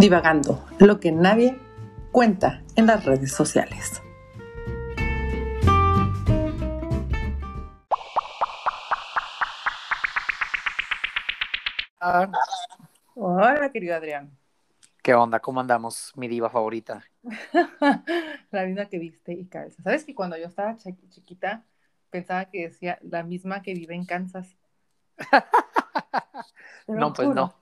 Divagando, 0.00 0.66
lo 0.78 0.98
que 0.98 1.12
nadie 1.12 1.58
cuenta 2.10 2.62
en 2.74 2.86
las 2.86 3.04
redes 3.04 3.32
sociales. 3.32 4.00
Hola, 13.14 13.70
querido 13.70 13.94
Adrián. 13.94 14.30
¿Qué 15.02 15.12
onda? 15.12 15.38
¿Cómo 15.40 15.60
andamos, 15.60 16.12
mi 16.16 16.28
diva 16.28 16.48
favorita? 16.48 17.04
la 18.50 18.64
misma 18.64 18.86
que 18.86 18.98
viste 18.98 19.34
y 19.34 19.44
calza. 19.48 19.82
¿Sabes 19.82 20.04
que 20.04 20.14
cuando 20.14 20.38
yo 20.38 20.46
estaba 20.46 20.78
chiquita 20.78 21.66
pensaba 22.08 22.46
que 22.46 22.68
decía 22.68 22.98
la 23.02 23.22
misma 23.22 23.60
que 23.60 23.74
vive 23.74 23.94
en 23.94 24.06
Kansas? 24.06 24.56
no, 26.88 27.12
pues 27.12 27.28
no. 27.34 27.54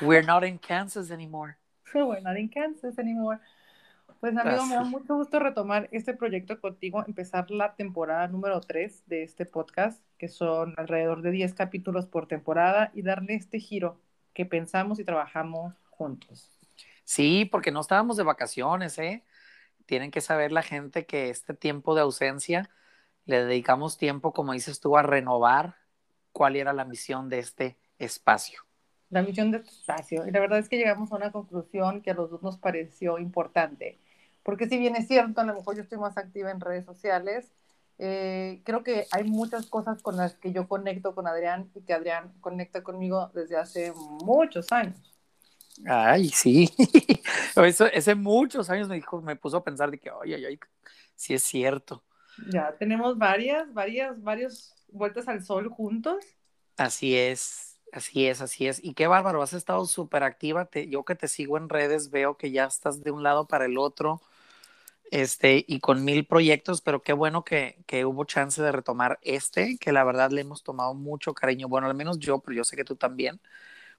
We're 0.00 0.24
not 0.26 0.42
in 0.42 0.58
Kansas 0.58 1.10
anymore. 1.10 1.58
We're 1.94 2.20
not 2.20 2.36
in 2.36 2.48
Kansas 2.48 2.98
anymore. 2.98 3.38
Pues 4.20 4.36
amigo, 4.36 4.66
me 4.66 4.74
da 4.74 4.84
mucho 4.84 5.14
gusto 5.14 5.38
retomar 5.38 5.88
este 5.92 6.14
proyecto 6.14 6.60
contigo, 6.60 7.04
empezar 7.06 7.50
la 7.50 7.74
temporada 7.74 8.28
número 8.28 8.60
3 8.60 9.04
de 9.06 9.22
este 9.22 9.44
podcast, 9.44 10.02
que 10.16 10.28
son 10.28 10.74
alrededor 10.78 11.22
de 11.22 11.30
10 11.30 11.54
capítulos 11.54 12.06
por 12.06 12.26
temporada, 12.26 12.90
y 12.94 13.02
darle 13.02 13.34
este 13.34 13.60
giro 13.60 14.00
que 14.32 14.46
pensamos 14.46 14.98
y 14.98 15.04
trabajamos 15.04 15.74
juntos. 15.90 16.50
Sí, 17.04 17.44
porque 17.44 17.70
no 17.70 17.80
estábamos 17.80 18.16
de 18.16 18.24
vacaciones, 18.24 18.98
¿eh? 18.98 19.22
Tienen 19.84 20.10
que 20.10 20.20
saber 20.20 20.50
la 20.50 20.62
gente 20.62 21.06
que 21.06 21.30
este 21.30 21.54
tiempo 21.54 21.94
de 21.94 22.00
ausencia 22.00 22.70
le 23.26 23.44
dedicamos 23.44 23.98
tiempo, 23.98 24.32
como 24.32 24.52
dices 24.54 24.80
tú, 24.80 24.96
a 24.96 25.02
renovar 25.02 25.76
cuál 26.32 26.56
era 26.56 26.72
la 26.72 26.84
misión 26.84 27.28
de 27.28 27.38
este 27.38 27.78
espacio. 27.98 28.65
La 29.10 29.22
misión 29.22 29.50
de 29.50 29.58
este 29.58 29.70
espacio. 29.70 30.26
Y 30.26 30.30
la 30.30 30.40
verdad 30.40 30.58
es 30.58 30.68
que 30.68 30.76
llegamos 30.76 31.12
a 31.12 31.16
una 31.16 31.32
conclusión 31.32 32.02
que 32.02 32.10
a 32.10 32.14
los 32.14 32.30
dos 32.30 32.42
nos 32.42 32.58
pareció 32.58 33.18
importante. 33.18 33.98
Porque 34.42 34.68
si 34.68 34.78
bien 34.78 34.96
es 34.96 35.08
cierto, 35.08 35.40
a 35.40 35.44
lo 35.44 35.54
mejor 35.54 35.76
yo 35.76 35.82
estoy 35.82 35.98
más 35.98 36.16
activa 36.16 36.50
en 36.50 36.60
redes 36.60 36.84
sociales, 36.84 37.52
eh, 37.98 38.60
creo 38.64 38.82
que 38.82 39.06
hay 39.10 39.24
muchas 39.24 39.66
cosas 39.66 40.02
con 40.02 40.16
las 40.16 40.34
que 40.34 40.52
yo 40.52 40.68
conecto 40.68 41.14
con 41.14 41.26
Adrián 41.26 41.70
y 41.74 41.82
que 41.82 41.94
Adrián 41.94 42.32
conecta 42.40 42.82
conmigo 42.82 43.30
desde 43.34 43.56
hace 43.56 43.92
muchos 43.94 44.70
años. 44.72 45.16
Ay, 45.84 46.28
sí. 46.28 46.70
Eso, 47.56 47.86
ese 47.86 48.14
muchos 48.14 48.70
años 48.70 48.88
me 48.88 48.96
dijo, 48.96 49.20
me 49.20 49.36
puso 49.36 49.58
a 49.58 49.64
pensar 49.64 49.90
de 49.90 49.98
que, 49.98 50.10
ay, 50.10 50.34
ay, 50.34 50.44
ay, 50.44 50.60
sí 51.14 51.34
es 51.34 51.42
cierto. 51.42 52.04
Ya 52.52 52.76
tenemos 52.78 53.16
varias, 53.18 53.72
varias, 53.72 54.22
varias 54.22 54.74
vueltas 54.88 55.26
al 55.28 55.42
sol 55.42 55.68
juntos. 55.68 56.24
Así 56.76 57.16
es, 57.16 57.65
así 57.92 58.26
es, 58.26 58.40
así 58.40 58.66
es. 58.66 58.82
Y 58.84 58.94
qué 58.94 59.06
bárbaro, 59.06 59.42
has 59.42 59.52
estado 59.52 59.86
súper 59.86 60.22
activa. 60.22 60.68
yo 60.88 61.04
que 61.04 61.14
te 61.14 61.28
sigo 61.28 61.56
en 61.58 61.68
redes 61.68 62.10
veo 62.10 62.36
que 62.36 62.50
ya 62.50 62.64
estás 62.66 63.02
de 63.02 63.10
un 63.10 63.22
lado 63.22 63.46
para 63.46 63.66
el 63.66 63.78
otro, 63.78 64.20
este, 65.10 65.64
y 65.68 65.80
con 65.80 66.04
mil 66.04 66.26
proyectos, 66.26 66.80
pero 66.82 67.02
qué 67.02 67.12
bueno 67.12 67.44
que, 67.44 67.78
que 67.86 68.04
hubo 68.04 68.24
chance 68.24 68.62
de 68.62 68.72
retomar 68.72 69.18
este, 69.22 69.78
que 69.78 69.92
la 69.92 70.04
verdad 70.04 70.30
le 70.30 70.42
hemos 70.42 70.62
tomado 70.64 70.94
mucho 70.94 71.34
cariño. 71.34 71.68
Bueno, 71.68 71.86
al 71.88 71.94
menos 71.94 72.18
yo, 72.18 72.40
pero 72.40 72.56
yo 72.56 72.64
sé 72.64 72.76
que 72.76 72.84
tú 72.84 72.96
también 72.96 73.40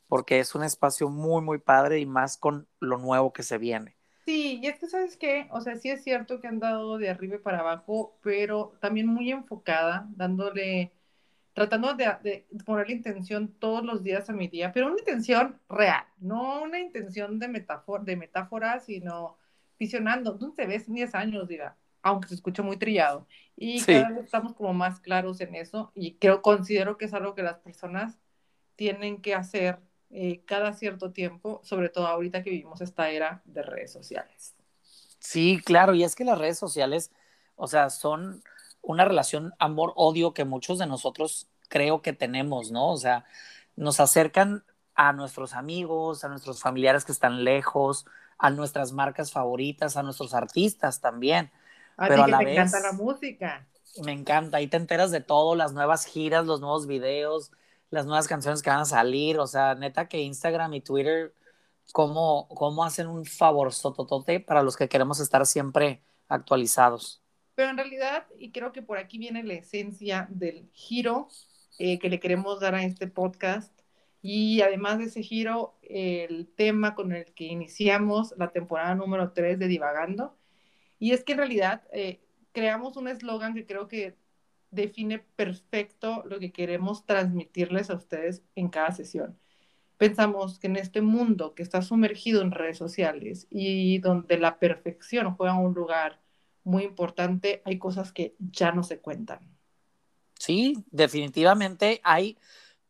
porque 0.07 0.39
es 0.39 0.55
un 0.55 0.63
espacio 0.63 1.09
muy, 1.09 1.41
muy 1.41 1.59
padre 1.59 1.99
y 1.99 2.05
más 2.05 2.37
con 2.37 2.67
lo 2.79 2.97
nuevo 2.97 3.33
que 3.33 3.43
se 3.43 3.57
viene. 3.57 3.95
Sí, 4.25 4.59
y 4.61 4.67
es 4.67 4.77
que, 4.79 4.87
¿sabes 4.87 5.15
qué? 5.17 5.47
O 5.51 5.61
sea, 5.61 5.77
sí 5.77 5.89
es 5.89 6.03
cierto 6.03 6.41
que 6.41 6.47
han 6.47 6.59
dado 6.59 6.97
de 6.97 7.09
arriba 7.09 7.37
para 7.41 7.59
abajo, 7.59 8.17
pero 8.21 8.77
también 8.81 9.07
muy 9.07 9.31
enfocada, 9.31 10.05
dándole, 10.17 10.91
tratando 11.57 11.95
de, 11.95 12.05
de 12.21 12.45
poner 12.63 12.85
la 12.85 12.93
intención 12.93 13.47
todos 13.47 13.83
los 13.83 14.03
días 14.03 14.29
a 14.29 14.33
mi 14.33 14.47
día, 14.47 14.71
pero 14.71 14.85
una 14.85 14.99
intención 14.99 15.59
real, 15.67 16.05
no 16.19 16.61
una 16.61 16.77
intención 16.77 17.39
de, 17.39 17.47
metáfora, 17.47 18.03
de 18.03 18.15
metáfora, 18.15 18.79
sino 18.79 19.39
visionando. 19.79 20.33
¿Dónde 20.33 20.55
te 20.55 20.67
ves 20.67 20.87
en 20.87 20.93
10 20.93 21.15
años, 21.15 21.47
diga? 21.47 21.75
Aunque 22.03 22.27
se 22.27 22.35
escuche 22.35 22.61
muy 22.61 22.77
trillado. 22.77 23.25
Y 23.55 23.83
cada 23.83 24.09
vez 24.09 24.25
estamos 24.25 24.53
como 24.53 24.71
más 24.71 24.99
claros 24.99 25.41
en 25.41 25.55
eso 25.55 25.91
y 25.95 26.17
creo, 26.17 26.43
considero 26.43 26.95
que 26.95 27.05
es 27.05 27.13
algo 27.15 27.33
que 27.33 27.41
las 27.41 27.57
personas 27.57 28.19
tienen 28.75 29.19
que 29.19 29.33
hacer 29.33 29.79
eh, 30.11 30.43
cada 30.45 30.73
cierto 30.73 31.11
tiempo, 31.11 31.59
sobre 31.63 31.89
todo 31.89 32.05
ahorita 32.05 32.43
que 32.43 32.51
vivimos 32.51 32.81
esta 32.81 33.09
era 33.09 33.41
de 33.45 33.63
redes 33.63 33.91
sociales. 33.91 34.53
Sí, 35.17 35.59
claro, 35.65 35.95
y 35.95 36.03
es 36.03 36.13
que 36.13 36.23
las 36.23 36.37
redes 36.37 36.59
sociales, 36.59 37.11
o 37.55 37.65
sea, 37.65 37.89
son 37.89 38.43
una 38.87 39.03
relación 39.03 39.53
amor-odio 39.59 40.33
que 40.33 40.45
muchos 40.45 40.79
de 40.79 40.87
nosotros 40.87 41.47
creo 41.67 42.01
que 42.01 42.13
tenemos, 42.13 42.71
¿no? 42.71 42.89
O 42.89 42.97
sea, 42.97 43.25
nos 43.75 43.99
acercan 43.99 44.63
a 44.95 45.11
nuestros 45.11 45.53
amigos, 45.53 46.23
a 46.23 46.29
nuestros 46.29 46.61
familiares 46.61 47.03
que 47.03 47.11
están 47.11 47.43
lejos, 47.43 48.05
a 48.37 48.49
nuestras 48.49 48.93
marcas 48.93 49.33
favoritas, 49.33 49.97
a 49.97 50.03
nuestros 50.03 50.33
artistas 50.33 51.01
también. 51.01 51.51
A 51.97 52.07
pero 52.07 52.25
ti 52.25 52.31
que 52.31 52.45
te 52.45 52.51
encanta 52.53 52.79
la 52.79 52.93
música. 52.93 53.67
Me 54.03 54.13
encanta, 54.13 54.57
ahí 54.57 54.67
te 54.67 54.77
enteras 54.77 55.11
de 55.11 55.19
todo, 55.19 55.55
las 55.55 55.73
nuevas 55.73 56.05
giras, 56.05 56.45
los 56.45 56.61
nuevos 56.61 56.87
videos, 56.87 57.51
las 57.89 58.05
nuevas 58.05 58.27
canciones 58.29 58.61
que 58.61 58.69
van 58.69 58.79
a 58.79 58.85
salir, 58.85 59.37
o 59.37 59.47
sea, 59.47 59.75
neta 59.75 60.07
que 60.07 60.21
Instagram 60.21 60.73
y 60.75 60.81
Twitter, 60.81 61.33
cómo, 61.91 62.47
cómo 62.49 62.85
hacen 62.85 63.07
un 63.07 63.25
favor 63.25 63.73
sototote 63.73 64.39
para 64.39 64.63
los 64.63 64.77
que 64.77 64.87
queremos 64.87 65.19
estar 65.19 65.45
siempre 65.45 66.01
actualizados. 66.29 67.21
Pero 67.57 67.71
en 67.71 67.77
realidad, 67.77 68.27
y 68.37 68.51
creo 68.51 68.71
que 68.71 68.83
por 68.83 68.99
aquí 68.99 69.17
viene 69.17 69.41
la 69.41 69.55
esencia 69.55 70.27
del 70.29 70.69
giro 70.73 71.27
eh, 71.79 71.97
que 71.97 72.07
le 72.07 72.19
queremos 72.19 72.59
dar 72.59 72.75
a 72.75 72.83
este 72.83 73.07
podcast, 73.07 73.73
y 74.21 74.61
además 74.61 74.99
de 74.99 75.05
ese 75.05 75.23
giro, 75.23 75.75
el 75.81 76.47
tema 76.55 76.93
con 76.93 77.13
el 77.13 77.33
que 77.33 77.45
iniciamos 77.45 78.35
la 78.37 78.51
temporada 78.51 78.93
número 78.93 79.31
3 79.31 79.57
de 79.57 79.67
Divagando, 79.67 80.37
y 80.99 81.13
es 81.13 81.23
que 81.23 81.31
en 81.31 81.39
realidad 81.39 81.81
eh, 81.93 82.21
creamos 82.51 82.95
un 82.95 83.07
eslogan 83.07 83.55
que 83.55 83.65
creo 83.65 83.87
que 83.87 84.15
define 84.69 85.17
perfecto 85.17 86.23
lo 86.27 86.37
que 86.37 86.51
queremos 86.51 87.07
transmitirles 87.07 87.89
a 87.89 87.95
ustedes 87.95 88.43
en 88.53 88.69
cada 88.69 88.91
sesión. 88.91 89.35
Pensamos 89.97 90.59
que 90.59 90.67
en 90.67 90.75
este 90.75 91.01
mundo 91.01 91.55
que 91.55 91.63
está 91.63 91.81
sumergido 91.81 92.43
en 92.43 92.51
redes 92.51 92.77
sociales 92.77 93.47
y 93.49 93.97
donde 93.97 94.37
la 94.37 94.59
perfección 94.59 95.33
juega 95.33 95.57
un 95.57 95.73
lugar 95.73 96.19
muy 96.67 96.83
importante, 96.83 97.61
hay 97.63 97.79
cosas 97.79 98.11
que 98.11 98.35
ya 98.39 98.73
no 98.73 98.83
se 98.83 98.99
cuentan. 98.99 99.39
Sí, 100.37 100.83
definitivamente 100.91 102.01
hay 102.03 102.37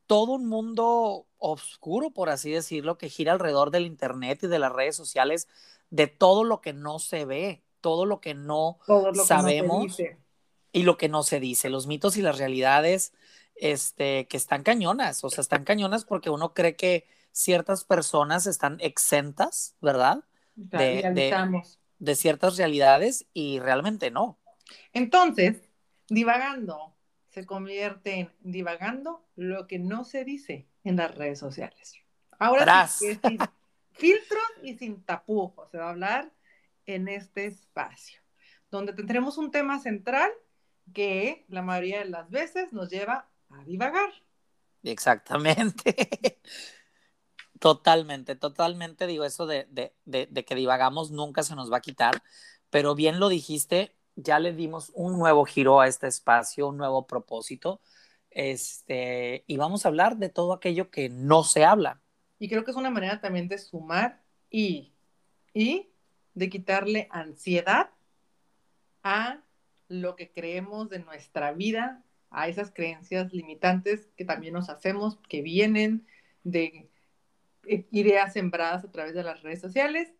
todo 0.08 0.34
un 0.34 0.48
mundo 0.48 1.28
oscuro, 1.38 2.10
por 2.10 2.30
así 2.30 2.52
decirlo, 2.52 2.98
que 2.98 3.10
gira 3.10 3.34
alrededor 3.34 3.70
del 3.70 3.86
Internet 3.86 4.40
y 4.44 4.48
de 4.48 4.58
las 4.58 4.72
redes 4.72 4.96
sociales, 4.96 5.48
de 5.92 6.08
todo 6.08 6.44
lo 6.44 6.60
que 6.60 6.74
no 6.74 6.98
se 6.98 7.26
ve, 7.26 7.62
todo 7.80 8.06
lo 8.06 8.20
que 8.20 8.34
no 8.34 8.80
sabemos 9.14 9.98
y 10.72 10.84
lo 10.84 10.98
que 10.98 11.08
no 11.08 11.22
se 11.22 11.40
dice, 11.40 11.70
los 11.70 11.86
mitos 11.86 12.18
y 12.18 12.24
las 12.24 12.40
realidades 12.40 13.14
este, 13.56 14.28
que 14.28 14.38
están 14.38 14.64
cañonas, 14.64 15.24
o 15.24 15.30
sea, 15.30 15.44
están 15.44 15.66
cañonas 15.66 16.04
porque 16.04 16.32
uno 16.32 16.56
cree 16.56 16.76
que 16.76 17.06
ciertas 17.32 17.84
personas 17.84 18.48
están 18.48 18.78
exentas, 18.82 19.76
¿verdad? 19.82 20.24
De, 20.56 21.12
de, 21.14 21.62
ciertas 22.16 22.58
realidades 22.58 23.26
y 23.34 23.60
realmente 23.60 24.12
no. 24.12 24.40
Entonces, 24.94 25.62
divagando 26.10 26.98
se 27.38 27.46
convierte 27.46 28.20
en 28.20 28.32
divagando 28.40 29.24
lo 29.36 29.68
que 29.68 29.78
no 29.78 30.04
se 30.04 30.24
dice 30.24 30.68
en 30.84 30.96
las 30.96 31.14
redes 31.14 31.38
sociales. 31.38 31.94
Ahora 32.40 32.88
sí, 32.88 33.20
sin 33.24 33.38
filtros 33.92 34.44
y 34.64 34.76
sin 34.76 35.04
tapujos 35.04 35.70
se 35.70 35.78
va 35.78 35.86
a 35.86 35.90
hablar 35.92 36.32
en 36.88 37.08
este 37.08 37.46
espacio, 37.46 38.20
donde 38.72 38.94
tendremos 38.94 39.38
un 39.38 39.52
tema 39.52 39.80
central 39.80 40.32
que 40.96 41.46
la 41.50 41.62
mayoría 41.62 42.00
de 42.00 42.06
las 42.06 42.30
veces 42.32 42.74
nos 42.74 42.90
lleva 42.90 43.30
a 43.52 43.64
divagar. 43.66 44.10
Exactamente. 44.82 46.40
totalmente, 47.60 48.36
totalmente 48.36 49.08
digo 49.08 49.24
eso 49.24 49.46
de, 49.48 49.68
que 50.46 50.56
divagamos 50.56 51.12
nunca 51.12 51.44
se 51.44 51.56
nos 51.56 51.72
va 51.72 51.78
a 51.78 51.82
quitar, 51.82 52.22
pero 52.70 52.96
bien 52.96 53.20
lo 53.20 53.30
dijiste, 53.30 53.96
ya 54.16 54.40
le 54.40 54.54
dimos 54.54 54.92
un 54.96 55.18
nuevo 55.18 55.46
giro 55.46 55.80
a 55.80 55.88
este 55.88 56.08
espacio, 56.08 56.68
un 56.68 56.78
nuevo 56.78 57.08
propósito, 57.08 57.82
este, 58.32 59.44
y 59.48 59.58
vamos 59.58 59.86
a 59.86 59.90
hablar 59.90 60.18
de 60.18 60.30
todo 60.30 60.54
aquello 60.54 60.90
que 60.90 61.10
no 61.10 61.44
se 61.44 61.66
habla. 61.66 62.02
Y 62.40 62.50
creo 62.50 62.64
que 62.64 62.72
es 62.72 62.78
una 62.78 62.90
manera 62.90 63.20
también 63.20 63.48
de 63.48 63.58
sumar 63.58 64.22
y, 64.50 64.94
y 65.54 65.90
de 66.34 66.50
quitarle 66.50 67.08
ansiedad 67.12 67.90
a 69.04 69.44
lo 69.88 70.16
que 70.16 70.32
creemos 70.32 70.90
de 70.90 71.00
nuestra 71.00 71.52
vida, 71.54 72.04
a 72.30 72.48
esas 72.48 72.72
creencias 72.72 73.34
limitantes 73.34 74.10
que 74.16 74.26
también 74.26 74.54
nos 74.54 74.70
hacemos, 74.70 75.18
que 75.30 75.42
vienen 75.42 76.06
de 76.44 76.90
ideas 77.92 78.34
sembradas 78.34 78.84
a 78.84 78.92
través 78.92 79.14
de 79.14 79.24
las 79.24 79.42
redes 79.44 79.62
sociales. 79.62 80.14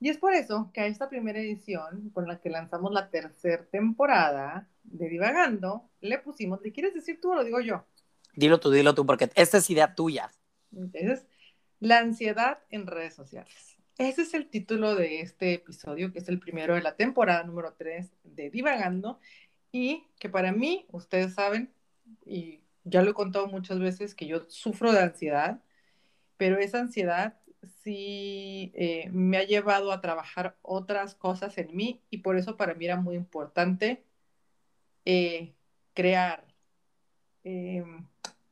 Y 0.00 0.08
es 0.08 0.18
por 0.18 0.34
eso 0.34 0.70
que 0.74 0.80
a 0.80 0.86
esta 0.86 1.08
primera 1.08 1.38
edición, 1.38 2.10
con 2.10 2.26
la 2.26 2.40
que 2.40 2.50
lanzamos 2.50 2.92
la 2.92 3.08
tercera 3.10 3.64
temporada 3.66 4.68
de 4.82 5.08
Divagando, 5.08 5.88
le 6.00 6.18
pusimos, 6.18 6.60
¿le 6.62 6.72
quieres 6.72 6.94
decir 6.94 7.20
tú 7.20 7.32
o 7.32 7.34
lo 7.36 7.44
digo 7.44 7.60
yo? 7.60 7.86
Dilo 8.34 8.58
tú, 8.58 8.70
dilo 8.70 8.94
tú, 8.94 9.06
porque 9.06 9.30
esta 9.34 9.58
es 9.58 9.70
idea 9.70 9.94
tuya. 9.94 10.30
Entonces, 10.72 11.26
La 11.78 11.98
ansiedad 11.98 12.60
en 12.70 12.86
redes 12.86 13.14
sociales. 13.14 13.76
Ese 13.98 14.22
es 14.22 14.34
el 14.34 14.48
título 14.48 14.94
de 14.94 15.20
este 15.20 15.54
episodio, 15.54 16.12
que 16.12 16.20
es 16.20 16.28
el 16.28 16.38
primero 16.38 16.74
de 16.74 16.82
la 16.82 16.96
temporada 16.96 17.42
número 17.44 17.74
3 17.76 18.12
de 18.24 18.50
Divagando, 18.50 19.18
y 19.70 20.06
que 20.18 20.28
para 20.28 20.52
mí, 20.52 20.86
ustedes 20.90 21.34
saben, 21.34 21.72
y 22.24 22.60
ya 22.84 23.02
lo 23.02 23.10
he 23.10 23.14
contado 23.14 23.46
muchas 23.48 23.78
veces, 23.78 24.14
que 24.14 24.26
yo 24.26 24.44
sufro 24.48 24.92
de 24.92 25.00
ansiedad, 25.00 25.60
pero 26.42 26.58
esa 26.58 26.80
ansiedad 26.80 27.36
sí 27.84 28.72
eh, 28.74 29.08
me 29.12 29.36
ha 29.36 29.44
llevado 29.44 29.92
a 29.92 30.00
trabajar 30.00 30.56
otras 30.62 31.14
cosas 31.14 31.56
en 31.56 31.72
mí 31.72 32.02
y 32.10 32.18
por 32.18 32.36
eso 32.36 32.56
para 32.56 32.74
mí 32.74 32.84
era 32.84 32.96
muy 32.96 33.14
importante 33.14 34.02
eh, 35.04 35.54
crear 35.94 36.44
em, 37.44 38.08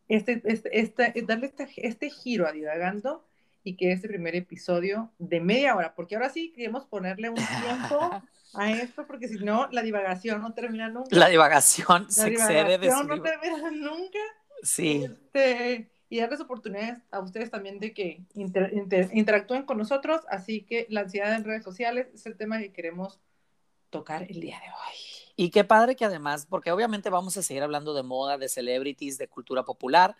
este, 0.06 0.40
este, 0.44 0.78
este, 0.78 1.12
darle 1.26 1.46
este, 1.46 1.68
este 1.78 2.10
giro 2.10 2.46
a 2.46 2.52
Divagando 2.52 3.26
y 3.64 3.76
que 3.76 3.90
este 3.90 4.06
primer 4.06 4.36
episodio 4.36 5.10
de 5.18 5.40
media 5.40 5.74
hora, 5.74 5.92
porque 5.96 6.14
ahora 6.14 6.30
sí 6.30 6.52
queremos 6.52 6.86
ponerle 6.86 7.28
un 7.28 7.34
tiempo 7.34 8.22
a 8.54 8.70
esto, 8.70 9.04
porque 9.04 9.26
si 9.26 9.38
no, 9.38 9.68
la 9.72 9.82
divagación 9.82 10.40
no 10.42 10.54
termina 10.54 10.88
nunca. 10.88 11.16
La 11.16 11.28
divagación 11.28 12.04
la 12.04 12.10
se 12.10 12.28
excede 12.28 12.78
de 12.78 12.88
no 12.88 13.20
termina 13.20 13.68
nunca. 13.72 14.20
Sí. 14.62 15.02
Este, 15.02 15.90
y 16.10 16.18
darles 16.18 16.40
oportunidades 16.40 16.98
a 17.12 17.20
ustedes 17.20 17.50
también 17.50 17.78
de 17.78 17.94
que 17.94 18.24
interactúen 18.34 19.62
con 19.62 19.78
nosotros, 19.78 20.20
así 20.28 20.62
que 20.62 20.86
la 20.90 21.02
ansiedad 21.02 21.34
en 21.34 21.44
redes 21.44 21.62
sociales 21.62 22.08
es 22.12 22.26
el 22.26 22.36
tema 22.36 22.58
que 22.58 22.72
queremos 22.72 23.20
tocar 23.90 24.24
el 24.28 24.40
día 24.40 24.58
de 24.58 24.66
hoy. 24.66 24.96
Y 25.36 25.50
qué 25.50 25.62
padre 25.62 25.94
que 25.94 26.04
además, 26.04 26.46
porque 26.50 26.72
obviamente 26.72 27.10
vamos 27.10 27.36
a 27.36 27.42
seguir 27.42 27.62
hablando 27.62 27.94
de 27.94 28.02
moda, 28.02 28.38
de 28.38 28.48
celebrities, 28.48 29.18
de 29.18 29.28
cultura 29.28 29.62
popular 29.62 30.16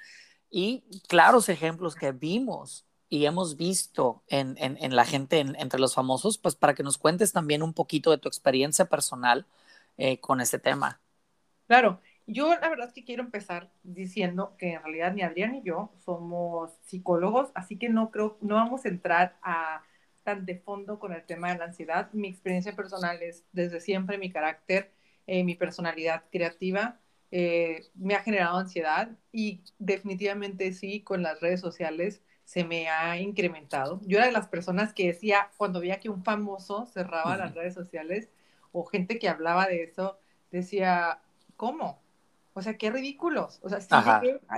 y 0.48 0.84
claros 1.08 1.48
ejemplos 1.48 1.96
que 1.96 2.12
vimos 2.12 2.87
y 3.08 3.26
hemos 3.26 3.56
visto 3.56 4.22
en, 4.28 4.54
en, 4.58 4.94
la 4.94 5.04
gente, 5.04 5.40
entre 5.40 5.81
los 5.81 5.94
famosos, 5.94 6.38
pues 6.38 6.54
para 6.54 6.75
que 6.75 6.84
nos 6.84 6.98
cuentes 6.98 7.32
también 7.32 7.64
un 7.64 7.75
poquito 7.75 8.12
de 8.12 8.19
tu 8.19 8.28
experiencia 8.28 8.84
personal 8.84 9.44
eh, 9.98 10.20
con 10.20 10.40
este 10.40 10.60
tema. 10.60 11.00
Claro, 11.66 12.00
yo 12.32 12.55
la 12.59 12.69
verdad 12.69 12.88
es 12.88 12.93
que 12.94 13.05
quiero 13.05 13.23
empezar 13.23 13.71
diciendo 13.82 14.56
que 14.59 14.75
en 14.75 14.82
realidad 14.82 15.12
ni 15.12 15.23
Adrián 15.23 15.53
ni 15.53 15.62
yo 15.62 15.93
somos 16.05 16.73
psicólogos, 16.85 17.50
así 17.55 17.77
que 17.77 17.88
no 17.88 18.11
creo, 18.11 18.38
no 18.41 18.56
vamos 18.56 18.85
a 18.85 18.88
entrar 18.88 19.37
a 19.43 19.82
tan 20.23 20.44
de 20.47 20.59
fondo 20.59 20.99
con 20.99 21.12
el 21.12 21.25
tema 21.25 21.53
de 21.53 21.59
la 21.59 21.65
ansiedad. 21.67 22.11
Mi 22.12 22.29
experiencia 22.29 22.77
personal 22.77 23.23
es 23.23 23.44
desde 23.53 23.81
siempre 23.81 24.19
mi 24.19 24.31
carácter 24.31 24.93
eh, 25.27 25.44
mi 25.44 25.55
personalidad 25.55 26.25
creativa 26.32 26.99
eh, 27.31 27.87
me 27.94 28.15
ha 28.17 28.23
generado 28.23 28.59
ansiedad 28.59 29.17
y 29.31 29.62
definitivamente 29.79 30.73
sí, 30.73 31.03
con 31.03 31.23
las 31.23 31.41
redes 31.41 31.61
sociales 31.61 32.21
se 32.44 32.65
me 32.65 32.88
ha 32.88 33.17
incrementado. 33.19 34.00
Yo 34.05 34.19
era 34.19 34.26
de 34.26 34.33
las 34.33 34.49
personas 34.49 34.93
que 34.93 35.06
decía, 35.06 35.50
cuando 35.56 35.79
veía 35.79 36.00
que 36.00 36.09
un 36.09 36.25
famoso 36.25 36.87
cerraba 36.87 37.37
las 37.37 37.55
redes 37.55 37.75
sociales 37.75 38.29
o 38.73 38.85
gente 38.85 39.21
que 39.21 39.29
hablaba 39.29 39.67
de 39.69 39.85
eso, 39.85 40.19
decía, 40.50 41.21
¿cómo? 41.56 42.03
O 42.52 42.62
sea, 42.62 42.76
qué 42.76 42.91
ridículos. 42.91 43.61
O 43.62 43.69
sea, 43.69 43.81
sí 43.81 43.88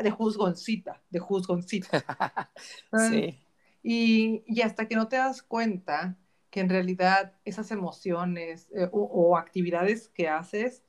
de 0.03 0.11
juzgoncita, 0.11 1.03
de 1.11 1.19
juzgoncita. 1.19 2.05
sí. 3.11 3.39
Y, 3.83 4.45
y, 4.47 4.61
hasta 4.63 4.87
que 4.87 4.95
no 4.95 5.09
te 5.09 5.17
das 5.17 5.43
cuenta 5.43 6.17
que 6.53 6.61
en 6.61 6.69
realidad 6.69 7.33
esas 7.45 7.71
emociones 7.71 8.69
eh, 8.75 8.89
o, 8.93 9.37
actividades 9.37 10.09
que 10.09 10.29
haces 10.29 10.85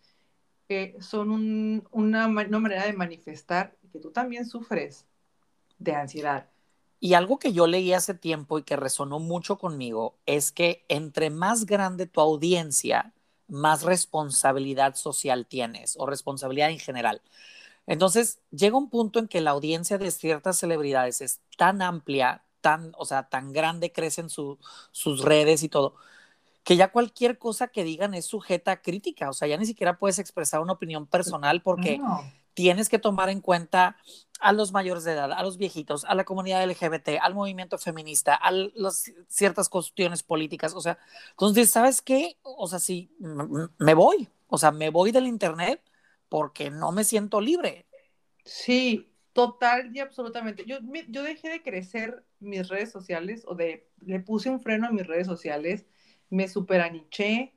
eh, 0.69 0.95
son 1.00 1.31
una, 1.31 2.27
una, 2.27 2.59
manera 2.59 2.85
de 2.85 2.94
manifestar 2.94 3.77
que 3.91 4.00
tú 4.00 4.11
también 4.11 4.45
sufres 4.45 5.05
de 5.79 5.95
ansiedad. 5.95 6.50
Y 7.00 7.15
algo 7.15 7.39
que 7.39 7.53
yo 7.53 7.65
leí 7.65 7.94
hace 7.94 8.13
tiempo 8.13 8.59
y 8.59 8.63
que 8.63 8.75
resonó 8.75 9.19
mucho 9.19 9.57
conmigo 9.57 10.17
es 10.25 10.51
que 10.51 10.85
entre 10.89 11.29
más 11.29 11.65
grande 11.65 12.07
tu 12.07 12.21
audiencia, 12.21 13.13
más 13.47 13.83
responsabilidad 13.83 14.95
social 14.95 15.45
tienes 15.45 15.95
o 15.97 16.05
responsabilidad 16.05 16.69
en 16.69 16.79
general. 16.79 17.21
Entonces, 17.85 18.39
llega 18.51 18.77
un 18.77 18.89
punto 18.89 19.19
en 19.19 19.27
que 19.27 19.41
la 19.41 19.51
audiencia 19.51 19.97
de 19.97 20.09
ciertas 20.11 20.57
celebridades 20.57 21.21
es 21.21 21.41
tan 21.57 21.81
amplia 21.81 22.43
tan, 22.61 22.93
o 22.97 23.03
sea, 23.03 23.23
tan 23.27 23.51
grande 23.51 23.91
crecen 23.91 24.29
sus 24.29 25.21
redes 25.21 25.63
y 25.63 25.69
todo, 25.69 25.95
que 26.63 26.77
ya 26.77 26.93
cualquier 26.93 27.37
cosa 27.37 27.67
que 27.67 27.83
digan 27.83 28.13
es 28.13 28.25
sujeta 28.25 28.71
a 28.71 28.81
crítica, 28.81 29.29
o 29.29 29.33
sea, 29.33 29.49
ya 29.49 29.57
ni 29.57 29.65
siquiera 29.65 29.97
puedes 29.97 30.17
expresar 30.17 30.61
una 30.61 30.71
opinión 30.71 31.05
personal 31.05 31.61
porque 31.61 31.99
tienes 32.53 32.89
que 32.89 33.00
tomar 33.00 33.29
en 33.29 33.41
cuenta 33.41 33.97
a 34.39 34.51
los 34.51 34.71
mayores 34.73 35.03
de 35.03 35.13
edad, 35.13 35.31
a 35.31 35.41
los 35.44 35.57
viejitos, 35.57 36.03
a 36.05 36.15
la 36.15 36.25
comunidad 36.25 36.63
LGBT, 36.67 37.19
al 37.21 37.33
movimiento 37.33 37.77
feminista, 37.77 38.35
a 38.35 38.51
las 38.51 39.11
ciertas 39.27 39.69
cuestiones 39.69 40.21
políticas, 40.23 40.73
o 40.75 40.81
sea, 40.81 40.97
entonces, 41.31 41.69
¿sabes 41.69 42.01
qué? 42.01 42.38
O 42.41 42.67
sea, 42.67 42.79
sí, 42.79 43.09
me 43.77 43.94
voy, 43.94 44.27
o 44.47 44.57
sea, 44.57 44.71
me 44.71 44.89
voy 44.89 45.11
del 45.11 45.27
Internet 45.27 45.81
porque 46.27 46.69
no 46.69 46.91
me 46.91 47.03
siento 47.03 47.39
libre. 47.39 47.85
Sí, 48.44 49.13
Total 49.33 49.89
y 49.95 50.00
absolutamente. 50.00 50.63
Yo, 50.65 50.77
yo 51.09 51.23
dejé 51.23 51.50
de 51.50 51.63
crecer 51.63 52.23
mis 52.39 52.69
redes 52.69 52.91
sociales 52.91 53.44
o 53.47 53.55
de, 53.55 53.89
le 54.00 54.19
puse 54.19 54.51
un 54.51 54.61
freno 54.61 54.88
a 54.88 54.91
mis 54.91 55.07
redes 55.07 55.25
sociales, 55.25 55.88
me 56.29 56.47
superaniché, 56.47 57.55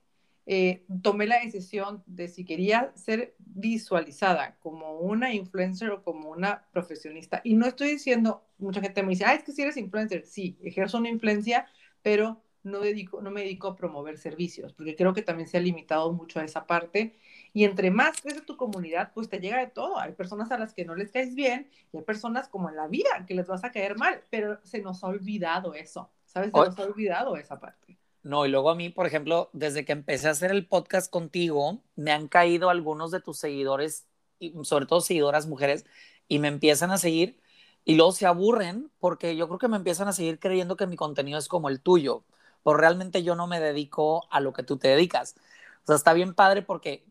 eh, 0.48 0.84
tomé 1.02 1.26
la 1.26 1.40
decisión 1.40 2.04
de 2.06 2.28
si 2.28 2.44
quería 2.44 2.93
ser 2.94 3.34
visualizada 3.38 4.56
como 4.60 5.00
una 5.00 5.34
influencer 5.34 5.90
o 5.90 6.04
como 6.04 6.31
una 6.31 6.69
profesionista. 6.72 7.40
Y 7.43 7.54
no 7.54 7.66
estoy 7.66 7.90
diciendo, 7.90 8.46
mucha 8.58 8.81
gente 8.81 9.02
me 9.02 9.10
dice, 9.10 9.25
ah, 9.25 9.34
es 9.34 9.43
que 9.43 9.52
si 9.52 9.62
eres 9.62 9.76
influencer, 9.76 10.25
sí, 10.25 10.56
ejerzo 10.62 10.98
una 10.98 11.08
influencia, 11.08 11.66
pero 12.00 12.43
no, 12.62 12.78
dedico, 12.81 13.20
no 13.20 13.32
me 13.32 13.43
dedico 13.43 13.69
a 13.69 13.76
promover 13.76 14.19
servicios, 14.19 14.72
porque 14.72 14.94
creo 14.94 15.12
que 15.14 15.22
también 15.22 15.48
se 15.48 15.56
ha 15.56 15.60
limitado 15.60 16.12
mucho 16.12 16.38
a 16.38 16.44
esa 16.44 16.66
parte. 16.66 17.16
Y 17.52 17.64
entre 17.64 17.90
más 17.90 18.20
crece 18.20 18.40
tu 18.43 18.56
comunidad, 18.56 19.12
pues 19.14 19.28
te 19.28 19.40
llega 19.40 19.58
de 19.58 19.69
todo. 19.69 19.98
Hay 19.98 20.12
personas 20.12 20.52
a 20.52 20.58
las 20.58 20.75
que 20.75 20.84
no 20.84 20.94
les 20.94 21.10
caes 21.10 21.34
bien 21.34 21.69
y 21.93 21.96
hay 21.96 22.04
personas 22.04 22.48
como 22.48 22.69
en 22.69 22.76
la 22.76 22.87
vida 22.87 23.25
que 23.26 23.34
les 23.34 23.48
vas 23.48 23.64
a 23.64 23.72
caer 23.72 23.96
mal, 23.96 24.22
pero 24.31 24.60
se 24.62 24.81
nos 24.81 25.02
ha 25.02 25.08
olvidado 25.08 25.75
eso, 25.75 26.10
¿sabes? 26.25 26.50
Se 26.52 26.58
nos 26.58 26.78
ha 26.78 26.84
olvidado 26.84 27.37
esa 27.37 27.58
parte. 27.58 27.98
No, 28.26 28.44
y 28.44 28.49
luego 28.49 28.70
a 28.70 28.75
mí, 28.75 28.88
por 28.88 29.06
ejemplo, 29.06 29.50
desde 29.52 29.84
que 29.84 29.93
empecé 29.93 30.26
a 30.26 30.32
hacer 30.32 30.50
el 30.50 30.67
podcast 30.67 31.11
contigo, 31.12 31.81
me 31.94 32.11
han 32.11 32.26
caído 32.26 32.70
algunos 32.70 33.12
de 33.12 33.20
tus 33.20 33.38
seguidores, 33.38 34.06
y 34.40 34.52
sobre 34.64 34.87
todo 34.87 35.00
seguidoras 35.00 35.46
mujeres, 35.46 35.87
y 36.26 36.40
me 36.40 36.49
empiezan 36.49 36.90
a 36.90 36.99
seguir 36.99 37.40
y 37.84 37.94
luego 37.94 38.10
se 38.12 38.27
aburren 38.27 38.91
porque 38.98 39.36
yo 39.36 39.46
creo 39.46 39.58
que 39.60 39.69
me 39.69 39.77
empiezan 39.77 40.08
a 40.08 40.12
seguir 40.12 40.41
creyendo 40.41 40.77
que 40.77 40.89
mi 40.89 40.96
contenido 40.96 41.39
es 41.39 41.46
como 41.46 41.69
el 41.69 41.81
tuyo 41.81 42.24
pues 42.65 42.77
realmente 42.79 43.22
yo 43.22 43.36
no 43.36 43.46
me 43.46 43.60
dedico 43.60 44.27
a 44.29 44.41
lo 44.41 44.53
que 44.53 44.65
tú 44.65 44.77
te 44.77 44.89
dedicas. 44.89 45.36
O 45.84 45.86
sea, 45.86 45.94
está 45.94 46.12
bien 46.12 46.34
padre 46.34 46.62
porque 46.62 47.05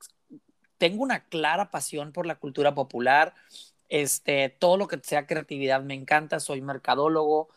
tengo 0.78 1.02
una 1.04 1.24
clara 1.26 1.72
pasión 1.72 2.12
por 2.12 2.26
la 2.26 2.36
cultura 2.36 2.76
popular, 2.76 3.34
este, 3.88 4.50
todo 4.50 4.76
lo 4.78 4.88
que 4.90 5.00
sea 5.02 5.28
creatividad 5.28 5.82
me 5.82 5.94
encanta, 5.94 6.42
soy 6.42 6.62
mercadólogo, 6.62 7.50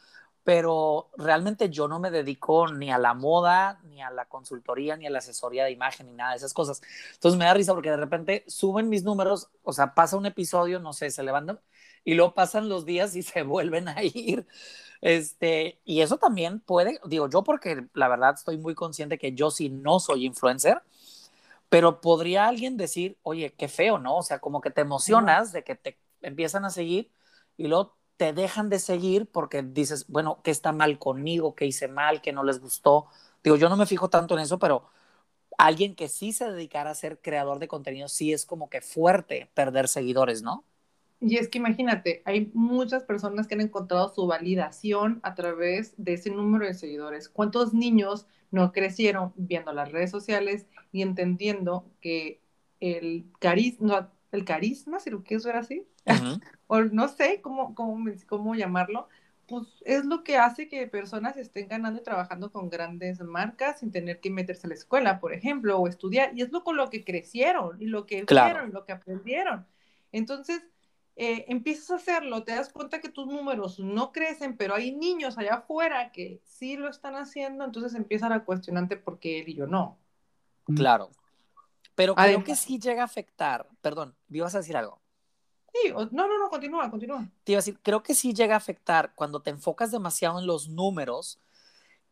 pero 0.49 1.11
realmente 1.19 1.69
yo 1.69 1.88
no 1.88 1.99
me 1.99 2.11
dedico 2.11 2.73
ni 2.73 2.90
a 2.90 2.97
la 2.97 3.12
moda, 3.12 3.83
ni 3.85 4.00
a 4.00 4.11
la 4.11 4.25
consultoría, 4.25 4.97
ni 4.97 5.07
a 5.07 5.11
la 5.11 5.19
asesoría 5.19 5.67
de 5.67 5.73
imagen, 5.73 6.07
ni 6.07 6.14
nada 6.14 6.31
de 6.31 6.38
esas 6.38 6.55
cosas. 6.55 6.81
Entonces 7.12 7.38
me 7.38 7.45
da 7.45 7.52
risa 7.52 7.75
porque 7.75 7.90
de 7.90 7.99
repente 7.99 8.45
suben 8.47 8.88
mis 8.88 9.05
números, 9.05 9.50
o 9.62 9.75
sea, 9.75 9.93
pasa 9.93 10.17
un 10.17 10.25
episodio, 10.25 10.81
no 10.81 10.95
sé, 10.95 11.11
se 11.11 11.23
levantan 11.23 11.61
y 12.02 12.14
luego 12.14 12.33
pasan 12.33 12.71
los 12.71 12.87
días 12.87 13.14
y 13.14 13.23
se 13.23 13.43
vuelven 13.43 13.88
a 13.88 14.02
ir. 14.02 14.47
Este, 15.02 15.83
y 15.85 16.00
eso 16.00 16.17
también 16.17 16.61
puede, 16.61 16.99
digo 17.05 17.28
yo 17.28 17.45
porque 17.45 17.85
la 17.93 18.09
verdad 18.09 18.33
estoy 18.35 18.57
muy 18.57 18.75
consciente 18.75 19.19
que 19.19 19.35
yo 19.35 19.50
sí 19.50 19.69
no 19.69 20.00
soy 20.00 20.25
influencer, 20.25 20.81
pero 21.69 22.00
podría 22.00 22.49
alguien 22.49 22.78
decir, 22.78 23.19
oye, 23.23 23.52
qué 23.52 23.69
feo, 23.69 23.99
¿no? 23.99 24.17
O 24.17 24.23
sea, 24.23 24.38
como 24.38 24.62
que 24.62 24.71
te 24.71 24.81
emocionas 24.81 25.52
de 25.52 25.62
que 25.62 25.75
te 25.75 25.99
empiezan 26.23 26.64
a 26.64 26.71
seguir 26.71 27.11
y 27.59 27.67
luego 27.67 27.98
te 28.18 28.34
dejan 28.34 28.70
de 28.70 28.80
seguir 28.80 29.26
porque 29.30 29.62
dices, 29.62 30.08
bueno, 30.08 30.42
¿qué 30.44 30.52
está 30.52 30.72
mal 30.72 30.98
conmigo? 31.00 31.56
¿Qué 31.56 31.66
hice 31.66 31.88
mal? 31.88 32.22
¿Qué 32.22 32.32
no 32.32 32.44
les 32.44 32.60
gustó? 32.60 33.08
Digo, 33.44 33.56
yo 33.56 33.70
no 33.70 33.78
me 33.78 33.87
fijo 33.87 34.10
tanto 34.10 34.34
en 34.37 34.42
eso, 34.42 34.60
pero 34.60 34.90
alguien 35.58 35.94
que 35.96 36.08
sí 36.08 36.32
se 36.32 36.50
dedicara 36.50 36.90
a 36.90 36.94
ser 36.96 37.20
creador 37.20 37.58
de 37.60 37.68
contenido, 37.68 38.08
sí 38.08 38.32
es 38.32 38.46
como 38.46 38.70
que 38.70 38.80
fuerte 38.82 39.50
perder 39.54 39.88
seguidores, 39.88 40.42
¿no? 40.42 40.64
Y 41.20 41.37
es 41.37 41.48
que 41.48 41.58
imagínate, 41.58 42.22
hay 42.25 42.50
muchas 42.54 43.02
personas 43.04 43.48
que 43.48 43.54
han 43.54 43.60
encontrado 43.60 44.08
su 44.14 44.26
validación 44.26 45.18
a 45.25 45.34
través 45.34 45.94
de 45.96 46.14
ese 46.14 46.30
número 46.30 46.66
de 46.66 46.75
seguidores. 46.75 47.28
¿Cuántos 47.28 47.75
niños 47.75 48.26
no 48.52 48.72
crecieron 48.72 49.32
viendo 49.37 49.72
las 49.72 49.90
redes 49.90 50.10
sociales 50.12 50.66
y 50.92 51.02
entendiendo 51.02 51.90
que 52.00 52.40
el 52.80 53.26
carisma, 53.40 54.12
el 54.32 54.44
carisma, 54.44 55.00
si 55.00 55.11
lo 55.11 55.23
quieres 55.23 55.44
ver 55.44 55.56
así, 55.56 55.87
o 56.66 56.80
no 56.80 57.08
sé 57.08 57.40
cómo, 57.40 57.75
cómo, 57.75 58.11
cómo 58.26 58.54
llamarlo, 58.54 59.08
pues 59.49 59.66
es 59.87 60.04
lo 60.04 60.23
que 60.23 60.37
hace 60.37 60.68
que 60.68 60.87
personas 60.87 61.38
estén 61.38 61.68
ganando 61.68 62.00
y 62.00 62.04
trabajando 62.04 62.52
con 62.52 62.68
grandes 62.68 63.20
marcas 63.20 63.80
sin 63.80 63.90
tener 63.90 64.20
que 64.20 64.30
meterse 64.30 64.66
a 64.66 64.68
la 64.68 64.75
escuela, 64.75 65.20
por 65.20 65.32
ejemplo, 65.32 65.78
o 65.78 65.88
estudiar. 65.88 66.37
Y 66.37 66.42
es 66.42 66.52
lo 66.52 66.62
con 66.62 66.76
lo 66.76 66.90
que 66.90 67.02
crecieron 67.02 67.80
y 67.80 67.87
lo 67.87 68.04
que 68.04 68.26
vieron, 68.28 68.73
lo 68.75 68.85
que 68.85 68.92
aprendieron. 68.92 69.66
Entonces, 70.12 70.62
eh, 71.16 71.47
empiezas 71.49 71.90
a 71.90 71.97
hacerlo, 71.97 72.44
te 72.44 72.52
das 72.54 72.70
cuenta 72.70 73.00
que 73.00 73.08
tus 73.08 73.26
números 73.26 73.80
no 73.80 74.12
crecen, 74.12 74.56
pero 74.58 74.75
hay 74.75 74.94
niños 74.94 75.38
allá 75.38 75.54
afuera 75.54 76.12
que 76.12 76.42
sí 76.44 76.76
lo 76.76 76.88
están 76.88 77.16
haciendo, 77.16 77.64
entonces 77.64 77.94
empiezan 77.94 78.32
a 78.32 78.44
cuestionarte 78.44 78.99
por 78.99 79.18
qué 79.18 79.40
él 79.40 79.49
y 79.49 79.54
yo 79.54 79.66
no. 79.66 79.99
Claro. 80.76 81.11
Pero 81.99 82.14
creo 82.14 82.45
que 82.45 82.55
sí 82.55 82.78
llega 82.78 83.02
a 83.02 83.07
afectar, 83.07 83.69
perdón, 83.81 84.14
¿ibas 84.31 84.55
a 84.55 84.59
decir 84.59 84.76
algo? 84.76 85.00
Sí, 85.73 85.90
no, 85.93 86.07
no, 86.28 86.38
no, 86.38 86.49
continúa, 86.49 86.88
continúa. 86.88 87.28
Te 87.43 87.50
iba 87.50 87.59
a 87.59 87.62
decir, 87.62 87.81
creo 87.83 88.05
que 88.05 88.14
sí 88.14 88.33
llega 88.33 88.55
a 88.55 88.59
afectar 88.59 89.17
cuando 89.17 89.43
te 89.43 89.50
enfocas 89.50 89.90
demasiado 89.90 90.38
en 90.38 90.47
los 90.47 90.69
números, 90.69 91.40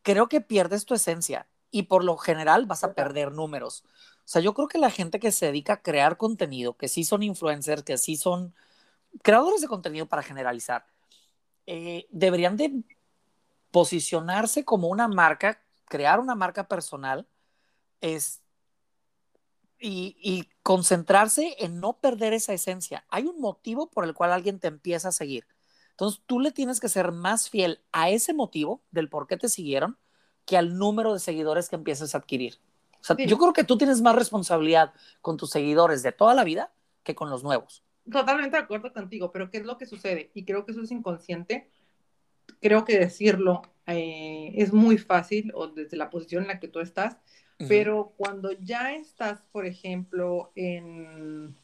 creo 0.01 0.27
que 0.27 0.41
pierdes 0.41 0.83
tu 0.83 0.93
esencia 0.93 1.47
y 1.71 1.83
por 1.83 2.03
lo 2.03 2.17
general 2.17 2.65
vas 2.65 2.83
a 2.83 2.91
perder 2.93 3.31
números. 3.31 3.85
O 3.85 4.25
sea, 4.25 4.41
yo 4.41 4.53
creo 4.53 4.67
que 4.67 4.77
la 4.77 4.91
gente 4.91 5.21
que 5.21 5.31
se 5.31 5.45
dedica 5.45 5.75
a 5.75 5.81
crear 5.81 6.17
contenido, 6.17 6.75
que 6.75 6.89
sí 6.89 7.05
son 7.05 7.23
influencers, 7.23 7.83
que 7.83 7.97
sí 7.97 8.17
son 8.17 8.53
creadores 9.21 9.61
de 9.61 9.69
contenido 9.69 10.05
para 10.05 10.21
generalizar, 10.21 10.85
eh, 11.65 12.07
deberían 12.11 12.57
de 12.57 12.83
posicionarse 13.71 14.65
como 14.65 14.89
una 14.89 15.07
marca, 15.07 15.61
crear 15.85 16.19
una 16.19 16.35
marca 16.35 16.67
personal 16.67 17.25
es, 18.01 18.41
y, 19.79 20.17
y, 20.21 20.49
concentrarse 20.63 21.55
en 21.59 21.79
no 21.79 21.99
perder 21.99 22.33
esa 22.33 22.53
esencia. 22.53 23.05
Hay 23.09 23.25
un 23.25 23.39
motivo 23.39 23.89
por 23.89 24.03
el 24.03 24.13
cual 24.13 24.33
alguien 24.33 24.59
te 24.59 24.67
empieza 24.67 25.09
a 25.09 25.13
seguir. 25.13 25.45
Entonces 25.91 26.21
tú 26.25 26.39
le 26.39 26.51
tienes 26.51 26.79
que 26.79 26.89
ser 26.89 27.11
más 27.11 27.49
fiel 27.49 27.79
a 27.91 28.09
ese 28.09 28.33
motivo 28.33 28.83
del 28.91 29.09
por 29.09 29.27
qué 29.27 29.37
te 29.37 29.49
siguieron 29.49 29.97
que 30.45 30.57
al 30.57 30.77
número 30.77 31.13
de 31.13 31.19
seguidores 31.19 31.69
que 31.69 31.75
empiezas 31.75 32.13
a 32.13 32.19
adquirir. 32.19 32.59
O 33.01 33.03
sea, 33.03 33.15
yo 33.17 33.37
creo 33.37 33.53
que 33.53 33.63
tú 33.63 33.77
tienes 33.77 34.01
más 34.01 34.15
responsabilidad 34.15 34.93
con 35.21 35.37
tus 35.37 35.49
seguidores 35.49 36.03
de 36.03 36.11
toda 36.11 36.33
la 36.33 36.43
vida 36.43 36.71
que 37.03 37.15
con 37.15 37.29
los 37.29 37.43
nuevos. 37.43 37.83
Totalmente 38.11 38.57
de 38.57 38.63
acuerdo 38.63 38.93
contigo, 38.93 39.31
pero 39.31 39.49
¿qué 39.49 39.57
es 39.57 39.65
lo 39.65 39.77
que 39.77 39.85
sucede? 39.85 40.31
Y 40.33 40.45
creo 40.45 40.65
que 40.65 40.71
eso 40.71 40.81
es 40.81 40.91
inconsciente. 40.91 41.69
Creo 42.61 42.85
que 42.85 42.97
decirlo 42.97 43.61
eh, 43.85 44.53
es 44.55 44.73
muy 44.73 44.97
fácil 44.97 45.51
o 45.55 45.67
desde 45.67 45.97
la 45.97 46.09
posición 46.09 46.43
en 46.43 46.49
la 46.49 46.59
que 46.59 46.67
tú 46.67 46.79
estás, 46.79 47.17
pero 47.57 48.13
cuando 48.17 48.51
ya 48.51 48.93
estás, 48.93 49.41
por 49.51 49.65
ejemplo, 49.65 50.51
en, 50.55 51.55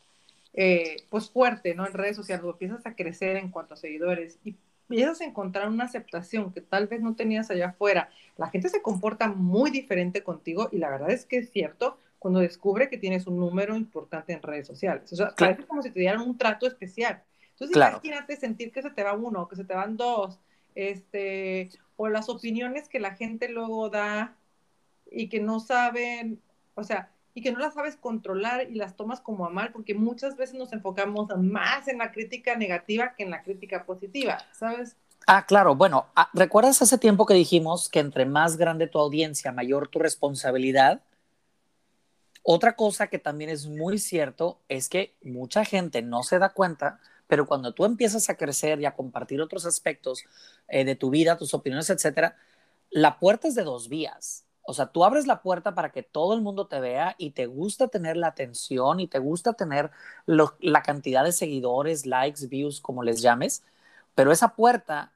eh, 0.53 0.97
pues 1.09 1.29
fuerte, 1.29 1.75
¿no? 1.75 1.85
En 1.85 1.93
redes 1.93 2.15
sociales, 2.15 2.43
o 2.43 2.51
empiezas 2.51 2.85
a 2.85 2.95
crecer 2.95 3.38
en 3.38 3.50
cuanto 3.50 3.75
a 3.75 3.77
seguidores 3.77 4.39
y 4.43 4.55
empiezas 4.89 5.21
a 5.21 5.25
encontrar 5.25 5.69
una 5.69 5.85
aceptación 5.85 6.51
que 6.51 6.62
tal 6.62 6.88
vez 6.88 7.01
no 7.01 7.15
tenías 7.15 7.50
allá 7.50 7.69
afuera, 7.69 8.09
la 8.38 8.50
gente 8.50 8.69
se 8.69 8.81
comporta 8.81 9.27
muy 9.27 9.71
diferente 9.71 10.23
contigo 10.23 10.69
y 10.71 10.77
la 10.77 10.89
verdad 10.89 11.12
es 11.12 11.25
que 11.25 11.38
es 11.38 11.51
cierto 11.51 11.97
cuando 12.19 12.39
descubre 12.39 12.89
que 12.89 12.97
tienes 12.97 13.27
un 13.27 13.38
número 13.38 13.75
importante 13.75 14.31
en 14.31 14.41
redes 14.41 14.65
sociales. 14.65 15.12
O 15.12 15.15
sea, 15.15 15.33
parece 15.35 15.65
como 15.65 15.81
si 15.81 15.91
te 15.91 16.00
dieran 16.00 16.21
un 16.21 16.38
trato 16.38 16.65
especial. 16.65 17.21
Entonces, 17.51 17.75
imagínate 17.75 18.38
sentir 18.38 18.71
que 18.71 18.81
se 18.81 18.89
te 18.89 19.03
va 19.03 19.13
uno, 19.13 19.47
que 19.47 19.57
se 19.57 19.65
te 19.65 19.73
van 19.73 19.97
dos, 19.97 20.39
este, 20.73 21.69
o 21.97 22.07
las 22.07 22.29
opiniones 22.29 22.88
que 22.88 23.00
la 23.00 23.15
gente 23.15 23.50
luego 23.50 23.89
da 23.89 24.35
y 25.13 25.29
que 25.29 25.39
no 25.39 25.60
saben, 25.60 26.41
o 26.75 26.84
sea, 26.84 27.10
y 27.34 27.41
que 27.41 27.51
no 27.51 27.60
las 27.60 27.74
sabes 27.74 27.96
controlar 27.96 28.70
y 28.70 28.75
las 28.75 28.96
tomas 28.96 29.22
como 29.22 29.46
a 29.46 29.50
mal, 29.50 29.72
porque 29.72 29.93
muchas 29.93 30.36
veces 30.38 30.55
nos 30.55 30.74
enfocamos 30.74 31.29
más 31.38 31.88
en 31.88 32.00
la 32.00 32.12
crítica 32.12 32.55
negativa 32.55 33.15
que 33.15 33.24
en 33.24 33.32
la 33.32 33.43
crítica 33.43 33.86
positiva, 33.86 34.39
¿sabes? 34.51 34.96
Ah, 35.25 35.46
claro. 35.46 35.75
Bueno, 35.75 36.08
ah, 36.15 36.29
¿recuerdas 36.34 36.82
hace 36.82 36.98
tiempo 36.98 37.25
que 37.25 37.34
dijimos 37.34 37.89
que 37.89 38.00
entre 38.00 38.25
más 38.25 38.58
grande 38.58 38.88
tu 38.88 39.00
audiencia, 39.00 39.51
mayor 39.51 39.88
tu 39.88 40.00
responsabilidad? 40.00 41.01
Otra 42.43 42.75
cosa 42.75 43.08
que 43.08 43.20
también 43.20 43.50
es 43.50 43.65
muy 43.65 43.98
cierto 44.00 44.60
es 44.67 44.89
que 44.89 45.15
mucha 45.24 45.63
gente 45.63 46.01
no 46.01 46.24
se 46.24 46.39
da 46.39 46.50
cuenta, 46.50 47.00
pero 47.27 47.48
cuando 47.48 47.74
tú 47.74 47.86
empiezas 47.86 48.29
a 48.29 48.36
crecer 48.36 48.82
y 48.82 48.86
a 48.86 48.96
compartir 48.96 49.41
otros 49.41 49.65
aspectos 49.65 50.25
eh, 50.67 50.84
de 50.84 50.96
tu 50.96 51.10
vida, 51.10 51.38
tus 51.38 51.53
opiniones, 51.53 51.89
etcétera, 51.89 52.36
la 52.89 53.17
puerta 53.17 53.48
es 53.48 53.55
de 53.55 53.63
dos 53.63 53.88
vías. 53.88 54.43
O 54.65 54.74
sea, 54.74 54.88
tú 54.88 55.03
abres 55.05 55.27
la 55.27 55.41
puerta 55.41 55.75
para 55.75 55.91
que 55.91 56.03
todo 56.03 56.34
el 56.34 56.41
mundo 56.41 56.67
te 56.67 56.79
vea 56.79 57.15
y 57.17 57.32
te 57.32 57.48
gusta 57.48 57.88
tener 57.89 58.17
la 58.17 58.27
atención 58.27 59.00
y 59.00 59.08
te 59.08 59.20
gusta 59.20 59.53
tener 59.53 59.91
la 60.25 60.82
cantidad 60.84 61.24
de 61.24 61.32
seguidores, 61.34 62.05
likes, 62.05 62.48
views, 62.48 62.79
como 62.82 63.03
les 63.03 63.22
llames, 63.22 63.63
pero 64.15 64.32
esa 64.32 64.55
puerta 64.55 65.12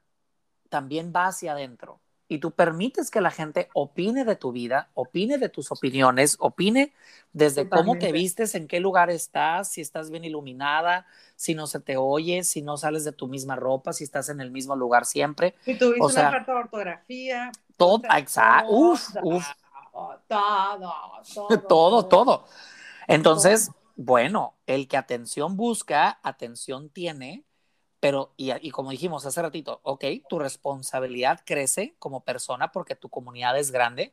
también 0.70 1.12
va 1.14 1.28
hacia 1.28 1.52
adentro 1.52 2.00
y 2.28 2.38
tú 2.38 2.50
permites 2.50 3.10
que 3.10 3.22
la 3.22 3.30
gente 3.30 3.70
opine 3.72 4.24
de 4.24 4.36
tu 4.36 4.52
vida, 4.52 4.90
opine 4.94 5.38
de 5.38 5.48
tus 5.48 5.72
opiniones, 5.72 6.36
opine 6.40 6.92
desde 7.32 7.68
cómo 7.68 7.96
te 7.98 8.12
vistes, 8.12 8.54
en 8.54 8.68
qué 8.68 8.80
lugar 8.80 9.10
estás, 9.10 9.70
si 9.72 9.80
estás 9.80 10.10
bien 10.10 10.24
iluminada, 10.24 11.06
si 11.36 11.54
no 11.54 11.66
se 11.66 11.80
te 11.80 11.96
oye, 11.96 12.44
si 12.44 12.60
no 12.60 12.76
sales 12.76 13.04
de 13.04 13.12
tu 13.12 13.28
misma 13.28 13.56
ropa, 13.56 13.94
si 13.94 14.04
estás 14.04 14.28
en 14.28 14.40
el 14.40 14.50
mismo 14.50 14.76
lugar 14.76 15.06
siempre. 15.06 15.54
Si 15.64 15.78
tuviste 15.78 16.04
o 16.04 16.10
sea, 16.10 16.28
una 16.28 16.38
falta 16.38 16.52
de 16.52 16.58
ortografía. 16.58 17.52
Todo, 17.76 18.02
exacto, 18.16 18.70
uf, 18.70 19.08
uf. 19.22 19.44
Todo, 20.28 20.92
todo, 21.08 21.58
todo, 21.66 22.06
todo. 22.06 22.44
Entonces, 23.08 23.72
bueno, 23.96 24.54
el 24.66 24.86
que 24.86 24.96
atención 24.96 25.56
busca, 25.56 26.20
atención 26.22 26.88
tiene, 26.88 27.42
pero, 28.00 28.32
y, 28.36 28.52
y, 28.66 28.70
como 28.70 28.90
dijimos 28.90 29.26
hace 29.26 29.42
ratito, 29.42 29.80
ok, 29.82 30.04
tu 30.28 30.38
responsabilidad 30.38 31.40
crece 31.44 31.94
como 31.98 32.24
persona 32.24 32.70
porque 32.70 32.94
tu 32.94 33.08
comunidad 33.08 33.58
es 33.58 33.70
grande, 33.70 34.12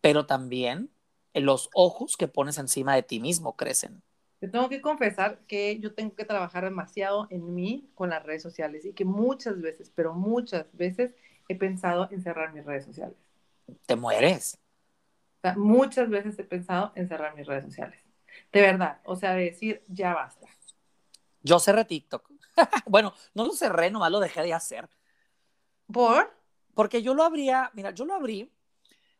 pero 0.00 0.26
también 0.26 0.90
los 1.34 1.68
ojos 1.74 2.16
que 2.16 2.28
pones 2.28 2.58
encima 2.58 2.94
de 2.94 3.02
ti 3.02 3.20
mismo 3.20 3.56
crecen. 3.56 4.02
Te 4.38 4.48
tengo 4.48 4.68
que 4.68 4.80
confesar 4.80 5.38
que 5.46 5.78
yo 5.80 5.94
tengo 5.94 6.14
que 6.14 6.24
trabajar 6.24 6.64
demasiado 6.64 7.26
en 7.30 7.54
mí 7.54 7.88
con 7.94 8.10
las 8.10 8.22
redes 8.22 8.42
sociales 8.42 8.84
y 8.84 8.92
que 8.92 9.04
muchas 9.04 9.60
veces, 9.60 9.90
pero 9.94 10.14
muchas 10.14 10.66
veces 10.72 11.14
he 11.48 11.56
pensado 11.56 12.08
en 12.10 12.22
cerrar 12.22 12.52
mis 12.52 12.64
redes 12.64 12.84
sociales. 12.84 13.16
Te 13.86 13.96
mueres. 13.96 14.58
O 15.38 15.40
sea, 15.42 15.56
muchas 15.56 16.08
veces 16.08 16.38
he 16.38 16.44
pensado 16.44 16.92
en 16.94 17.08
cerrar 17.08 17.34
mis 17.34 17.46
redes 17.46 17.64
sociales. 17.64 17.98
De 18.52 18.60
verdad, 18.60 19.00
o 19.04 19.16
sea, 19.16 19.34
de 19.34 19.44
decir, 19.44 19.82
ya 19.88 20.14
basta. 20.14 20.46
Yo 21.42 21.58
cerré 21.58 21.84
TikTok. 21.84 22.30
bueno, 22.86 23.14
no 23.34 23.44
lo 23.44 23.52
cerré, 23.52 23.90
nomás 23.90 24.10
lo 24.10 24.20
dejé 24.20 24.42
de 24.42 24.54
hacer. 24.54 24.88
¿Por? 25.92 26.32
Porque 26.74 27.02
yo 27.02 27.14
lo 27.14 27.24
abría, 27.24 27.70
mira, 27.74 27.90
yo 27.92 28.04
lo 28.04 28.14
abrí. 28.14 28.50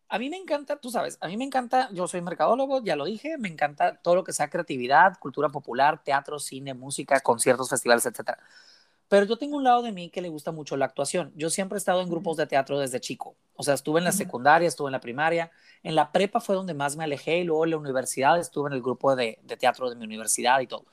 A 0.09 0.19
mí 0.19 0.31
me 0.31 0.37
encanta, 0.37 0.77
tú 0.77 0.91
sabes, 0.91 1.19
a 1.21 1.27
mí 1.27 1.37
me 1.37 1.45
encanta, 1.45 1.89
yo 1.93 2.07
soy 2.07 2.21
mercadólogo, 2.21 2.83
ya 2.83 2.95
lo 2.95 3.07
dije, 3.07 3.39
me 3.39 3.49
encanta 3.49 3.97
todo 4.03 4.15
lo 4.15 4.25
que 4.25 4.33
sea 4.33 4.49
creatividad, 4.49 5.19
cultura 5.19 5.49
popular, 5.49 6.03
teatro, 6.05 6.39
cine, 6.39 6.75
música, 6.75 7.21
conciertos, 7.21 7.69
festivales, 7.69 8.07
etcétera. 8.07 8.39
Pero 9.09 9.27
yo 9.27 9.37
tengo 9.37 9.57
un 9.57 9.65
lado 9.65 9.83
de 9.83 9.93
mí 9.93 10.11
que 10.11 10.21
le 10.21 10.29
gusta 10.29 10.51
mucho 10.51 10.77
la 10.77 10.87
actuación. 10.87 11.33
Yo 11.37 11.49
siempre 11.49 11.77
he 11.77 11.79
estado 11.79 12.01
en 12.03 12.09
grupos 12.09 12.37
de 12.37 12.47
teatro 12.47 12.79
desde 12.79 13.01
chico. 13.01 13.37
O 13.55 13.63
sea, 13.63 13.75
estuve 13.75 14.01
en 14.01 14.05
la 14.05 14.13
secundaria, 14.13 14.67
estuve 14.67 14.89
en 14.89 14.93
la 14.93 15.01
primaria. 15.01 15.51
En 15.85 15.95
la 15.95 16.11
prepa 16.11 16.41
fue 16.41 16.57
donde 16.57 16.75
más 16.75 16.97
me 16.97 17.05
alejé 17.05 17.39
y 17.39 17.45
luego 17.45 17.65
en 17.65 17.71
la 17.71 17.77
universidad 17.77 18.39
estuve 18.39 18.69
en 18.69 18.75
el 18.75 18.83
grupo 18.83 19.15
de, 19.15 19.39
de 19.45 19.57
teatro 19.57 19.89
de 19.91 19.97
mi 19.97 20.05
universidad 20.05 20.59
y 20.61 20.67
todo. 20.67 20.87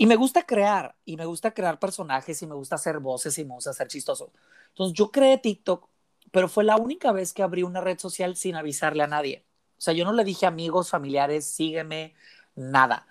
Y 0.00 0.06
me 0.06 0.14
gusta 0.14 0.46
crear, 0.46 0.94
y 1.04 1.16
me 1.16 1.24
gusta 1.24 1.50
crear 1.50 1.80
personajes, 1.80 2.40
y 2.40 2.46
me 2.46 2.54
gusta 2.54 2.76
hacer 2.76 3.00
voces, 3.00 3.36
y 3.36 3.44
me 3.44 3.54
gusta 3.54 3.72
ser 3.72 3.88
chistoso. 3.88 4.30
Entonces 4.68 4.96
yo 4.96 5.10
creé 5.10 5.38
TikTok, 5.38 5.88
pero 6.30 6.48
fue 6.48 6.62
la 6.62 6.76
única 6.76 7.10
vez 7.10 7.32
que 7.32 7.42
abrí 7.42 7.64
una 7.64 7.80
red 7.80 7.98
social 7.98 8.36
sin 8.36 8.54
avisarle 8.54 9.02
a 9.02 9.08
nadie. 9.08 9.44
O 9.76 9.80
sea, 9.80 9.92
yo 9.94 10.04
no 10.04 10.12
le 10.12 10.22
dije 10.22 10.46
amigos, 10.46 10.88
familiares, 10.88 11.46
sígueme, 11.46 12.14
nada. 12.54 13.08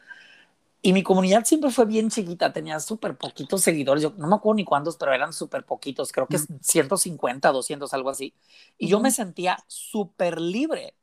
Y 0.81 0.93
mi 0.93 1.03
comunidad 1.03 1.43
siempre 1.43 1.71
fue 1.71 1.85
bien 1.85 2.09
chiquita, 2.09 2.53
tenía 2.53 2.79
súper 2.79 3.17
poquitos 3.17 3.61
seguidores, 3.61 4.01
yo 4.01 4.13
no 4.15 4.27
me 4.29 4.35
acuerdo 4.35 4.55
ni 4.55 4.63
cuántos, 4.63 4.95
pero 4.95 5.13
eran 5.13 5.33
súper 5.33 5.65
poquitos, 5.65 6.13
creo 6.13 6.27
que 6.27 6.37
150, 6.37 7.51
200, 7.51 7.93
algo 7.93 8.09
así. 8.09 8.33
Y 8.77 8.87
yo 8.87 9.01
me 9.01 9.11
sentía 9.11 9.57
súper 9.67 10.39
libre. 10.39 10.95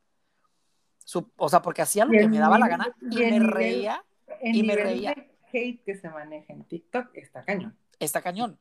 o 1.37 1.49
sea, 1.51 1.61
porque 1.61 1.83
hacía 1.83 2.07
lo 2.07 2.13
que 2.13 2.27
me 2.27 2.39
daba 2.39 2.59
la 2.59 2.69
gana 2.69 2.97
y, 3.03 3.17
me 3.17 3.39
reía. 3.41 4.03
Y 4.43 4.63
me 4.63 4.77
reía 4.77 5.15
hate 5.55 5.83
que 5.85 5.97
se 5.97 6.11
maneja 6.11 6.53
en 6.53 6.65
TikTok 6.65 7.09
está 7.15 7.45
cañón. 7.45 7.79
Está 7.99 8.21
cañón. 8.23 8.59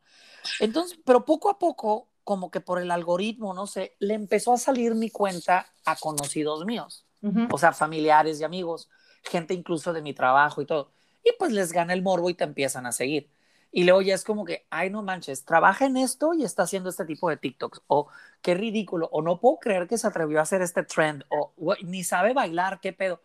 Entonces, 0.60 1.00
pero 1.06 1.26
poco 1.26 1.50
a 1.50 1.58
poco, 1.58 2.10
como 2.24 2.52
que 2.52 2.62
por 2.62 2.80
el 2.80 2.92
algoritmo, 2.92 3.54
no 3.54 3.68
sé, 3.68 3.96
le 4.00 4.14
empezó 4.14 4.54
a 4.54 4.58
salir 4.58 4.96
mi 4.96 5.10
cuenta 5.10 5.68
a 5.86 5.96
conocidos 5.96 6.66
míos, 6.66 7.06
o 7.52 7.58
sea, 7.58 7.74
familiares 7.74 8.40
y 8.40 8.44
amigos, 8.44 8.90
gente 9.24 9.54
incluso 9.54 9.94
de 9.94 10.02
mi 10.02 10.14
trabajo 10.14 10.62
y 10.62 10.66
todo. 10.66 10.92
Y 11.24 11.32
pues 11.40 11.52
les 11.52 11.72
gana 11.72 11.94
el 11.94 12.02
morbo 12.02 12.30
y 12.30 12.34
te 12.34 12.44
empiezan 12.44 12.86
a 12.86 12.92
seguir. 12.92 13.30
Y 13.76 13.86
luego 13.86 14.04
ya 14.04 14.14
es 14.14 14.24
como 14.24 14.46
que, 14.46 14.68
ay, 14.70 14.92
no 14.92 15.02
manches, 15.02 15.46
trabaja 15.46 15.86
en 15.86 15.98
esto 15.98 16.36
y 16.36 16.44
está 16.44 16.62
haciendo 16.64 16.90
este 16.90 17.06
tipo 17.06 17.28
de 17.30 17.38
TikToks. 17.38 17.82
O 17.88 18.08
qué 18.44 18.54
ridículo. 18.54 19.10
O 19.12 19.24
no 19.24 19.40
puedo 19.40 19.58
creer 19.58 19.88
que 19.88 19.98
se 19.98 20.06
atrevió 20.06 20.38
a 20.38 20.44
hacer 20.44 20.62
este 20.62 20.84
trend. 20.84 21.24
O 21.30 21.54
ni 21.82 22.04
sabe 22.04 22.34
bailar, 22.34 22.80
qué 22.82 22.94
pedo. 22.94 23.20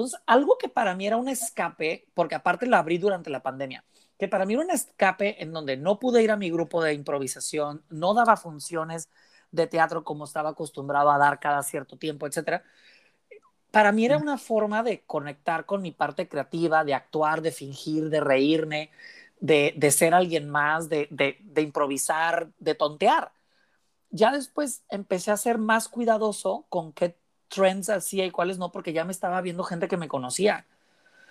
Entonces, 0.00 0.20
algo 0.26 0.56
que 0.58 0.68
para 0.70 0.94
mí 0.94 1.06
era 1.06 1.16
un 1.18 1.28
escape, 1.28 2.08
porque 2.14 2.34
aparte 2.34 2.66
lo 2.66 2.76
abrí 2.76 2.98
durante 2.98 3.28
la 3.30 3.42
pandemia, 3.42 3.84
que 4.18 4.28
para 4.28 4.46
mí 4.46 4.54
era 4.54 4.62
un 4.64 4.70
escape 4.70 5.42
en 5.42 5.52
donde 5.52 5.76
no 5.76 5.98
pude 5.98 6.22
ir 6.22 6.30
a 6.30 6.36
mi 6.36 6.50
grupo 6.50 6.82
de 6.82 6.94
improvisación, 6.94 7.84
no 7.90 8.14
daba 8.14 8.36
funciones 8.36 9.10
de 9.50 9.66
teatro 9.66 10.02
como 10.04 10.24
estaba 10.24 10.50
acostumbrado 10.50 11.10
a 11.10 11.18
dar 11.18 11.38
cada 11.38 11.62
cierto 11.62 11.98
tiempo, 11.98 12.26
etcétera. 12.26 12.64
Para 13.70 13.92
mí 13.92 14.04
era 14.04 14.18
una 14.18 14.38
forma 14.38 14.82
de 14.82 15.02
conectar 15.04 15.64
con 15.66 15.82
mi 15.82 15.92
parte 15.92 16.28
creativa, 16.28 16.84
de 16.84 16.94
actuar, 16.94 17.40
de 17.42 17.52
fingir, 17.52 18.10
de 18.10 18.20
reírme, 18.20 18.90
de, 19.38 19.74
de 19.76 19.90
ser 19.92 20.14
alguien 20.14 20.48
más, 20.50 20.88
de, 20.88 21.06
de, 21.10 21.38
de 21.42 21.62
improvisar, 21.62 22.50
de 22.58 22.74
tontear. 22.74 23.32
Ya 24.10 24.32
después 24.32 24.84
empecé 24.90 25.32
a 25.32 25.36
ser 25.38 25.58
más 25.58 25.88
cuidadoso 25.88 26.66
con 26.70 26.92
qué 26.94 27.16
trends 27.50 27.90
hacía 27.90 28.24
y 28.24 28.30
cuáles 28.30 28.56
no, 28.56 28.72
porque 28.72 28.94
ya 28.94 29.04
me 29.04 29.12
estaba 29.12 29.40
viendo 29.42 29.64
gente 29.64 29.88
que 29.88 29.98
me 29.98 30.08
conocía. 30.08 30.66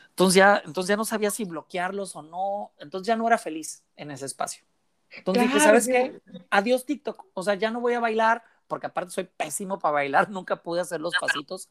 Entonces 0.09 0.35
ya, 0.35 0.61
entonces 0.65 0.89
ya 0.89 0.97
no 0.97 1.05
sabía 1.05 1.31
si 1.31 1.45
bloquearlos 1.45 2.15
o 2.15 2.21
no. 2.21 2.71
Entonces 2.77 3.07
ya 3.07 3.15
no 3.15 3.25
era 3.25 3.37
feliz 3.37 3.83
en 3.95 4.11
ese 4.11 4.25
espacio. 4.25 4.63
Entonces 5.11 5.43
dije, 5.43 5.59
¿sabes 5.59 5.87
qué? 5.87 6.21
Adiós 6.49 6.85
TikTok. 6.85 7.25
O 7.33 7.41
sea, 7.41 7.55
ya 7.55 7.71
no 7.71 7.79
voy 7.81 7.93
a 7.93 7.99
bailar, 7.99 8.43
porque 8.67 8.87
aparte 8.87 9.11
soy 9.11 9.23
pésimo 9.23 9.79
para 9.79 9.93
bailar, 9.93 10.29
nunca 10.29 10.57
pude 10.57 10.81
hacer 10.81 11.01
los 11.01 11.13
pasitos. 11.19 11.69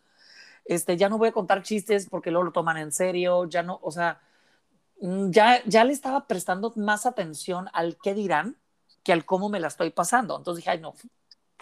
Este, 0.64 0.96
ya 0.96 1.08
no 1.08 1.18
voy 1.18 1.28
a 1.28 1.32
contar 1.32 1.62
chistes 1.62 2.08
porque 2.10 2.30
luego 2.30 2.44
lo 2.44 2.52
toman 2.52 2.76
en 2.78 2.92
serio, 2.92 3.48
ya 3.48 3.62
no, 3.62 3.78
o 3.82 3.90
sea, 3.90 4.20
mm, 5.00 5.30
ya, 5.30 5.62
ya 5.64 5.84
le 5.84 5.92
estaba 5.92 6.26
prestando 6.26 6.72
más 6.76 7.06
atención 7.06 7.68
al 7.72 7.96
qué 8.02 8.12
dirán 8.12 8.56
que 9.02 9.12
al 9.12 9.24
cómo 9.24 9.48
me 9.48 9.60
la 9.60 9.68
estoy 9.68 9.90
pasando. 9.90 10.36
Entonces 10.36 10.62
dije, 10.62 10.70
ay, 10.70 10.80
no, 10.80 10.94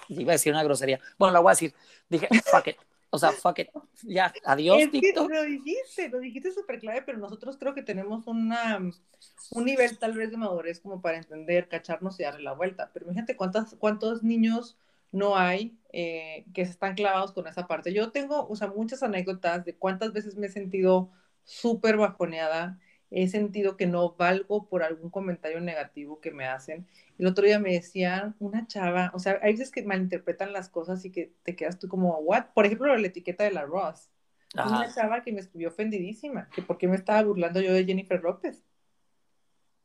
iba 0.22 0.32
a 0.32 0.34
decir 0.34 0.52
una 0.52 0.64
grosería. 0.64 1.00
Bueno, 1.18 1.32
la 1.32 1.40
voy 1.40 1.50
a 1.50 1.52
decir. 1.52 1.74
Dije, 2.08 2.28
fuck 2.44 2.68
it. 2.68 2.76
O 3.10 3.18
sea, 3.18 3.32
fuck 3.32 3.58
it. 3.60 3.68
Ya, 4.02 4.32
adiós, 4.44 4.78
es 4.78 4.90
TikTok. 4.90 5.28
Que 5.28 5.34
lo 5.34 5.42
dijiste, 5.44 6.08
lo 6.08 6.18
dijiste 6.18 6.52
súper 6.52 6.80
clave, 6.80 7.02
pero 7.02 7.18
nosotros 7.18 7.56
creo 7.56 7.74
que 7.74 7.82
tenemos 7.82 8.26
una, 8.26 8.78
un 8.78 9.64
nivel 9.64 9.98
tal 9.98 10.12
vez 10.12 10.30
de 10.30 10.36
madurez 10.36 10.80
como 10.80 11.00
para 11.00 11.16
entender, 11.16 11.68
cacharnos 11.68 12.18
y 12.20 12.24
darle 12.24 12.42
la 12.42 12.52
vuelta. 12.52 12.90
Pero 12.92 13.06
imagínate 13.06 13.36
cuántas, 13.36 13.74
cuántos 13.78 14.22
niños 14.22 14.76
no 15.12 15.36
hay 15.36 15.78
eh, 15.92 16.44
que 16.52 16.64
se 16.64 16.72
están 16.72 16.94
clavados 16.94 17.32
con 17.32 17.46
esa 17.46 17.66
parte. 17.66 17.92
Yo 17.92 18.10
tengo, 18.10 18.46
o 18.48 18.56
sea, 18.56 18.68
muchas 18.68 19.02
anécdotas 19.02 19.64
de 19.64 19.74
cuántas 19.74 20.12
veces 20.12 20.36
me 20.36 20.48
he 20.48 20.50
sentido 20.50 21.10
súper 21.44 21.96
bajoneada, 21.96 22.78
he 23.10 23.28
sentido 23.28 23.76
que 23.76 23.86
no 23.86 24.14
valgo 24.14 24.68
por 24.68 24.82
algún 24.82 25.10
comentario 25.10 25.60
negativo 25.60 26.20
que 26.20 26.30
me 26.30 26.46
hacen. 26.46 26.86
El 27.18 27.26
otro 27.26 27.44
día 27.44 27.58
me 27.58 27.72
decían 27.72 28.34
una 28.38 28.66
chava, 28.66 29.10
o 29.14 29.18
sea, 29.18 29.38
hay 29.42 29.52
veces 29.52 29.70
que 29.70 29.84
malinterpretan 29.84 30.52
las 30.52 30.68
cosas 30.68 31.04
y 31.04 31.10
que 31.10 31.32
te 31.42 31.56
quedas 31.56 31.78
tú 31.78 31.88
como, 31.88 32.16
¿what? 32.18 32.46
Por 32.54 32.66
ejemplo, 32.66 32.96
la 32.96 33.06
etiqueta 33.06 33.44
de 33.44 33.52
la 33.52 33.62
Ross. 33.62 34.10
Ajá. 34.54 34.68
Una 34.68 34.92
chava 34.92 35.22
que 35.22 35.32
me 35.32 35.40
escribió 35.40 35.68
ofendidísima, 35.68 36.48
que 36.54 36.62
por 36.62 36.78
qué 36.78 36.88
me 36.88 36.96
estaba 36.96 37.22
burlando 37.22 37.60
yo 37.60 37.72
de 37.72 37.84
Jennifer 37.84 38.22
López. 38.22 38.62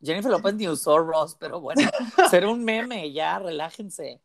Jennifer 0.03 0.31
López 0.31 0.55
ni 0.55 0.67
usó 0.67 0.97
Ross, 0.97 1.35
pero 1.39 1.61
bueno, 1.61 1.81
ser 2.29 2.45
un 2.45 2.63
meme, 2.63 3.11
ya, 3.11 3.39
relájense. 3.39 4.21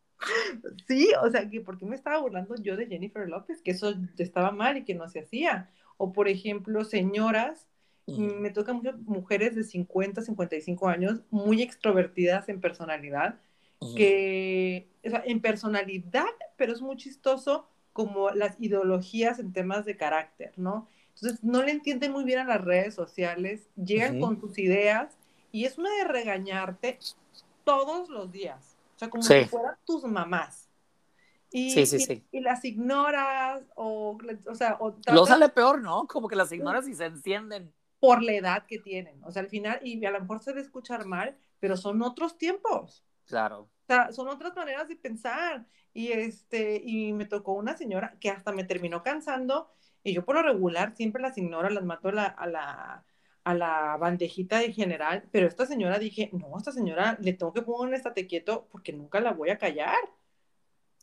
Sí, 0.86 1.10
o 1.22 1.30
sea, 1.30 1.48
que 1.48 1.60
por 1.60 1.78
qué 1.78 1.84
me 1.84 1.94
estaba 1.94 2.18
burlando 2.18 2.54
yo 2.56 2.76
de 2.76 2.86
Jennifer 2.86 3.28
López, 3.28 3.60
que 3.60 3.72
eso 3.72 3.94
estaba 4.16 4.50
mal 4.50 4.78
y 4.78 4.84
que 4.84 4.94
no 4.94 5.08
se 5.08 5.20
hacía. 5.20 5.70
O 5.98 6.12
por 6.12 6.28
ejemplo, 6.28 6.84
señoras. 6.84 7.66
Me 8.06 8.50
tocan 8.50 8.76
muchas 8.76 8.98
mujeres 9.00 9.56
de 9.56 9.64
50, 9.64 10.22
55 10.22 10.88
años, 10.88 11.22
muy 11.30 11.62
extrovertidas 11.62 12.48
en 12.48 12.60
personalidad, 12.60 13.40
que, 13.96 14.88
o 15.04 15.10
sea, 15.10 15.22
en 15.26 15.40
personalidad, 15.40 16.24
pero 16.56 16.72
es 16.72 16.80
muy 16.80 16.96
chistoso 16.96 17.66
como 17.92 18.30
las 18.30 18.60
ideologías 18.60 19.38
en 19.38 19.52
temas 19.52 19.84
de 19.84 19.96
carácter, 19.96 20.52
¿no? 20.56 20.86
Entonces, 21.14 21.42
no 21.42 21.62
le 21.62 21.72
entienden 21.72 22.12
muy 22.12 22.24
bien 22.24 22.38
a 22.38 22.44
las 22.44 22.60
redes 22.60 22.94
sociales, 22.94 23.68
llegan 23.74 24.20
con 24.20 24.40
sus 24.40 24.58
ideas 24.58 25.16
y 25.50 25.64
es 25.64 25.78
una 25.78 25.90
de 25.96 26.04
regañarte 26.04 26.98
todos 27.64 28.08
los 28.08 28.30
días, 28.30 28.76
o 28.94 28.98
sea, 28.98 29.10
como 29.10 29.22
si 29.22 29.44
fueran 29.46 29.76
tus 29.84 30.04
mamás. 30.04 30.68
Y, 31.50 31.70
sí, 31.70 31.86
sí, 31.86 32.00
sí. 32.00 32.22
Y, 32.32 32.40
las 32.40 32.64
ignoras, 32.64 33.62
o, 33.74 34.18
o 34.46 34.54
sea, 34.54 34.76
o 34.78 34.94
Lo 35.12 35.26
sale 35.26 35.48
peor, 35.48 35.80
¿no? 35.80 36.06
Como 36.06 36.28
que 36.28 36.36
las 36.36 36.52
ignoras 36.52 36.86
y 36.86 36.94
se 36.94 37.06
encienden 37.06 37.72
por 38.06 38.22
la 38.22 38.34
edad 38.34 38.66
que 38.66 38.78
tienen. 38.78 39.20
O 39.24 39.32
sea, 39.32 39.42
al 39.42 39.48
final, 39.48 39.80
y 39.82 40.04
a 40.04 40.12
lo 40.12 40.20
mejor 40.20 40.38
se 40.38 40.50
debe 40.50 40.60
escuchar 40.60 41.06
mal, 41.06 41.36
pero 41.58 41.76
son 41.76 42.00
otros 42.02 42.38
tiempos. 42.38 43.04
Claro. 43.24 43.62
O 43.62 43.86
sea, 43.88 44.12
son 44.12 44.28
otras 44.28 44.54
maneras 44.54 44.86
de 44.86 44.94
pensar. 44.94 45.66
Y, 45.92 46.12
este, 46.12 46.80
y 46.84 47.12
me 47.12 47.24
tocó 47.24 47.54
una 47.54 47.76
señora 47.76 48.16
que 48.20 48.30
hasta 48.30 48.52
me 48.52 48.62
terminó 48.62 49.02
cansando, 49.02 49.72
y 50.04 50.12
yo 50.12 50.24
por 50.24 50.36
lo 50.36 50.42
regular 50.44 50.94
siempre 50.94 51.20
las 51.20 51.36
ignoro, 51.36 51.68
las 51.68 51.82
mato 51.82 52.10
a 52.10 52.12
la, 52.12 52.26
a 52.26 52.46
la, 52.46 53.04
a 53.42 53.54
la 53.54 53.96
bandejita 53.96 54.60
de 54.60 54.72
general, 54.72 55.28
pero 55.32 55.48
esta 55.48 55.66
señora 55.66 55.98
dije, 55.98 56.30
no, 56.32 56.56
esta 56.56 56.70
señora 56.70 57.18
le 57.20 57.32
tengo 57.32 57.52
que 57.52 57.62
poner 57.62 57.88
un 57.88 57.94
estate 57.94 58.28
quieto 58.28 58.68
porque 58.70 58.92
nunca 58.92 59.18
la 59.18 59.32
voy 59.32 59.50
a 59.50 59.58
callar. 59.58 59.98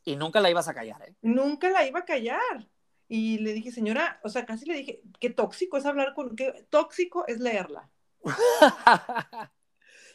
Y 0.06 0.15
nunca 0.15 0.39
la 0.39 0.49
ibas 0.49 0.69
a 0.69 0.73
callar, 0.73 1.01
¿eh? 1.01 1.15
Nunca 1.21 1.69
la 1.69 1.86
iba 1.86 1.99
a 1.99 2.06
callar. 2.06 2.69
Y 3.07 3.39
le 3.39 3.53
dije, 3.53 3.71
señora, 3.71 4.19
o 4.23 4.29
sea, 4.29 4.45
casi 4.45 4.65
le 4.65 4.75
dije, 4.75 5.01
qué 5.19 5.29
tóxico 5.29 5.77
es 5.77 5.85
hablar 5.85 6.13
con, 6.13 6.35
qué 6.35 6.65
tóxico 6.69 7.25
es 7.27 7.39
leerla. 7.39 7.89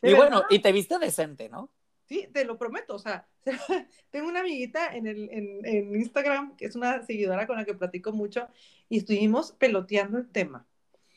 y 0.02 0.14
bueno, 0.14 0.42
y 0.50 0.60
te 0.60 0.72
viste 0.72 0.98
decente, 0.98 1.48
¿no? 1.48 1.70
Sí, 2.06 2.26
te 2.32 2.46
lo 2.46 2.56
prometo, 2.56 2.94
o 2.94 2.98
sea, 2.98 3.28
tengo 4.10 4.28
una 4.28 4.40
amiguita 4.40 4.96
en, 4.96 5.06
el, 5.06 5.28
en, 5.30 5.60
en, 5.66 5.94
Instagram, 5.94 6.56
que 6.56 6.64
es 6.64 6.74
una 6.74 7.02
seguidora 7.02 7.46
con 7.46 7.56
la 7.56 7.66
que 7.66 7.74
platico 7.74 8.12
mucho, 8.12 8.48
y 8.88 8.98
estuvimos 8.98 9.52
peloteando 9.52 10.16
el 10.16 10.28
tema. 10.30 10.66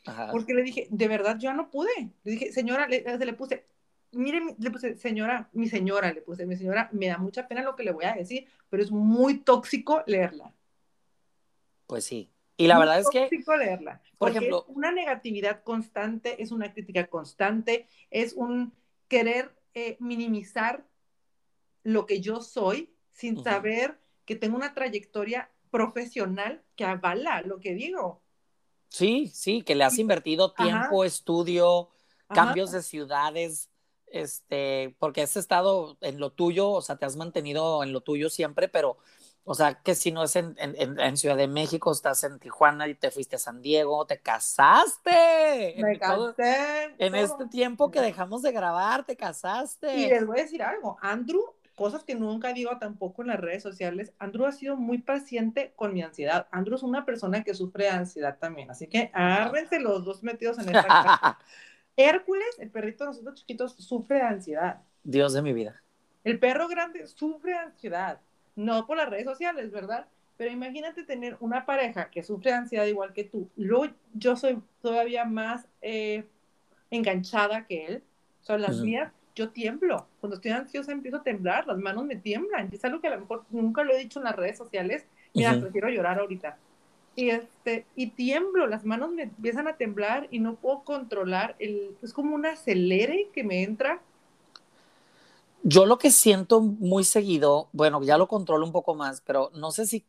Ajá. 0.05 0.29
Porque 0.31 0.53
le 0.53 0.63
dije, 0.63 0.88
de 0.89 1.07
verdad, 1.07 1.38
yo 1.39 1.53
no 1.53 1.69
pude. 1.69 2.12
Le 2.23 2.31
dije, 2.31 2.51
señora, 2.51 2.88
le, 2.89 3.03
le 3.03 3.34
puse, 3.34 3.65
mire, 4.12 4.41
le 4.57 4.71
puse, 4.71 4.97
señora, 4.97 5.49
mi 5.53 5.69
señora, 5.69 6.12
le 6.12 6.21
puse, 6.21 6.45
mi 6.45 6.57
señora, 6.57 6.89
me 6.91 7.07
da 7.07 7.17
mucha 7.17 7.47
pena 7.47 7.63
lo 7.63 7.75
que 7.75 7.84
le 7.84 7.91
voy 7.91 8.05
a 8.05 8.13
decir, 8.13 8.47
pero 8.69 8.84
es 8.84 8.91
muy 8.91 9.39
tóxico 9.39 10.03
leerla. 10.07 10.53
Pues 11.91 12.06
sí. 12.06 12.32
Y 12.56 12.67
la 12.67 12.80
verdad 12.80 13.01
es 13.01 13.10
que... 13.10 13.27
leerla. 13.58 14.01
Por 14.17 14.30
ejemplo... 14.30 14.63
una 14.69 14.93
negatividad 14.93 15.62
constante, 15.62 16.41
es 16.41 16.54
una 16.54 16.71
crítica 16.71 17.08
constante, 17.08 17.86
es 18.10 18.32
un 18.32 18.71
querer 19.10 19.54
eh, 19.73 19.97
minimizar 19.99 20.86
lo 21.84 22.06
que 22.06 22.21
yo 22.21 22.39
soy 22.39 22.95
sin 23.12 23.43
saber 23.43 23.99
que 24.23 24.38
tengo 24.38 24.56
una 24.56 24.73
trayectoria 24.73 25.51
profesional 25.69 26.63
que 26.77 26.86
avala 26.86 27.41
lo 27.41 27.60
que 27.60 27.73
digo. 27.73 28.21
Sí, 28.88 29.30
sí, 29.34 29.62
que 29.62 29.75
le 29.75 29.84
has 29.84 29.99
invertido 29.99 30.54
tiempo, 30.54 31.04
estudio, 31.04 31.89
cambios 32.30 32.71
de 32.71 32.84
ciudades, 32.84 33.69
este, 34.08 34.95
porque 34.97 35.23
has 35.23 35.36
estado 35.36 35.97
en 35.99 36.21
lo 36.21 36.32
tuyo, 36.32 36.69
o 36.69 36.82
sea, 36.82 36.95
te 36.95 37.06
has 37.06 37.17
mantenido 37.17 37.84
en 37.84 37.91
lo 37.91 37.99
tuyo 37.99 38.30
siempre, 38.30 38.69
pero 38.69 38.97
o 39.43 39.56
sea, 39.56 39.73
que 39.75 39.95
si 39.95 40.12
no 40.12 40.23
es 40.23 40.36
en, 40.36 40.56
en, 40.60 40.99
en, 40.99 41.17
Ciudad 41.17 41.36
de 41.36 41.47
México, 41.47 41.91
estás 41.91 42.23
en 42.23 42.38
Tijuana 42.38 42.88
y 42.88 42.93
te 42.93 43.10
fuiste 43.10 43.38
a 43.38 43.39
San 43.39 43.62
Diego, 43.62 44.06
te 44.06 44.19
casaste. 44.19 45.75
Me 45.77 45.97
casé. 45.97 46.93
en 46.99 47.15
este 47.15 47.47
tiempo 47.47 47.89
que 47.89 48.01
dejamos 48.01 48.43
de 48.43 48.51
grabar, 48.51 49.04
te 49.04 49.15
casaste. 49.15 49.97
Y 49.97 50.08
les 50.08 50.25
voy 50.27 50.39
a 50.39 50.43
decir 50.43 50.62
algo, 50.62 50.97
Andrew, 51.01 51.43
cosas 51.75 52.04
que 52.04 52.13
nunca 52.13 52.54
digo 52.54 52.77
tampoco 52.77 53.23
en 53.23 53.30
las 53.30 53.39
redes 53.39 53.63
sociales, 53.63 54.13
Andrew 54.19 54.45
ha 54.45 54.51
sido 54.51 54.75
muy 54.75 54.99
paciente 54.99 55.73
con 55.75 55.93
mi 55.93 56.04
ansiedad. 56.04 56.47
Andrew 56.51 56.75
es 56.75 56.84
una 56.84 57.04
persona 57.04 57.43
que 57.43 57.56
sufre 57.56 57.86
de 57.86 57.91
ansiedad 57.91 58.38
también, 58.39 58.69
así 58.69 58.86
que 58.86 59.10
agárrense 59.12 59.80
los 59.80 60.06
dos 60.06 60.21
metidos 60.21 60.60
en 60.60 60.67
esta 60.67 60.84
casa. 60.84 61.39
Hércules, 61.97 62.60
el 62.60 62.69
perrito 62.69 63.06
de 63.06 63.10
nosotros 63.10 63.39
chiquitos, 63.39 63.73
sufre 63.73 64.17
de 64.17 64.23
ansiedad. 64.23 64.82
Dios 65.04 65.34
de 65.34 65.41
mi 65.41 65.51
vida. 65.51 65.82
El 66.23 66.38
perro 66.38 66.67
grande 66.67 67.08
sufre 67.08 67.54
de 67.54 67.58
ansiedad 67.58 68.21
no 68.65 68.86
por 68.86 68.97
las 68.97 69.10
redes 69.10 69.26
sociales, 69.26 69.71
¿verdad? 69.71 70.06
Pero 70.38 70.52
imagínate 70.52 71.04
tener 71.04 71.38
una 71.39 71.65
pareja 71.65 72.10
que 72.10 72.24
sufre 72.24 72.52
ansiedad 72.52 72.86
igual 72.86 73.13
que 73.13 73.24
tú. 73.24 73.50
Luego 73.56 73.93
yo 74.13 74.36
soy 74.36 74.60
todavía 74.82 75.26
más 75.26 75.67
eh, 75.82 76.24
enganchada 76.89 77.65
que 77.65 77.86
él. 77.86 78.04
Son 78.41 78.62
las 78.62 78.80
mías, 78.80 79.12
yo 79.36 79.50
tiemblo. 79.50 80.08
Cuando 80.19 80.36
estoy 80.36 80.52
ansiosa 80.52 80.91
empiezo 80.91 81.17
a 81.17 81.24
temblar, 81.24 81.67
las 81.67 81.78
manos 81.78 82.06
me 82.06 82.15
tiemblan. 82.15 82.69
Es 82.71 82.84
algo 82.84 83.00
que 83.02 83.08
a 83.08 83.12
lo 83.12 83.21
mejor 83.21 83.45
nunca 83.52 83.84
lo 83.84 83.93
he 83.93 84.00
dicho 84.00 84.19
en 84.19 84.26
las 84.26 84.36
redes 84.36 84.58
sociales. 84.58 85.06
Mira, 85.34 85.60
prefiero 85.60 85.89
llorar 85.89 86.19
ahorita. 86.19 86.58
Y, 87.15 87.30
este, 87.30 87.86
y 87.95 88.08
tiemblo, 88.08 88.67
las 88.67 88.84
manos 88.86 89.12
me 89.12 89.24
empiezan 89.24 89.67
a 89.67 89.76
temblar 89.76 90.28
y 90.32 90.39
no 90.39 90.56
puedo 90.56 90.84
controlar. 90.84 91.56
El, 91.60 91.95
es 92.02 92.13
como 92.13 92.34
un 92.34 92.45
acelere 92.45 93.28
que 93.34 93.43
me 93.43 93.63
entra 93.63 94.02
yo 95.63 95.86
lo 95.86 95.97
que 95.97 96.12
siento 96.12 96.62
muy 96.62 97.04
seguido, 97.04 97.69
bueno, 97.74 98.02
ya 98.04 98.17
lo 98.17 98.28
controlo 98.28 98.65
un 98.65 98.71
poco 98.71 98.95
más, 98.95 99.21
pero 99.21 99.52
no 99.54 99.71
sé 99.71 99.86
si 99.88 100.06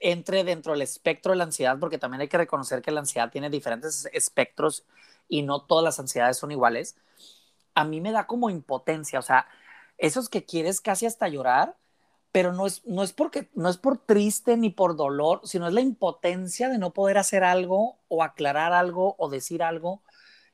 entre 0.00 0.44
dentro 0.44 0.72
del 0.72 0.82
espectro 0.82 1.32
de 1.32 1.38
la 1.38 1.44
ansiedad, 1.44 1.78
porque 1.80 1.98
también 1.98 2.22
hay 2.22 2.28
que 2.28 2.38
reconocer 2.38 2.82
que 2.82 2.90
la 2.92 3.00
ansiedad 3.00 3.30
tiene 3.30 3.50
diferentes 3.50 4.08
espectros 4.12 4.84
y 5.28 5.42
no 5.42 5.62
todas 5.62 5.84
las 5.84 5.98
ansiedades 6.00 6.36
son 6.38 6.52
iguales. 6.52 6.96
A 7.74 7.84
mí 7.84 8.00
me 8.00 8.12
da 8.12 8.26
como 8.26 8.50
impotencia, 8.50 9.18
o 9.18 9.22
sea, 9.22 9.46
esos 9.98 10.28
que 10.28 10.44
quieres 10.44 10.80
casi 10.80 11.06
hasta 11.06 11.28
llorar, 11.28 11.76
pero 12.32 12.52
no 12.52 12.66
es, 12.66 12.84
no 12.86 13.02
es 13.02 13.12
porque 13.12 13.50
no 13.54 13.68
es 13.70 13.78
por 13.78 13.98
triste 13.98 14.56
ni 14.56 14.70
por 14.70 14.96
dolor, 14.96 15.40
sino 15.44 15.68
es 15.68 15.74
la 15.74 15.80
impotencia 15.82 16.68
de 16.68 16.78
no 16.78 16.92
poder 16.94 17.18
hacer 17.18 17.44
algo 17.44 17.98
o 18.08 18.22
aclarar 18.24 18.72
algo 18.72 19.16
o 19.18 19.30
decir 19.30 19.62
algo 19.62 20.02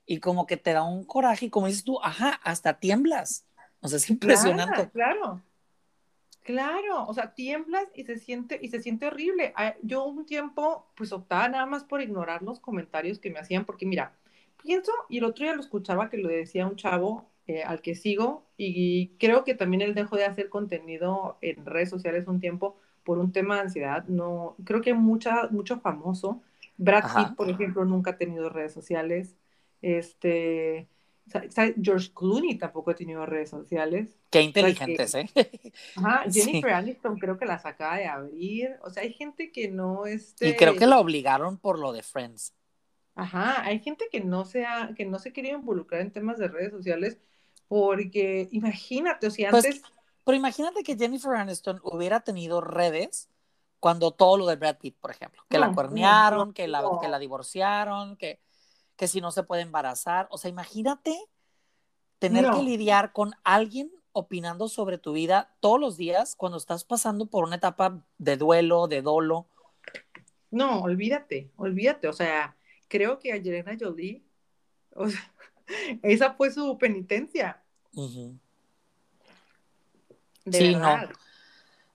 y 0.06 0.20
como 0.20 0.46
que 0.46 0.56
te 0.58 0.72
da 0.74 0.82
un 0.84 1.04
coraje 1.04 1.46
y 1.46 1.50
como 1.50 1.68
dices 1.68 1.84
tú, 1.84 2.00
ajá, 2.02 2.40
hasta 2.44 2.80
tiemblas. 2.80 3.47
O 3.80 3.88
sea, 3.88 3.96
es 3.96 4.10
impresionante. 4.10 4.90
Claro, 4.90 5.42
claro, 6.42 7.06
o 7.06 7.14
sea, 7.14 7.34
tiemblas 7.34 7.86
y 7.94 8.04
se 8.04 8.18
siente, 8.18 8.58
y 8.60 8.68
se 8.68 8.80
siente 8.80 9.06
horrible. 9.06 9.52
Ah, 9.56 9.74
yo 9.82 10.04
un 10.04 10.26
tiempo, 10.26 10.86
pues 10.94 11.12
optaba 11.12 11.48
nada 11.48 11.66
más 11.66 11.84
por 11.84 12.00
ignorar 12.00 12.42
los 12.42 12.60
comentarios 12.60 13.18
que 13.18 13.30
me 13.30 13.38
hacían, 13.38 13.64
porque 13.64 13.86
mira, 13.86 14.12
pienso, 14.62 14.92
y 15.08 15.18
el 15.18 15.24
otro 15.24 15.44
día 15.44 15.54
lo 15.54 15.60
escuchaba 15.60 16.10
que 16.10 16.18
lo 16.18 16.28
decía 16.28 16.66
un 16.66 16.76
chavo 16.76 17.28
eh, 17.46 17.62
al 17.62 17.80
que 17.80 17.94
sigo, 17.94 18.44
y 18.56 19.08
creo 19.18 19.44
que 19.44 19.54
también 19.54 19.82
él 19.82 19.94
dejó 19.94 20.16
de 20.16 20.24
hacer 20.24 20.48
contenido 20.48 21.38
en 21.40 21.64
redes 21.64 21.90
sociales 21.90 22.26
un 22.26 22.40
tiempo 22.40 22.76
por 23.04 23.18
un 23.18 23.32
tema 23.32 23.54
de 23.54 23.60
ansiedad. 23.62 24.04
No, 24.06 24.56
creo 24.64 24.80
que 24.82 24.92
mucha, 24.92 25.48
mucho 25.50 25.80
famoso. 25.80 26.42
Brad 26.76 27.04
Pitt, 27.16 27.36
por 27.36 27.48
ejemplo, 27.48 27.84
nunca 27.84 28.10
ha 28.10 28.16
tenido 28.18 28.50
redes 28.50 28.72
sociales. 28.72 29.34
Este, 29.80 30.88
George 31.80 32.12
Clooney 32.14 32.56
tampoco 32.56 32.90
ha 32.90 32.94
tenido 32.94 33.24
redes 33.26 33.50
sociales. 33.50 34.18
Qué 34.30 34.42
inteligentes, 34.42 35.14
¿eh? 35.14 35.30
Ajá, 35.96 36.24
Jennifer 36.32 36.72
Aniston 36.72 37.18
creo 37.18 37.38
que 37.38 37.46
las 37.46 37.66
acaba 37.66 37.96
de 37.96 38.06
abrir. 38.06 38.76
O 38.82 38.90
sea, 38.90 39.02
hay 39.02 39.12
gente 39.12 39.52
que 39.52 39.68
no 39.68 40.06
este... 40.06 40.48
Y 40.48 40.56
creo 40.56 40.76
que 40.76 40.86
la 40.86 41.00
obligaron 41.00 41.58
por 41.58 41.78
lo 41.78 41.92
de 41.92 42.02
Friends. 42.02 42.54
Ajá, 43.14 43.62
hay 43.64 43.80
gente 43.80 44.06
que 44.10 44.20
no 44.20 44.44
se 44.44 44.64
ha, 44.64 44.94
que 44.96 45.04
no 45.04 45.18
se 45.18 45.32
quería 45.32 45.52
involucrar 45.52 46.00
en 46.00 46.12
temas 46.12 46.38
de 46.38 46.48
redes 46.48 46.70
sociales 46.70 47.18
porque 47.66 48.48
imagínate, 48.52 49.26
o 49.26 49.30
sea, 49.30 49.50
pues, 49.50 49.66
antes... 49.66 49.82
Pero 50.24 50.36
imagínate 50.36 50.82
que 50.82 50.96
Jennifer 50.96 51.34
Aniston 51.34 51.80
hubiera 51.82 52.20
tenido 52.20 52.60
redes 52.60 53.28
cuando 53.80 54.10
todo 54.10 54.36
lo 54.36 54.46
de 54.46 54.56
Brad 54.56 54.78
Pitt, 54.78 54.96
por 54.98 55.10
ejemplo, 55.10 55.42
que 55.48 55.58
la 55.58 55.72
cuernearon, 55.72 56.52
que, 56.52 56.68
la, 56.68 56.84
que 57.00 57.08
la 57.08 57.18
divorciaron, 57.18 58.16
que, 58.16 58.40
que 58.98 59.08
si 59.08 59.22
no 59.22 59.30
se 59.30 59.44
puede 59.44 59.62
embarazar. 59.62 60.26
O 60.30 60.36
sea, 60.36 60.50
imagínate 60.50 61.16
tener 62.18 62.50
que 62.50 62.62
lidiar 62.62 63.12
con 63.12 63.32
alguien 63.44 63.90
opinando 64.12 64.68
sobre 64.68 64.98
tu 64.98 65.12
vida 65.12 65.54
todos 65.60 65.78
los 65.78 65.96
días 65.96 66.34
cuando 66.34 66.58
estás 66.58 66.82
pasando 66.82 67.26
por 67.26 67.44
una 67.44 67.56
etapa 67.56 68.04
de 68.18 68.36
duelo, 68.36 68.88
de 68.88 69.00
dolo. 69.00 69.46
No, 70.50 70.80
olvídate, 70.80 71.52
olvídate. 71.56 72.08
O 72.08 72.12
sea, 72.12 72.56
creo 72.88 73.20
que 73.20 73.32
Angelina 73.32 73.76
Jolie, 73.78 74.24
o 74.96 75.08
sea, 75.08 75.32
esa 76.02 76.34
fue 76.34 76.50
su 76.50 76.76
penitencia. 76.76 77.62
sí, 80.50 80.74
no. 80.74 81.08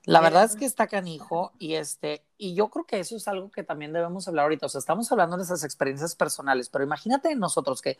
La 0.06 0.20
verdad 0.20 0.44
es 0.44 0.54
que 0.56 0.66
está 0.66 0.86
canijo 0.86 1.52
y 1.58 1.74
este, 1.74 2.24
y 2.36 2.54
yo 2.54 2.68
creo 2.68 2.84
que 2.84 3.00
eso 3.00 3.16
es 3.16 3.26
algo 3.26 3.50
que 3.50 3.62
también 3.62 3.92
debemos 3.92 4.28
hablar 4.28 4.44
ahorita. 4.44 4.66
O 4.66 4.68
sea, 4.68 4.78
estamos 4.78 5.10
hablando 5.10 5.36
de 5.36 5.44
esas 5.44 5.64
experiencias 5.64 6.14
personales, 6.14 6.68
pero 6.68 6.84
imagínate 6.84 7.34
nosotros 7.34 7.80
que, 7.80 7.98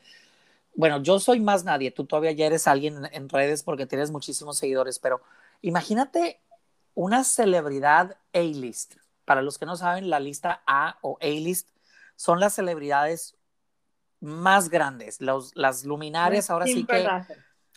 bueno, 0.75 1.03
yo 1.03 1.19
soy 1.19 1.41
más 1.41 1.65
nadie, 1.65 1.91
tú 1.91 2.05
todavía 2.05 2.33
ya 2.33 2.47
eres 2.47 2.67
alguien 2.67 3.09
en 3.13 3.29
redes 3.29 3.63
porque 3.63 3.87
tienes 3.87 4.11
muchísimos 4.11 4.59
seguidores, 4.59 4.99
pero 4.99 5.23
imagínate 5.63 6.41
una 6.95 7.25
celebridad 7.25 8.19
A-list. 8.35 8.97
Para 9.25 9.41
los 9.41 9.57
que 9.57 9.65
no 9.65 9.77
saben, 9.77 10.11
la 10.11 10.21
lista 10.21 10.63
A 10.67 10.99
o 11.01 11.17
A-list 11.23 11.69
son 12.17 12.39
las 12.39 12.55
celebridades 12.55 13.37
más 14.21 14.69
grandes, 14.69 15.21
los, 15.21 15.57
las 15.57 15.85
luminarias, 15.85 16.51
ahora 16.51 16.67
sí 16.67 16.85
que... 16.85 17.09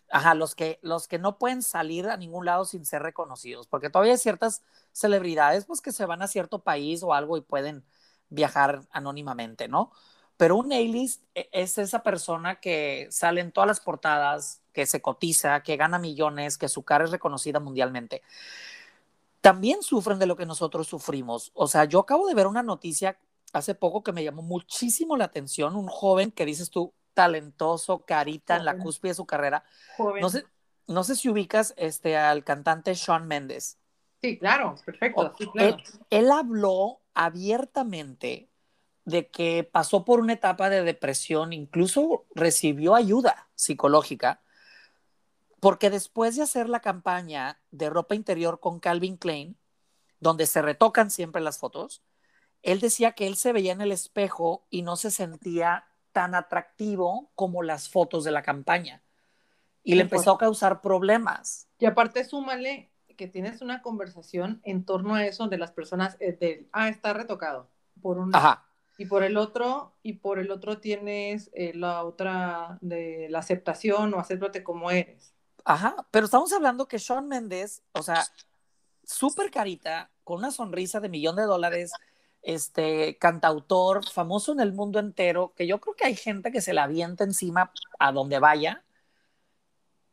Ajá, 0.10 0.34
los 0.36 0.56
que, 0.56 0.80
los 0.82 1.08
que 1.08 1.20
no 1.20 1.38
pueden 1.38 1.62
salir 1.62 2.08
a 2.08 2.18
ningún 2.18 2.46
lado 2.46 2.66
sin 2.66 2.86
ser 2.86 3.02
reconocidos, 3.02 3.68
porque 3.68 3.90
todavía 3.90 4.14
hay 4.14 4.18
ciertas 4.18 4.64
celebridades 4.94 5.66
pues 5.66 5.82
que 5.82 5.92
se 5.92 6.06
van 6.06 6.22
a 6.22 6.28
cierto 6.28 6.60
país 6.60 7.04
o 7.04 7.14
algo 7.14 7.36
y 7.38 7.42
pueden 7.42 7.84
viajar 8.30 8.82
anónimamente, 8.92 9.68
¿no? 9.68 9.92
Pero 10.38 10.56
un 10.56 10.72
A-list 10.72 11.24
e, 11.36 11.50
es 11.52 11.78
esa 11.78 12.04
persona 12.04 12.60
que 12.60 13.08
sale 13.12 13.42
en 13.42 13.52
todas 13.52 13.68
las 13.68 13.80
portadas, 13.80 14.62
que 14.72 14.86
se 14.86 15.02
cotiza, 15.02 15.62
que 15.64 15.78
gana 15.78 16.00
millones, 16.00 16.58
que 16.58 16.70
su 16.70 16.84
cara 16.84 17.06
es 17.06 17.12
reconocida 17.12 17.60
mundialmente. 17.60 18.22
También 19.42 19.82
sufren 19.82 20.20
de 20.20 20.26
lo 20.26 20.36
que 20.36 20.46
nosotros 20.46 20.88
sufrimos. 20.88 21.52
O 21.54 21.68
sea, 21.68 21.86
yo 21.86 22.00
acabo 22.00 22.28
de 22.28 22.34
ver 22.36 22.48
una 22.48 22.64
noticia 22.64 23.18
hace 23.54 23.76
poco 23.76 24.04
que 24.04 24.12
me 24.12 24.24
llamó 24.24 24.42
muchísimo 24.42 25.18
la 25.18 25.26
atención, 25.26 25.76
un 25.76 25.88
joven 25.88 26.32
que 26.32 26.46
dices 26.46 26.70
tú, 26.70 26.94
talentoso, 27.18 28.06
carita 28.06 28.58
en 28.58 28.64
la 28.64 28.78
cúspide 28.78 29.10
de 29.10 29.16
su 29.16 29.26
carrera. 29.26 29.64
No 30.22 30.30
sé, 30.30 30.46
no 30.86 31.04
sé 31.04 31.16
si 31.16 31.30
ubicas 31.30 31.74
este, 31.76 32.16
al 32.16 32.44
cantante 32.44 32.94
Sean 32.94 33.28
Mendes. 33.28 33.80
Sí, 34.22 34.38
claro, 34.38 34.76
perfecto. 34.86 35.34
Él, 36.12 36.32
habló 36.32 37.02
abiertamente 37.16 38.52
de 39.04 39.32
que 39.32 39.64
pasó 39.64 40.06
por 40.06 40.20
una 40.20 40.34
etapa 40.34 40.70
de 40.70 40.84
depresión, 40.84 41.54
incluso 41.54 42.28
recibió 42.36 42.94
ayuda 42.94 43.50
psicológica, 43.56 44.44
porque 45.60 45.90
después 45.90 46.36
de 46.36 46.44
hacer 46.44 46.70
la 46.70 46.82
campaña 46.82 47.60
de 47.72 47.90
ropa 47.90 48.14
interior 48.14 48.60
con 48.60 48.80
Calvin 48.80 49.18
Klein, 49.18 49.58
donde 50.20 50.46
se 50.46 50.62
retocan 50.62 51.10
siempre 51.10 51.42
las 51.42 51.58
fotos, 51.58 52.04
él 52.62 52.80
decía 52.80 53.14
que 53.14 53.26
él 53.26 53.38
se 53.38 53.54
veía 53.54 53.72
en 53.72 53.82
el 53.82 53.92
espejo 53.92 54.68
y 54.70 54.84
no 54.84 54.98
se 54.98 55.10
sentía 55.10 55.88
tan 56.18 56.34
atractivo 56.34 57.30
como 57.36 57.62
las 57.62 57.90
fotos 57.90 58.24
de 58.24 58.32
la 58.32 58.42
campaña. 58.42 59.04
Y 59.84 59.94
le 59.94 60.02
empezó 60.02 60.32
a 60.32 60.38
causar 60.40 60.82
problemas. 60.82 61.68
Y 61.78 61.86
aparte, 61.86 62.26
súmale 62.26 62.90
que 63.16 63.28
tienes 63.28 63.62
una 63.62 63.84
conversación 63.84 64.60
en 64.64 64.84
torno 64.84 65.14
a 65.14 65.28
eso 65.28 65.48
de 65.48 65.60
las 65.60 65.70
personas, 65.70 66.18
eh, 66.20 66.32
de, 66.32 66.70
ah, 66.72 66.90
está 66.90 67.14
retocado, 67.14 67.70
por 68.02 68.18
un 68.18 68.32
Y 68.98 69.06
por 69.06 69.22
el 69.22 69.38
otro, 69.38 69.94
y 70.02 70.14
por 70.14 70.40
el 70.40 70.50
otro 70.50 70.80
tienes 70.80 71.52
eh, 71.54 71.74
la 71.76 72.04
otra 72.04 72.80
de 72.82 73.28
la 73.30 73.38
aceptación 73.38 74.12
o 74.16 74.20
acéptate 74.20 74.64
como 74.64 74.90
eres. 74.90 75.36
Ajá, 75.66 76.08
pero 76.10 76.26
estamos 76.26 76.52
hablando 76.52 76.88
que 76.88 76.98
Sean 76.98 77.28
Méndez, 77.28 77.84
o 77.92 78.02
sea, 78.02 78.26
súper 79.04 79.52
carita, 79.52 80.10
con 80.24 80.40
una 80.40 80.50
sonrisa 80.50 81.00
de 81.00 81.10
millón 81.10 81.36
de 81.36 81.44
dólares, 81.44 81.92
este 82.48 83.18
cantautor 83.18 84.10
famoso 84.10 84.54
en 84.54 84.62
el 84.62 84.72
mundo 84.72 85.00
entero, 85.00 85.54
que 85.54 85.68
yo 85.68 85.82
creo 85.82 85.96
que 85.96 86.06
hay 86.06 86.16
gente 86.16 86.50
que 86.50 86.62
se 86.62 86.74
la 86.74 86.84
avienta 86.84 87.26
encima 87.26 87.74
a 88.00 88.14
donde 88.14 88.40
vaya, 88.40 88.86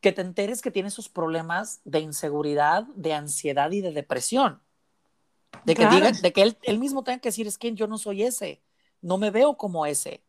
que 0.00 0.10
te 0.10 0.20
enteres 0.20 0.60
que 0.60 0.72
tiene 0.72 0.88
esos 0.88 1.08
problemas 1.08 1.80
de 1.84 2.00
inseguridad, 2.00 2.88
de 2.96 3.14
ansiedad 3.14 3.70
y 3.70 3.80
de 3.80 3.92
depresión. 3.92 4.60
De 5.64 5.76
que, 5.76 5.86
diga, 5.86 6.10
de 6.10 6.32
que 6.32 6.42
él, 6.42 6.58
él, 6.62 6.80
mismo 6.80 7.04
tenga 7.04 7.20
que 7.20 7.28
decir, 7.28 7.46
es 7.46 7.56
que 7.56 7.72
yo 7.72 7.86
no 7.86 7.98
soy 7.98 8.24
ese, 8.24 8.60
no 9.00 9.16
me 9.16 9.30
veo 9.30 9.56
como 9.56 9.86
ese. 9.86 10.24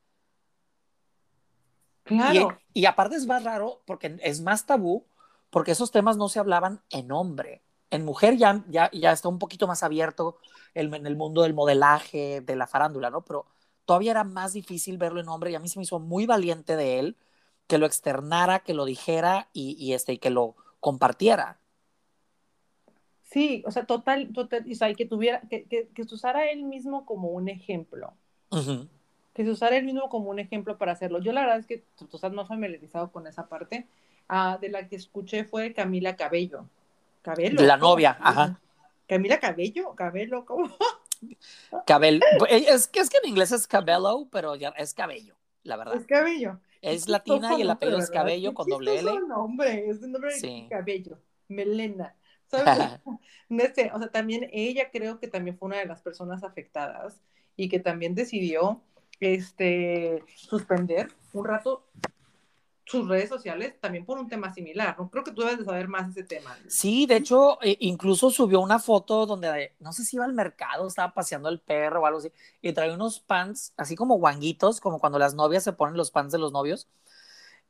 Claro. 2.04 2.60
Y, 2.72 2.82
y 2.82 2.86
aparte 2.86 3.16
es 3.16 3.26
más 3.26 3.44
raro 3.44 3.82
porque 3.88 4.16
es 4.22 4.42
más 4.42 4.68
tabú, 4.68 5.08
porque 5.50 5.72
esos 5.72 5.90
temas 5.90 6.18
no 6.18 6.30
se 6.30 6.38
hablaban 6.38 6.84
en 6.92 7.12
hombre 7.12 7.65
en 7.96 8.06
mujer 8.06 8.38
ya, 8.38 8.64
ya, 8.70 8.90
ya 8.92 9.12
está 9.12 9.30
un 9.30 9.40
poquito 9.40 9.68
más 9.68 9.84
abierto 9.84 10.38
el, 10.74 10.94
en 10.94 11.08
el 11.08 11.16
mundo 11.16 11.42
del 11.44 11.54
modelaje, 11.54 12.42
de 12.42 12.56
la 12.56 12.68
farándula, 12.68 13.10
¿no? 13.10 13.24
Pero 13.24 13.46
todavía 13.86 14.12
era 14.12 14.24
más 14.24 14.54
difícil 14.54 14.98
verlo 14.98 15.22
en 15.22 15.30
hombre 15.30 15.52
y 15.52 15.56
a 15.56 15.60
mí 15.60 15.68
se 15.70 15.80
me 15.80 15.84
hizo 15.84 16.00
muy 16.00 16.26
valiente 16.26 16.76
de 16.76 17.00
él 17.00 17.18
que 17.68 17.78
lo 17.78 17.86
externara, 17.86 18.60
que 18.60 18.74
lo 18.74 18.86
dijera 18.86 19.50
y, 19.54 19.76
y 19.80 19.94
este, 19.94 20.14
y 20.14 20.18
que 20.20 20.30
lo 20.30 20.56
compartiera. 20.80 21.60
Sí, 23.24 23.64
o 23.66 23.72
sea, 23.72 23.86
total, 23.86 24.32
total, 24.34 24.66
o 24.72 24.76
sea, 24.76 24.94
que 24.94 25.06
tuviera, 25.06 25.42
que, 25.50 25.66
que, 25.66 25.90
que, 25.90 26.04
se 26.06 26.16
usara 26.16 26.50
él 26.52 26.64
mismo 26.64 27.06
como 27.06 27.30
un 27.30 27.50
ejemplo. 27.50 28.14
Que 29.34 29.44
se 29.44 29.50
usara 29.50 29.76
él 29.76 29.84
mismo 29.84 30.08
como 30.10 30.30
un 30.30 30.40
ejemplo 30.40 30.78
para 30.78 30.94
hacerlo. 30.94 31.20
Yo 31.20 31.34
la 31.34 31.42
verdad 31.42 31.60
es 31.60 31.66
que 31.66 31.84
tú, 31.98 32.08
estás 32.14 32.32
más 32.32 32.48
familiarizado 32.48 33.12
con 33.12 33.28
esa 33.28 33.48
parte. 33.48 33.88
Uh, 34.30 34.60
de 34.60 34.70
la 34.70 34.88
que 34.88 34.96
escuché 34.96 35.44
fue 35.44 35.74
Camila 35.74 36.16
Cabello. 36.16 36.70
Cabello. 37.26 37.62
La 37.64 37.76
novia, 37.76 38.18
ajá. 38.22 38.62
Camila 39.08 39.40
Cabello, 39.40 39.96
Cabello, 39.96 40.46
¿cómo? 40.46 40.70
Cabello. 41.88 42.22
Eh, 42.50 42.66
es 42.70 42.88
que, 42.88 43.00
es 43.00 43.10
que 43.10 43.18
en 43.24 43.30
inglés 43.30 43.52
es 43.52 43.66
Cabello, 43.66 44.28
pero 44.32 44.56
ya 44.56 44.70
es 44.78 44.94
cabello, 44.94 45.36
la 45.64 45.78
verdad. 45.78 45.96
Es 45.96 46.06
cabello. 46.06 46.60
Es 46.82 47.08
latina 47.08 47.58
y 47.58 47.62
el 47.62 47.70
apellido 47.72 47.98
es 47.98 48.12
cabello 48.12 48.54
con 48.54 48.68
doble 48.68 49.00
L. 49.00 49.10
Es 49.10 49.18
un 49.18 49.28
nombre, 49.28 49.90
es 49.90 50.04
un 50.04 50.12
nombre 50.12 50.40
de 50.40 50.68
cabello. 50.70 51.18
Melena. 51.48 52.16
¿Sabes? 52.48 53.00
Este, 53.50 53.92
o 53.92 53.98
sea, 53.98 54.10
también 54.10 54.48
ella 54.54 54.92
creo 54.92 55.20
que 55.20 55.28
también 55.28 55.58
fue 55.58 55.66
una 55.66 55.80
de 55.80 55.88
las 55.88 56.04
personas 56.04 56.44
afectadas 56.44 57.20
y 57.56 57.70
que 57.70 57.80
también 57.80 58.14
decidió 58.14 58.84
este, 59.20 60.24
suspender 60.36 61.08
un 61.34 61.46
rato 61.46 61.88
sus 62.86 63.08
redes 63.08 63.30
sociales 63.30 63.76
también 63.80 64.06
por 64.06 64.20
un 64.20 64.30
tema 64.30 64.54
similar, 64.54 64.96
¿no? 64.98 65.10
Creo 65.10 65.24
que 65.24 65.32
tú 65.32 65.42
debes 65.42 65.58
de 65.58 65.66
saber 65.66 65.88
más 65.88 66.14
de 66.14 66.22
ese 66.22 66.36
tema. 66.36 66.56
Sí, 66.68 67.08
de 67.08 67.18
hecho, 67.18 67.58
e, 67.62 67.76
incluso 67.82 68.30
subió 68.30 68.62
una 68.62 68.78
foto 68.78 69.26
donde, 69.26 69.74
no 69.80 69.92
sé 69.92 70.06
si 70.06 70.18
iba 70.18 70.26
al 70.26 70.34
mercado, 70.34 70.88
estaba 70.88 71.14
paseando 71.14 71.50
el 71.50 71.60
perro 71.60 72.02
o 72.02 72.06
algo 72.06 72.20
así, 72.20 72.32
y 72.62 72.72
trae 72.74 72.94
unos 72.94 73.20
pants 73.20 73.74
así 73.76 73.96
como 73.96 74.20
guanguitos, 74.20 74.80
como 74.80 75.00
cuando 75.00 75.18
las 75.18 75.34
novias 75.34 75.64
se 75.64 75.74
ponen 75.74 75.98
los 75.98 76.12
pants 76.12 76.32
de 76.32 76.38
los 76.38 76.52
novios, 76.52 76.88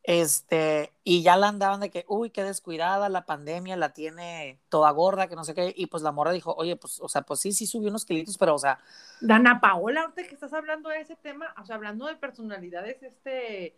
este, 0.04 0.92
y 1.04 1.24
ya 1.24 1.38
la 1.38 1.48
andaban 1.48 1.80
de 1.80 1.90
que, 1.90 2.06
uy, 2.10 2.30
qué 2.30 2.44
descuidada, 2.44 3.08
la 3.08 3.26
pandemia 3.26 3.78
la 3.78 3.94
tiene 3.94 4.60
toda 4.68 4.92
gorda, 4.92 5.28
que 5.28 5.36
no 5.38 5.46
sé 5.46 5.56
qué, 5.56 5.74
y 5.76 5.88
pues 5.88 6.04
la 6.04 6.12
morra 6.12 6.34
dijo, 6.34 6.54
oye, 6.58 6.76
pues, 6.76 7.00
o 7.00 7.08
sea, 7.08 7.22
pues 7.22 7.40
sí, 7.40 7.54
sí 7.54 7.66
subió 7.66 7.90
unos 7.90 8.06
kilitos, 8.06 8.38
pero, 8.38 8.54
o 8.54 8.60
sea... 8.60 8.80
Dana 9.22 9.62
Paola, 9.62 10.02
ahorita 10.02 10.28
que 10.28 10.36
estás 10.36 10.54
hablando 10.54 10.90
de 10.90 11.00
ese 11.00 11.16
tema, 11.16 11.56
o 11.60 11.66
sea, 11.66 11.78
hablando 11.78 12.06
de 12.06 12.18
personalidades, 12.18 13.02
este 13.02 13.78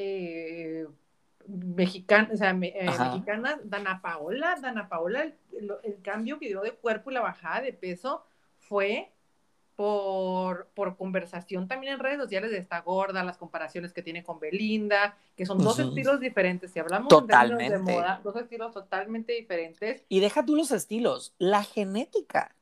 eh, 0.00 0.86
mexicana, 1.46 2.30
o 2.32 2.36
sea, 2.36 2.50
eh, 2.50 2.54
mexicana, 2.54 3.60
Dana 3.64 4.00
Paola, 4.00 4.56
Dana 4.60 4.88
Paola, 4.88 5.22
el, 5.22 6.00
cambio 6.02 6.38
que 6.38 6.48
dio 6.48 6.62
de 6.62 6.72
cuerpo 6.72 7.10
y 7.10 7.14
la 7.14 7.20
bajada 7.20 7.60
de 7.60 7.72
peso 7.72 8.24
fue 8.58 9.12
por, 9.76 10.68
por 10.74 10.96
conversación 10.96 11.66
también 11.66 11.94
en 11.94 11.98
redes 12.00 12.18
sociales 12.18 12.50
de 12.50 12.58
esta 12.58 12.80
gorda, 12.80 13.24
las 13.24 13.38
comparaciones 13.38 13.92
que 13.92 14.02
tiene 14.02 14.22
con 14.22 14.38
Belinda, 14.38 15.16
que 15.36 15.46
son 15.46 15.58
dos 15.58 15.78
estilos 15.78 16.20
diferentes. 16.20 16.70
Si 16.70 16.78
hablamos 16.78 17.08
totalmente. 17.08 17.78
de 17.78 17.78
moda, 17.78 18.20
dos 18.22 18.36
estilos 18.36 18.72
totalmente 18.72 19.32
diferentes. 19.32 20.04
Y 20.08 20.20
deja 20.20 20.44
tú 20.44 20.56
los 20.56 20.70
estilos, 20.70 21.34
la 21.38 21.62
genética. 21.62 22.54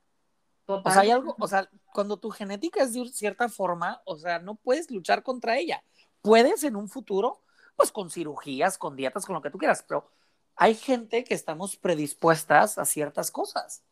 O 0.66 0.90
sea, 0.90 1.00
hay 1.00 1.10
algo, 1.10 1.34
o 1.38 1.48
sea, 1.48 1.68
cuando 1.92 2.18
tu 2.18 2.30
genética 2.30 2.82
es 2.82 2.92
de 2.92 3.08
cierta 3.08 3.48
forma, 3.48 4.02
o 4.04 4.16
sea, 4.18 4.38
no 4.38 4.54
puedes 4.54 4.90
luchar 4.90 5.22
contra 5.22 5.56
ella. 5.56 5.82
Puedes 6.28 6.62
en 6.64 6.76
un 6.76 6.88
futuro, 6.88 7.40
pues 7.74 7.90
con 7.90 8.10
cirugías, 8.10 8.76
con 8.76 8.96
dietas, 8.96 9.24
con 9.24 9.34
lo 9.34 9.40
que 9.40 9.50
tú 9.50 9.56
quieras, 9.56 9.82
pero 9.88 10.10
hay 10.56 10.74
gente 10.74 11.24
que 11.24 11.32
estamos 11.32 11.76
predispuestas 11.76 12.76
a 12.76 12.84
ciertas 12.84 13.30
cosas. 13.30 13.82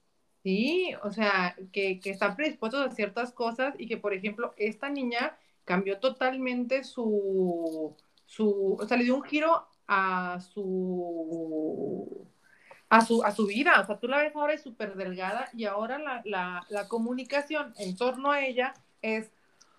Sí, 0.43 0.93
o 1.03 1.11
sea, 1.11 1.57
que, 1.73 1.99
que 1.99 2.11
están 2.11 2.37
predispuestos 2.37 2.87
a 2.87 2.95
ciertas 2.95 3.33
cosas 3.33 3.75
y 3.79 3.89
que, 3.89 3.97
por 3.97 4.13
ejemplo, 4.13 4.53
esta 4.59 4.91
niña 4.91 5.39
cambió 5.65 5.99
totalmente 5.99 6.85
su, 6.85 7.97
su, 8.27 8.77
o 8.79 8.87
sea, 8.87 8.97
le 8.97 9.05
dio 9.05 9.17
un 9.17 9.23
giro 9.23 9.67
a 9.89 10.39
su, 10.41 12.29
a 12.89 13.01
su, 13.01 13.23
a 13.25 13.31
su 13.33 13.47
vida. 13.47 13.81
O 13.81 13.87
sea, 13.87 13.99
tú 13.99 14.09
la 14.09 14.19
ves 14.19 14.37
ahora 14.37 14.53
es 14.53 14.63
súper 14.63 14.95
delgada 14.97 15.49
y 15.55 15.65
ahora 15.65 15.99
la, 15.99 16.23
la, 16.25 16.67
la, 16.69 16.87
comunicación 16.89 17.73
en 17.79 17.97
torno 17.97 18.31
a 18.31 18.45
ella 18.45 18.75
es, 19.03 19.31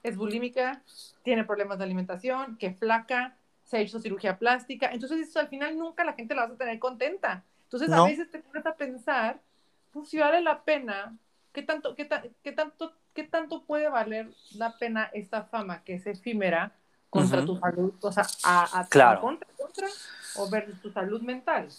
es 0.03 0.17
bulímica, 0.17 0.81
tiene 1.23 1.43
problemas 1.43 1.77
de 1.77 1.83
alimentación, 1.83 2.57
que 2.57 2.73
flaca, 2.73 3.35
se 3.63 3.77
ha 3.77 3.79
hecho 3.81 3.99
cirugía 3.99 4.37
plástica. 4.37 4.91
Entonces, 4.91 5.27
eso 5.27 5.39
al 5.39 5.49
final 5.49 5.77
nunca 5.77 6.03
la 6.03 6.13
gente 6.13 6.35
la 6.35 6.43
vas 6.43 6.51
a 6.51 6.57
tener 6.57 6.79
contenta. 6.79 7.43
Entonces, 7.63 7.91
a 7.91 8.05
veces 8.05 8.29
te 8.31 8.39
pones 8.39 8.65
a 8.65 8.75
pensar 8.75 9.41
pues 9.91 10.09
si 10.09 10.19
vale 10.19 10.41
la 10.41 10.63
pena, 10.63 11.17
¿qué 11.53 11.63
tanto, 11.63 11.95
qué, 11.95 12.07
qué 12.43 12.51
tanto, 12.51 12.93
qué 13.13 13.23
tanto 13.23 13.63
puede 13.63 13.89
valer 13.89 14.29
la 14.55 14.77
pena 14.77 15.09
esta 15.13 15.43
fama 15.43 15.83
que 15.83 15.95
es 15.95 16.07
efímera 16.07 16.73
contra 17.09 17.43
tu 17.43 17.57
salud, 17.57 17.93
o 18.01 18.11
sea, 18.11 18.27
a, 18.43 18.85
claro. 18.89 19.21
contra, 19.21 19.87
o 20.35 20.49
ver 20.49 20.71
tu 20.81 20.91
salud 20.91 21.21
mental? 21.21 21.69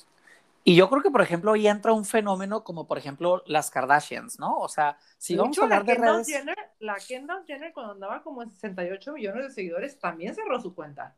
Y 0.69 0.75
yo 0.75 0.91
creo 0.91 1.03
que, 1.03 1.11
por 1.11 1.23
ejemplo, 1.23 1.53
ahí 1.53 1.67
entra 1.67 1.95
un 1.95 2.05
fenómeno 2.05 2.63
como, 2.63 2.87
por 2.87 2.99
ejemplo, 2.99 3.43
las 3.47 3.71
Kardashians, 3.71 4.39
¿no? 4.39 4.59
O 4.59 4.69
sea, 4.69 4.99
si 5.17 5.33
de 5.33 5.41
vamos 5.41 5.57
hecho, 5.57 5.63
a 5.63 5.65
hablar 5.65 5.87
la 5.87 5.95
de 5.95 5.99
redes... 5.99 6.27
Jenner, 6.27 6.59
la 6.81 6.97
Kendall 6.97 7.45
Jenner, 7.47 7.73
cuando 7.73 7.95
andaba 7.95 8.23
como 8.23 8.43
en 8.43 8.51
68 8.51 9.15
millones 9.15 9.45
de 9.45 9.51
seguidores, 9.51 9.99
también 9.99 10.35
cerró 10.35 10.61
su 10.61 10.75
cuenta. 10.75 11.17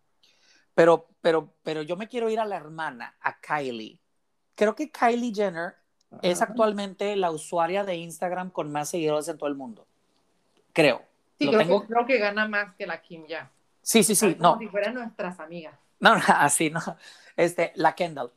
Pero, 0.73 1.09
pero, 1.21 1.53
pero 1.65 1.83
yo 1.83 1.97
me 1.97 2.07
quiero 2.07 2.31
ir 2.31 2.39
a 2.39 2.45
la 2.45 2.59
hermana, 2.59 3.17
a 3.21 3.41
Kylie. 3.41 3.99
Creo 4.55 4.77
que 4.77 4.89
Kylie 4.89 5.35
Jenner 5.35 5.75
es 6.23 6.43
actualmente 6.43 7.17
la 7.17 7.33
usuaria 7.33 7.83
de 7.83 7.97
Instagram 7.97 8.53
con 8.53 8.71
más 8.71 8.91
seguidores 8.91 9.27
en 9.27 9.37
todo 9.37 9.49
el 9.49 9.57
mundo. 9.57 9.89
Creo. 10.73 11.03
Sí, 11.41 11.49
creo, 11.49 11.81
que, 11.81 11.87
creo, 11.89 12.07
que, 12.07 12.19
gana 12.19 12.47
más 12.47 12.77
que 12.77 12.87
la 12.87 13.03
Kim 13.03 13.27
ya. 13.27 13.51
Sí, 13.83 14.05
sí, 14.05 14.15
sí. 14.15 14.37
Como 14.37 14.53
no. 14.55 14.59
si 14.61 14.69
fueran 14.69 14.95
nuestras 14.95 15.41
amigas. 15.41 15.75
No, 15.99 16.15
no, 16.15 16.23
así, 16.29 16.71
no. 16.71 16.81
Este, 17.37 17.73
la 17.75 17.97
Kendall, 17.97 18.31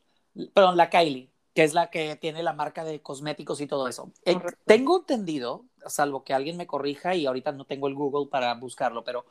perdón, 0.53 0.77
la 0.77 0.89
Kylie, 0.89 1.29
que 1.53 1.63
es 1.63 1.73
la 1.73 1.89
que 1.89 2.15
tiene 2.15 2.43
la 2.43 2.53
marca 2.53 2.83
de 2.83 3.01
cosméticos 3.01 3.61
y 3.61 3.67
todo 3.67 3.87
eso. 3.87 4.11
Eh, 4.25 4.37
tengo 4.65 4.99
entendido, 4.99 5.65
salvo 5.85 6.23
que 6.23 6.33
alguien 6.33 6.57
me 6.57 6.67
corrija 6.67 7.15
y 7.15 7.25
ahorita 7.25 7.51
no 7.51 7.65
tengo 7.65 7.87
el 7.87 7.95
Google 7.95 8.29
para 8.29 8.53
buscarlo, 8.55 9.03
pero 9.03 9.25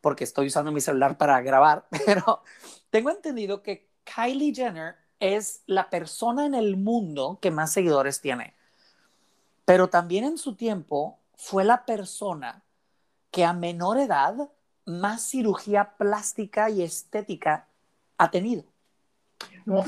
porque 0.00 0.24
estoy 0.24 0.46
usando 0.46 0.72
mi 0.72 0.80
celular 0.80 1.18
para 1.18 1.40
grabar, 1.42 1.86
pero 2.06 2.42
tengo 2.90 3.10
entendido 3.10 3.62
que 3.62 3.88
Kylie 4.04 4.54
Jenner 4.54 4.96
es 5.20 5.62
la 5.66 5.90
persona 5.90 6.46
en 6.46 6.54
el 6.54 6.76
mundo 6.76 7.38
que 7.40 7.50
más 7.50 7.72
seguidores 7.72 8.20
tiene. 8.20 8.54
Pero 9.64 9.88
también 9.88 10.24
en 10.24 10.38
su 10.38 10.56
tiempo 10.56 11.20
fue 11.36 11.64
la 11.64 11.84
persona 11.84 12.64
que 13.30 13.44
a 13.44 13.52
menor 13.52 13.98
edad 13.98 14.50
más 14.86 15.22
cirugía 15.22 15.96
plástica 15.96 16.70
y 16.70 16.82
estética 16.82 17.68
ha 18.18 18.30
tenido. 18.30 18.64
No, 19.64 19.84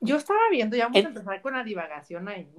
yo 0.00 0.16
estaba 0.16 0.40
viendo, 0.50 0.76
ya 0.76 0.84
vamos 0.84 1.04
a 1.04 1.08
empezar 1.08 1.42
con 1.42 1.54
la 1.54 1.64
divagación 1.64 2.28
ahí. 2.28 2.50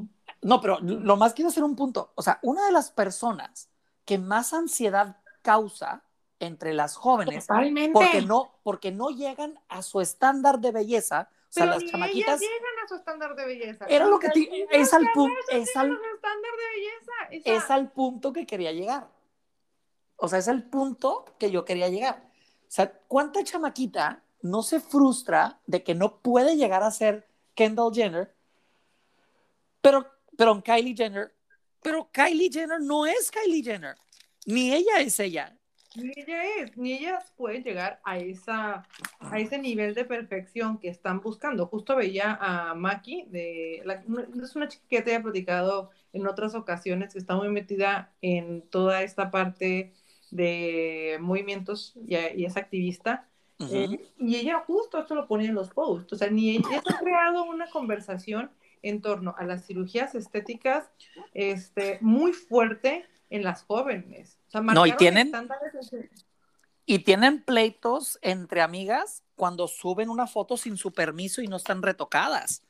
No, 0.42 0.62
pero 0.62 0.80
lo 0.80 1.18
más 1.18 1.34
quiero 1.34 1.50
hacer 1.50 1.64
un 1.64 1.76
punto. 1.76 2.12
O 2.16 2.22
sea, 2.22 2.40
una 2.42 2.66
de 2.66 2.72
las 2.72 2.92
personas 2.92 3.70
que 4.06 4.18
más 4.18 4.54
ansiedad 4.54 5.18
causa 5.42 6.04
entre 6.40 6.74
las 6.74 6.96
jóvenes 6.96 7.48
porque 7.94 8.22
no, 8.22 8.52
porque 8.64 8.92
no 8.92 9.10
llegan 9.10 9.60
a 9.68 9.82
su 9.82 10.00
estándar 10.00 10.60
de 10.60 10.72
belleza 10.72 11.30
o 11.50 11.52
sea, 11.52 11.64
Pero 11.64 11.74
las 11.74 11.84
ni 11.84 11.90
chamaquitas. 11.90 12.42
Ellas 12.42 12.54
llegan 12.54 12.86
a 12.86 12.88
su 12.88 12.96
estándar 12.96 13.36
de 13.36 13.46
belleza. 13.46 13.86
Era 13.86 14.06
lo 14.06 14.20
que 14.20 14.30
te, 14.30 14.68
es 14.72 14.94
al 14.94 15.08
punto. 15.14 15.36
Es 15.50 15.76
al, 15.76 15.92
estándar 15.92 16.52
de 16.52 16.76
belleza. 16.76 17.50
Esa... 17.50 17.66
es 17.66 17.72
al 17.72 17.92
punto 17.92 18.32
que 18.34 18.46
quería 18.46 18.72
llegar. 18.72 19.08
O 20.16 20.28
sea, 20.28 20.38
es 20.38 20.48
el 20.48 20.64
punto 20.64 21.26
que 21.40 21.50
yo 21.50 21.66
quería 21.66 21.90
llegar. 21.90 22.22
O 22.62 22.72
sea, 22.72 22.92
¿cuánta 23.08 23.44
chamaquita 23.44 24.22
no 24.44 24.62
se 24.62 24.80
frustra 24.80 25.60
de 25.66 25.84
que 25.84 25.96
no 25.96 26.18
puede 26.18 26.56
llegar 26.56 26.84
a 26.84 26.92
ser 26.92 27.28
Kendall 27.60 27.94
Jenner? 27.94 28.36
Pero, 29.82 30.06
pero 30.38 30.64
Kylie 30.64 30.96
Jenner. 30.96 31.34
Pero 31.82 32.10
Kylie 32.12 32.50
Jenner 32.52 32.80
no 32.80 33.06
es 33.06 33.30
Kylie 33.30 33.64
Jenner. 33.64 33.96
Ni 34.46 34.74
ella 34.74 35.00
es 35.00 35.20
ella 35.20 35.60
ni 35.96 36.14
ella 36.16 36.44
es, 36.60 36.78
ni 36.78 36.94
ellas 36.94 37.34
pueden 37.36 37.64
llegar 37.64 38.00
a, 38.04 38.18
esa, 38.18 38.88
a 39.20 39.40
ese 39.40 39.58
nivel 39.58 39.96
de 39.96 40.06
perfección 40.06 40.78
que 40.78 40.90
están 40.90 41.20
buscando. 41.22 41.68
Justo 41.68 41.96
veía 41.96 42.38
a 42.40 42.76
Maki, 42.76 43.26
de, 43.30 43.84
es 44.42 44.56
una 44.56 44.68
chica 44.68 44.86
que 44.88 45.02
te 45.02 45.16
he 45.16 45.20
platicado 45.20 45.90
en 46.14 46.28
otras 46.28 46.54
ocasiones, 46.56 47.14
que 47.14 47.20
está 47.20 47.36
muy 47.36 47.50
metida 47.50 48.14
en 48.22 48.62
toda 48.70 49.02
esta 49.04 49.32
parte 49.32 49.94
de 50.32 51.18
movimientos 51.22 51.96
y, 52.06 52.16
es 52.16 52.58
activista. 52.58 53.28
Eh, 53.60 54.10
y 54.18 54.36
ella 54.38 54.64
justo 54.66 55.00
esto 55.00 55.16
lo 55.16 55.28
pone 55.28 55.46
en 55.46 55.54
los 55.54 55.70
posts, 55.70 56.14
o 56.14 56.16
sea, 56.16 56.30
ni 56.30 56.52
ella 56.52 56.82
ha 56.86 56.98
creado 57.00 57.44
una 57.44 57.70
conversación 57.70 58.50
en 58.82 59.02
torno 59.02 59.36
a 59.38 59.44
las 59.44 59.66
cirugías 59.66 60.16
estéticas 60.16 60.90
este, 61.34 61.98
muy 62.02 62.32
fuerte 62.32 63.06
en 63.30 63.44
las 63.44 63.64
jóvenes. 63.64 64.38
no, 64.54 64.86
y 64.86 64.94
tienen, 64.94 65.32
y 66.86 67.00
tienen 67.00 67.44
pleitos 67.44 68.18
entre 68.22 68.62
amigas 68.62 69.24
cuando 69.36 69.68
suben 69.68 70.10
una 70.10 70.26
foto 70.26 70.58
sin 70.58 70.78
su 70.78 70.92
permiso 70.94 71.42
y 71.42 71.48
no 71.48 71.58
están 71.58 71.82
retocadas. 71.82 72.64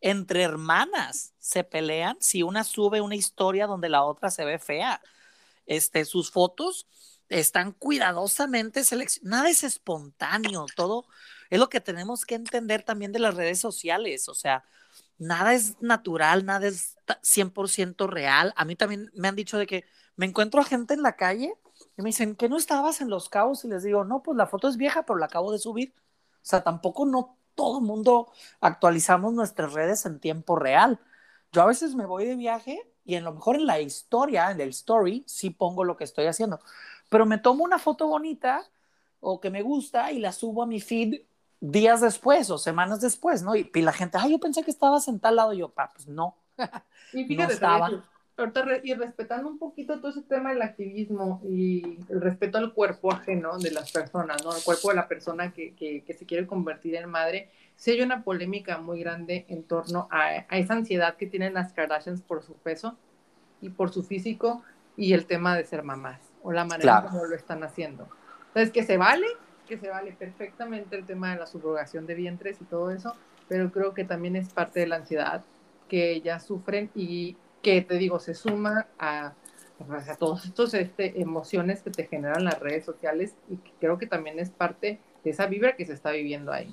Entre 0.00 0.42
hermanas 0.42 1.34
se 1.38 1.64
pelean 1.64 2.16
si 2.20 2.42
una 2.42 2.64
sube 2.64 3.00
una 3.00 3.16
historia 3.16 3.66
donde 3.66 3.88
la 3.88 4.04
otra 4.04 4.30
se 4.30 4.44
ve 4.44 4.58
fea. 4.58 5.02
Este, 5.66 6.04
sus 6.04 6.30
fotos 6.30 6.86
están 7.28 7.72
cuidadosamente 7.72 8.84
seleccionadas. 8.84 9.38
Nada 9.38 9.50
es 9.50 9.64
espontáneo, 9.64 10.66
todo 10.76 11.06
es 11.50 11.58
lo 11.58 11.68
que 11.68 11.80
tenemos 11.80 12.24
que 12.24 12.34
entender 12.34 12.82
también 12.82 13.12
de 13.12 13.18
las 13.18 13.34
redes 13.34 13.60
sociales. 13.60 14.28
O 14.28 14.34
sea, 14.34 14.64
nada 15.18 15.54
es 15.54 15.80
natural, 15.80 16.44
nada 16.44 16.66
es 16.66 16.96
100% 17.22 18.06
real. 18.06 18.52
A 18.56 18.64
mí 18.64 18.76
también 18.76 19.10
me 19.14 19.28
han 19.28 19.36
dicho 19.36 19.58
de 19.58 19.66
que 19.66 19.84
me 20.16 20.26
encuentro 20.26 20.60
a 20.60 20.64
gente 20.64 20.94
en 20.94 21.02
la 21.02 21.16
calle 21.16 21.54
y 21.96 22.02
me 22.02 22.08
dicen, 22.08 22.36
¿que 22.36 22.48
no 22.48 22.56
estabas 22.56 23.00
en 23.00 23.10
Los 23.10 23.28
Cabos? 23.28 23.64
Y 23.64 23.68
les 23.68 23.82
digo, 23.82 24.04
no, 24.04 24.22
pues 24.22 24.36
la 24.36 24.46
foto 24.46 24.68
es 24.68 24.76
vieja, 24.76 25.04
pero 25.04 25.18
la 25.18 25.26
acabo 25.26 25.52
de 25.52 25.58
subir. 25.58 25.94
O 25.96 26.48
sea, 26.48 26.62
tampoco 26.62 27.06
no 27.06 27.38
todo 27.54 27.78
el 27.78 27.84
mundo 27.84 28.30
actualizamos 28.60 29.32
nuestras 29.32 29.72
redes 29.72 30.06
en 30.06 30.20
tiempo 30.20 30.56
real. 30.56 31.00
Yo 31.52 31.62
a 31.62 31.66
veces 31.66 31.94
me 31.94 32.06
voy 32.06 32.26
de 32.26 32.36
viaje 32.36 32.92
y 33.04 33.14
en 33.14 33.24
lo 33.24 33.32
mejor 33.32 33.56
en 33.56 33.66
la 33.66 33.80
historia, 33.80 34.50
en 34.50 34.60
el 34.60 34.70
story, 34.70 35.24
sí 35.26 35.50
pongo 35.50 35.84
lo 35.84 35.96
que 35.96 36.04
estoy 36.04 36.26
haciendo. 36.26 36.60
Pero 37.08 37.26
me 37.26 37.38
tomo 37.38 37.64
una 37.64 37.78
foto 37.78 38.06
bonita 38.06 38.64
o 39.20 39.40
que 39.40 39.50
me 39.50 39.62
gusta 39.62 40.12
y 40.12 40.18
la 40.18 40.32
subo 40.32 40.62
a 40.62 40.66
mi 40.66 40.80
feed 40.80 41.22
días 41.60 42.00
después 42.00 42.50
o 42.50 42.58
semanas 42.58 43.00
después, 43.00 43.42
¿no? 43.42 43.56
Y, 43.56 43.70
la 43.74 43.92
gente, 43.92 44.18
ay, 44.20 44.32
yo 44.32 44.38
pensé 44.38 44.62
que 44.62 44.70
estabas 44.70 45.08
en 45.08 45.20
tal 45.20 45.36
lado. 45.36 45.52
Y 45.52 45.58
yo, 45.58 45.68
pa, 45.68 45.92
pues 45.92 46.06
no. 46.08 46.36
Y 47.12 47.24
fíjate, 47.24 47.52
no 47.52 47.54
estaba 47.54 47.90
y 48.82 48.94
respetando 48.94 49.48
un 49.48 49.58
poquito 49.58 49.98
todo 49.98 50.10
ese 50.10 50.22
tema 50.22 50.50
del 50.50 50.60
activismo 50.60 51.40
y 51.48 51.98
el 52.10 52.20
respeto 52.20 52.58
al 52.58 52.74
cuerpo 52.74 53.10
ajeno 53.10 53.58
de 53.58 53.70
las 53.70 53.90
personas, 53.90 54.44
¿no? 54.44 54.54
El 54.54 54.62
cuerpo 54.62 54.90
de 54.90 54.96
la 54.96 55.08
persona 55.08 55.52
que, 55.52 55.74
que, 55.74 56.04
que 56.04 56.12
se 56.12 56.26
quiere 56.26 56.46
convertir 56.46 56.96
en 56.96 57.08
madre, 57.08 57.50
sí 57.76 57.92
hay 57.92 58.02
una 58.02 58.24
polémica 58.24 58.76
muy 58.78 59.00
grande 59.00 59.46
en 59.48 59.62
torno 59.62 60.06
a, 60.10 60.44
a, 60.48 60.58
esa 60.58 60.74
ansiedad 60.74 61.16
que 61.16 61.26
tienen 61.26 61.54
las 61.54 61.72
Kardashians 61.72 62.20
por 62.20 62.42
su 62.42 62.52
peso 62.54 62.98
y 63.62 63.70
por 63.70 63.90
su 63.90 64.02
físico 64.02 64.62
y 64.98 65.14
el 65.14 65.24
tema 65.24 65.56
de 65.56 65.64
ser 65.64 65.82
mamás 65.82 66.25
o 66.46 66.52
la 66.52 66.64
manera 66.64 67.02
como 67.02 67.24
lo 67.24 67.34
están 67.34 67.64
haciendo. 67.64 68.08
Entonces, 68.48 68.70
que 68.70 68.84
se 68.84 68.96
vale, 68.96 69.26
que 69.66 69.78
se 69.78 69.88
vale 69.88 70.12
perfectamente 70.12 70.94
el 70.94 71.04
tema 71.04 71.32
de 71.32 71.40
la 71.40 71.46
subrogación 71.46 72.06
de 72.06 72.14
vientres 72.14 72.60
y 72.60 72.64
todo 72.64 72.92
eso, 72.92 73.14
pero 73.48 73.72
creo 73.72 73.94
que 73.94 74.04
también 74.04 74.36
es 74.36 74.52
parte 74.52 74.78
de 74.78 74.86
la 74.86 74.96
ansiedad 74.96 75.42
que 75.88 76.12
ellas 76.12 76.46
sufren 76.46 76.88
y 76.94 77.36
que 77.62 77.82
te 77.82 77.96
digo, 77.96 78.20
se 78.20 78.32
suma 78.34 78.86
a, 78.96 79.32
pues, 79.88 80.08
a 80.08 80.14
todas 80.14 80.44
estas 80.44 80.74
este, 80.74 81.20
emociones 81.20 81.82
que 81.82 81.90
te 81.90 82.06
generan 82.06 82.44
las 82.44 82.60
redes 82.60 82.84
sociales 82.84 83.34
y 83.48 83.56
que 83.56 83.72
creo 83.80 83.98
que 83.98 84.06
también 84.06 84.38
es 84.38 84.50
parte 84.50 85.00
de 85.24 85.30
esa 85.30 85.46
vibra 85.46 85.74
que 85.74 85.84
se 85.84 85.94
está 85.94 86.12
viviendo 86.12 86.52
ahí. 86.52 86.72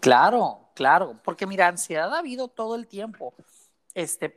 Claro, 0.00 0.58
claro, 0.74 1.16
porque 1.22 1.46
mira, 1.46 1.68
ansiedad 1.68 2.12
ha 2.12 2.18
habido 2.18 2.48
todo 2.48 2.74
el 2.74 2.88
tiempo. 2.88 3.34
Este, 3.94 4.36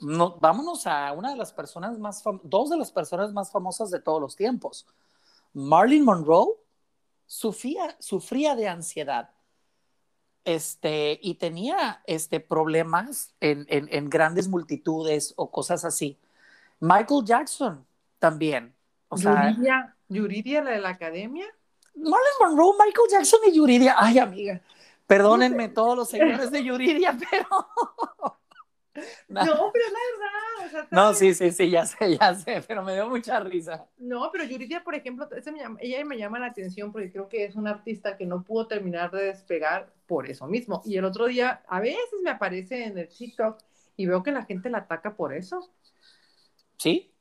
no, 0.00 0.36
vámonos 0.36 0.86
a 0.86 1.12
una 1.12 1.30
de 1.30 1.36
las 1.36 1.52
personas 1.52 1.98
más, 1.98 2.22
dos 2.42 2.70
de 2.70 2.76
las 2.76 2.90
personas 2.90 3.32
más 3.32 3.50
famosas 3.50 3.90
de 3.90 4.00
todos 4.00 4.20
los 4.20 4.36
tiempos. 4.36 4.86
Marilyn 5.52 6.04
Monroe 6.04 6.54
sufría, 7.26 7.96
sufría 7.98 8.54
de 8.54 8.68
ansiedad 8.68 9.30
este, 10.44 11.18
y 11.22 11.34
tenía 11.34 12.02
este, 12.06 12.40
problemas 12.40 13.34
en, 13.40 13.66
en, 13.68 13.88
en, 13.90 14.08
grandes 14.08 14.48
multitudes 14.48 15.34
o 15.36 15.50
cosas 15.50 15.84
así. 15.84 16.18
Michael 16.78 17.24
Jackson 17.24 17.84
también. 18.18 18.74
O 19.08 19.16
Yuridia, 19.16 19.96
Yuridia, 20.08 20.62
la 20.62 20.70
de 20.70 20.80
la 20.80 20.90
academia. 20.90 21.46
Marilyn 21.94 22.38
Monroe, 22.40 22.74
Michael 22.78 23.08
Jackson 23.10 23.40
y 23.46 23.56
Yuridia. 23.56 23.96
Ay, 23.98 24.18
amiga, 24.18 24.60
perdónenme 25.06 25.68
todos 25.68 25.96
los 25.96 26.08
señores 26.08 26.50
de 26.50 26.62
Yuridia, 26.62 27.16
pero 27.30 27.48
No, 29.28 29.70
pero 29.72 29.84
es 29.86 29.92
la 29.92 30.78
verdad. 30.78 30.88
no, 30.90 31.14
sí, 31.14 31.34
sí, 31.34 31.50
sí, 31.50 31.70
ya 31.70 31.86
sé, 31.86 32.16
ya 32.16 32.34
sé, 32.34 32.62
pero 32.66 32.82
me 32.82 32.94
dio 32.94 33.08
mucha 33.08 33.40
risa. 33.40 33.86
No, 33.98 34.30
pero 34.32 34.44
Yuridia, 34.44 34.82
por 34.82 34.94
ejemplo, 34.94 35.28
ella 35.80 36.04
me 36.04 36.18
llama 36.18 36.38
la 36.38 36.46
atención 36.46 36.92
porque 36.92 37.12
creo 37.12 37.28
que 37.28 37.44
es 37.44 37.56
una 37.56 37.70
artista 37.70 38.16
que 38.16 38.26
no 38.26 38.42
pudo 38.42 38.66
terminar 38.66 39.10
de 39.10 39.24
despegar 39.24 39.92
por 40.06 40.28
eso 40.28 40.46
mismo. 40.46 40.82
Y 40.84 40.96
el 40.96 41.04
otro 41.04 41.26
día, 41.26 41.62
a 41.68 41.80
veces 41.80 42.20
me 42.22 42.30
aparece 42.30 42.84
en 42.84 42.98
el 42.98 43.08
TikTok 43.08 43.58
y 43.96 44.06
veo 44.06 44.22
que 44.22 44.32
la 44.32 44.44
gente 44.44 44.70
la 44.70 44.78
ataca 44.78 45.16
por 45.16 45.34
eso. 45.34 45.70
Sí. 46.78 47.12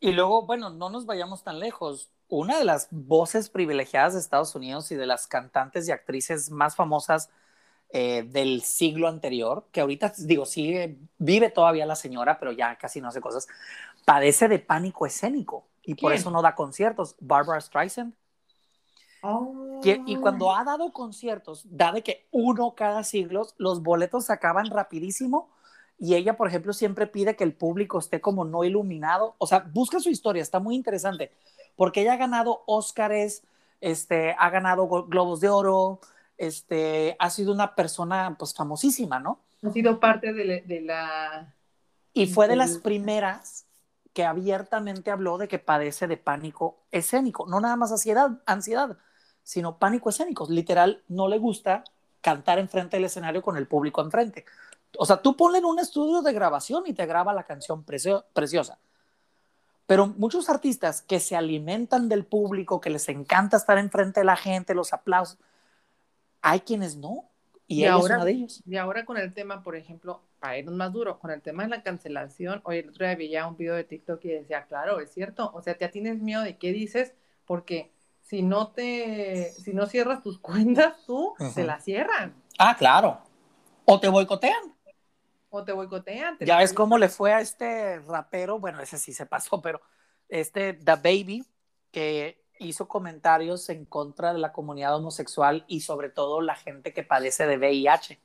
Y 0.00 0.12
luego, 0.12 0.46
bueno, 0.46 0.70
no 0.70 0.90
nos 0.90 1.06
vayamos 1.06 1.42
tan 1.42 1.58
lejos. 1.58 2.10
Una 2.28 2.58
de 2.58 2.64
las 2.64 2.88
voces 2.90 3.48
privilegiadas 3.50 4.14
de 4.14 4.20
Estados 4.20 4.54
Unidos 4.54 4.90
y 4.90 4.96
de 4.96 5.06
las 5.06 5.26
cantantes 5.26 5.88
y 5.88 5.92
actrices 5.92 6.50
más 6.50 6.74
famosas 6.74 7.30
eh, 7.98 8.24
del 8.24 8.60
siglo 8.60 9.08
anterior, 9.08 9.64
que 9.72 9.80
ahorita, 9.80 10.12
digo, 10.18 10.44
sigue, 10.44 10.98
vive 11.16 11.48
todavía 11.48 11.86
la 11.86 11.96
señora, 11.96 12.38
pero 12.38 12.52
ya 12.52 12.76
casi 12.76 13.00
no 13.00 13.08
hace 13.08 13.22
cosas, 13.22 13.48
padece 14.04 14.48
de 14.48 14.58
pánico 14.58 15.06
escénico 15.06 15.64
y 15.82 15.94
por 15.94 16.12
eso 16.12 16.30
no 16.30 16.42
da 16.42 16.54
conciertos. 16.54 17.16
Barbara 17.20 17.58
Streisand. 17.58 18.12
y 19.82 20.16
cuando 20.16 20.54
ha 20.54 20.62
dado 20.62 20.92
conciertos, 20.92 21.62
da 21.70 21.90
de 21.90 22.02
que 22.02 22.26
uno 22.32 22.74
cada 22.74 23.02
siglo, 23.02 23.46
los 23.56 23.82
boletos 23.82 24.26
se 24.26 24.32
acaban 24.34 24.66
rapidísimo 24.66 25.48
y 25.98 26.16
ella, 26.16 26.36
por 26.36 26.48
ejemplo, 26.48 26.74
siempre 26.74 27.06
pide 27.06 27.34
que 27.34 27.44
el 27.44 27.54
público 27.54 27.98
esté 27.98 28.20
como 28.20 28.44
no 28.44 28.62
iluminado. 28.62 29.36
O 29.38 29.46
sea, 29.46 29.70
busca 29.72 30.00
su 30.00 30.10
historia, 30.10 30.42
está 30.42 30.60
muy 30.60 30.74
interesante, 30.74 31.32
porque 31.76 32.02
ella 32.02 32.12
ha 32.12 32.18
ganado 32.18 32.62
Óscares, 32.66 33.42
este, 33.80 34.36
ha 34.38 34.50
ganado 34.50 34.86
Globos 35.06 35.40
de 35.40 35.48
Oro, 35.48 36.00
este, 36.38 37.16
ha 37.18 37.30
sido 37.30 37.52
una 37.52 37.74
persona 37.74 38.36
pues 38.38 38.54
famosísima, 38.54 39.18
¿no? 39.18 39.40
Ha 39.62 39.70
sido 39.70 39.98
parte 40.00 40.32
de, 40.32 40.80
la... 40.82 41.54
Y 42.12 42.26
fue 42.26 42.48
de 42.48 42.56
las 42.56 42.78
primeras 42.78 43.66
que 44.12 44.24
abiertamente 44.24 45.10
habló 45.10 45.38
de 45.38 45.48
que 45.48 45.58
padece 45.58 46.06
de 46.06 46.16
pánico 46.16 46.78
escénico, 46.90 47.46
no 47.46 47.60
nada 47.60 47.76
más 47.76 47.92
ansiedad, 47.92 48.40
ansiedad, 48.46 48.96
sino 49.42 49.78
pánico 49.78 50.08
escénico. 50.08 50.46
Literal, 50.48 51.02
no 51.08 51.28
le 51.28 51.38
gusta 51.38 51.84
cantar 52.20 52.58
enfrente 52.58 52.96
del 52.96 53.04
escenario 53.04 53.42
con 53.42 53.56
el 53.56 53.66
público 53.66 54.00
enfrente. 54.00 54.44
O 54.98 55.04
sea, 55.04 55.18
tú 55.18 55.36
ponle 55.36 55.58
en 55.58 55.64
un 55.66 55.78
estudio 55.78 56.22
de 56.22 56.32
grabación 56.32 56.84
y 56.86 56.94
te 56.94 57.06
graba 57.06 57.34
la 57.34 57.44
canción 57.44 57.84
preciosa. 57.84 58.78
Pero 59.86 60.08
muchos 60.08 60.48
artistas 60.48 61.02
que 61.02 61.20
se 61.20 61.36
alimentan 61.36 62.08
del 62.08 62.24
público, 62.24 62.80
que 62.80 62.90
les 62.90 63.08
encanta 63.08 63.56
estar 63.56 63.78
enfrente 63.78 64.20
de 64.20 64.24
la 64.24 64.36
gente, 64.36 64.74
los 64.74 64.92
aplausos, 64.92 65.38
hay 66.42 66.60
quienes 66.60 66.96
no. 66.96 67.30
Y, 67.68 67.84
ahora, 67.84 68.24
de 68.24 68.30
ellos. 68.30 68.62
Y 68.64 68.76
ahora 68.76 69.04
con 69.04 69.16
el 69.16 69.34
tema, 69.34 69.64
por 69.64 69.74
ejemplo, 69.74 70.22
para 70.38 70.56
irnos 70.56 70.76
más 70.76 70.92
duro, 70.92 71.18
con 71.18 71.32
el 71.32 71.42
tema 71.42 71.64
de 71.64 71.68
la 71.68 71.82
cancelación, 71.82 72.60
hoy 72.64 72.78
el 72.78 72.90
otro 72.90 73.04
día 73.04 73.16
veía 73.16 73.46
un 73.48 73.56
video 73.56 73.74
de 73.74 73.82
TikTok 73.82 74.24
y 74.24 74.28
decía, 74.28 74.66
claro, 74.66 75.00
es 75.00 75.10
cierto, 75.12 75.50
o 75.52 75.60
sea, 75.62 75.76
ya 75.76 75.90
tienes 75.90 76.20
miedo 76.20 76.42
de 76.42 76.58
qué 76.58 76.72
dices, 76.72 77.14
porque 77.44 77.92
si 78.22 78.42
no 78.42 78.68
te, 78.68 79.50
si 79.52 79.72
no 79.72 79.86
cierras 79.86 80.22
tus 80.22 80.38
cuentas, 80.40 80.94
tú 81.06 81.34
se 81.52 81.64
las 81.64 81.82
cierran. 81.84 82.34
Ah, 82.58 82.76
claro. 82.76 83.20
O 83.84 83.98
te 83.98 84.08
boicotean. 84.08 84.74
O 85.50 85.64
te 85.64 85.72
boicotean. 85.72 86.36
ya 86.40 86.58
ves 86.58 86.72
cómo 86.72 86.98
le 86.98 87.08
fue 87.08 87.32
a 87.32 87.40
este 87.40 87.98
rapero, 88.00 88.60
bueno, 88.60 88.80
ese 88.80 88.98
sí 88.98 89.12
se 89.12 89.26
pasó, 89.26 89.60
pero 89.60 89.80
este 90.28 90.74
The 90.74 90.96
Baby, 90.96 91.44
que 91.90 92.45
hizo 92.58 92.88
comentarios 92.88 93.68
en 93.68 93.84
contra 93.84 94.32
de 94.32 94.38
la 94.38 94.52
comunidad 94.52 94.96
homosexual 94.96 95.64
y 95.68 95.80
sobre 95.80 96.08
todo 96.08 96.40
la 96.40 96.56
gente 96.56 96.92
que 96.92 97.02
padece 97.02 97.46
de 97.46 97.58
VIH. 97.58 98.18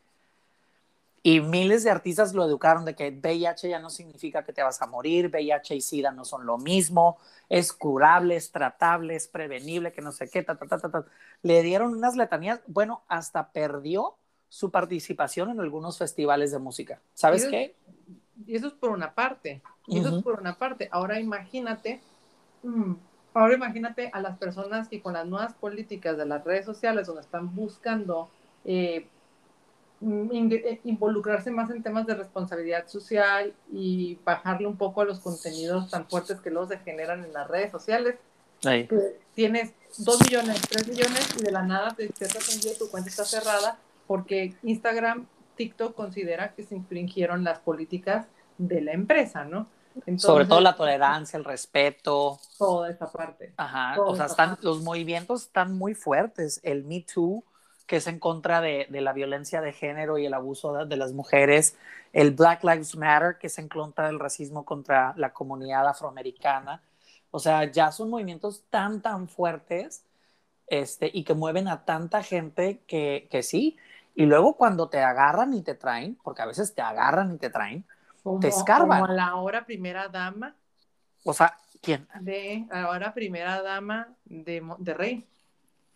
Y 1.23 1.39
miles 1.39 1.83
de 1.83 1.91
artistas 1.91 2.33
lo 2.33 2.43
educaron 2.43 2.83
de 2.83 2.95
que 2.95 3.11
VIH 3.11 3.69
ya 3.69 3.79
no 3.79 3.91
significa 3.91 4.43
que 4.43 4.53
te 4.53 4.63
vas 4.63 4.81
a 4.81 4.87
morir, 4.87 5.29
VIH 5.29 5.75
y 5.75 5.81
SIDA 5.81 6.11
no 6.11 6.25
son 6.25 6.47
lo 6.47 6.57
mismo, 6.57 7.19
es 7.47 7.73
curable, 7.73 8.35
es 8.35 8.51
tratable, 8.51 9.15
es 9.15 9.27
prevenible, 9.27 9.91
que 9.91 10.01
no 10.01 10.11
sé 10.11 10.29
qué, 10.29 10.41
ta, 10.41 10.55
ta, 10.55 10.65
ta, 10.65 10.89
ta, 10.89 11.05
Le 11.43 11.61
dieron 11.61 11.93
unas 11.93 12.15
letanías, 12.15 12.61
bueno, 12.65 13.03
hasta 13.07 13.51
perdió 13.51 14.15
su 14.49 14.71
participación 14.71 15.51
en 15.51 15.59
algunos 15.59 15.99
festivales 15.99 16.51
de 16.51 16.59
música. 16.59 16.99
¿Sabes 17.13 17.45
qué? 17.45 17.75
Y 18.47 18.55
eso 18.55 18.67
es 18.67 18.73
por 18.73 18.89
una 18.89 19.13
parte, 19.13 19.61
y 19.85 19.99
eso 19.99 20.17
es 20.17 20.23
por 20.23 20.39
una 20.39 20.57
parte. 20.57 20.89
Ahora 20.91 21.19
imagínate, 21.19 22.01
mm, 22.63 22.93
Ahora 23.33 23.53
imagínate 23.53 24.09
a 24.13 24.19
las 24.19 24.37
personas 24.37 24.89
que 24.89 25.01
con 25.01 25.13
las 25.13 25.25
nuevas 25.25 25.53
políticas 25.53 26.17
de 26.17 26.25
las 26.25 26.43
redes 26.43 26.65
sociales, 26.65 27.07
donde 27.07 27.21
están 27.21 27.55
buscando 27.55 28.29
eh, 28.65 29.07
eh, 30.01 30.79
involucrarse 30.83 31.51
más 31.51 31.69
en 31.69 31.83
temas 31.83 32.05
de 32.07 32.15
responsabilidad 32.15 32.87
social 32.87 33.53
y 33.71 34.17
bajarle 34.25 34.67
un 34.67 34.75
poco 34.75 35.01
a 35.01 35.05
los 35.05 35.19
contenidos 35.19 35.89
tan 35.89 36.07
fuertes 36.07 36.41
que 36.41 36.49
luego 36.49 36.67
se 36.67 36.79
generan 36.79 37.23
en 37.23 37.31
las 37.33 37.47
redes 37.47 37.71
sociales. 37.71 38.15
tienes 39.33 39.73
dos 39.97 40.19
millones, 40.21 40.61
tres 40.69 40.87
millones 40.87 41.35
y 41.39 41.43
de 41.43 41.51
la 41.51 41.63
nada 41.63 41.93
te 41.95 42.03
despiertas 42.03 42.53
un 42.53 42.61
día 42.61 42.71
tu 42.77 42.89
cuenta 42.89 43.09
está 43.09 43.25
cerrada 43.25 43.77
porque 44.07 44.55
Instagram, 44.63 45.25
TikTok 45.55 45.95
considera 45.95 46.53
que 46.53 46.63
se 46.63 46.75
infringieron 46.75 47.43
las 47.43 47.59
políticas 47.59 48.25
de 48.57 48.81
la 48.81 48.91
empresa, 48.93 49.45
¿no? 49.45 49.67
Sobre 50.17 50.45
todo 50.45 50.61
la 50.61 50.75
tolerancia, 50.75 51.37
el 51.37 51.45
respeto. 51.45 52.39
Toda 52.57 52.89
esa 52.89 53.11
parte. 53.11 53.53
Ajá, 53.57 54.01
o 54.01 54.15
sea, 54.15 54.25
están, 54.25 54.57
los 54.61 54.81
movimientos 54.81 55.43
están 55.43 55.77
muy 55.77 55.93
fuertes. 55.95 56.59
El 56.63 56.83
Me 56.83 57.01
Too, 57.01 57.43
que 57.87 57.97
es 57.97 58.07
en 58.07 58.19
contra 58.19 58.61
de, 58.61 58.87
de, 58.89 59.01
la 59.01 59.13
violencia 59.13 59.61
de 59.61 59.73
género 59.73 60.17
y 60.17 60.25
el 60.25 60.33
abuso 60.33 60.73
de, 60.73 60.85
de, 60.85 60.95
las 60.95 61.13
mujeres. 61.13 61.75
El 62.13 62.31
Black 62.31 62.63
Lives 62.63 62.95
Matter, 62.95 63.37
que 63.37 63.47
es 63.47 63.59
en 63.59 63.67
contra 63.67 64.07
del 64.07 64.19
racismo 64.19 64.65
contra 64.65 65.13
la 65.17 65.33
comunidad 65.33 65.87
afroamericana. 65.87 66.81
O 67.31 67.39
sea, 67.39 67.71
ya 67.71 67.91
son 67.91 68.09
movimientos 68.09 68.63
tan, 68.69 69.01
tan 69.01 69.27
fuertes 69.27 70.03
este, 70.67 71.11
y 71.13 71.23
que 71.25 71.33
mueven 71.33 71.67
a 71.67 71.83
tanta 71.85 72.23
gente 72.23 72.81
que, 72.87 73.27
que 73.29 73.43
sí. 73.43 73.77
Y 74.15 74.25
luego 74.25 74.55
cuando 74.55 74.89
te 74.89 74.99
agarran 74.99 75.53
y 75.53 75.61
te 75.61 75.75
traen, 75.75 76.17
porque 76.23 76.41
a 76.41 76.45
veces 76.45 76.73
te 76.73 76.81
agarran 76.81 77.33
y 77.35 77.37
te 77.37 77.49
traen, 77.49 77.85
te 78.39 78.47
escarban. 78.47 79.01
Como 79.01 79.13
la 79.13 79.35
hora 79.35 79.65
primera 79.65 80.07
dama. 80.07 80.55
O 81.23 81.33
sea, 81.33 81.57
¿quién? 81.81 82.07
De 82.21 82.65
la 82.69 82.89
hora 82.89 83.13
primera 83.13 83.61
dama 83.61 84.15
de, 84.25 84.63
de 84.79 84.93
Rey. 84.93 85.27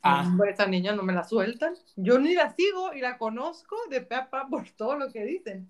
Ah. 0.07 0.31
esa 0.47 0.67
niña 0.67 0.93
no 0.93 1.01
me 1.01 1.13
la 1.13 1.23
sueltan. 1.23 1.73
Yo 1.95 2.19
ni 2.19 2.35
la 2.35 2.53
sigo 2.53 2.93
y 2.93 3.01
la 3.01 3.17
conozco 3.17 3.75
de 3.89 4.01
pepa 4.01 4.47
por 4.47 4.69
todo 4.69 4.95
lo 4.97 5.11
que 5.11 5.25
dicen. 5.25 5.67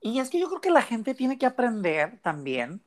Y 0.00 0.20
es 0.20 0.30
que 0.30 0.38
yo 0.38 0.48
creo 0.48 0.60
que 0.60 0.70
la 0.70 0.82
gente 0.82 1.14
tiene 1.14 1.36
que 1.36 1.46
aprender 1.46 2.20
también 2.22 2.82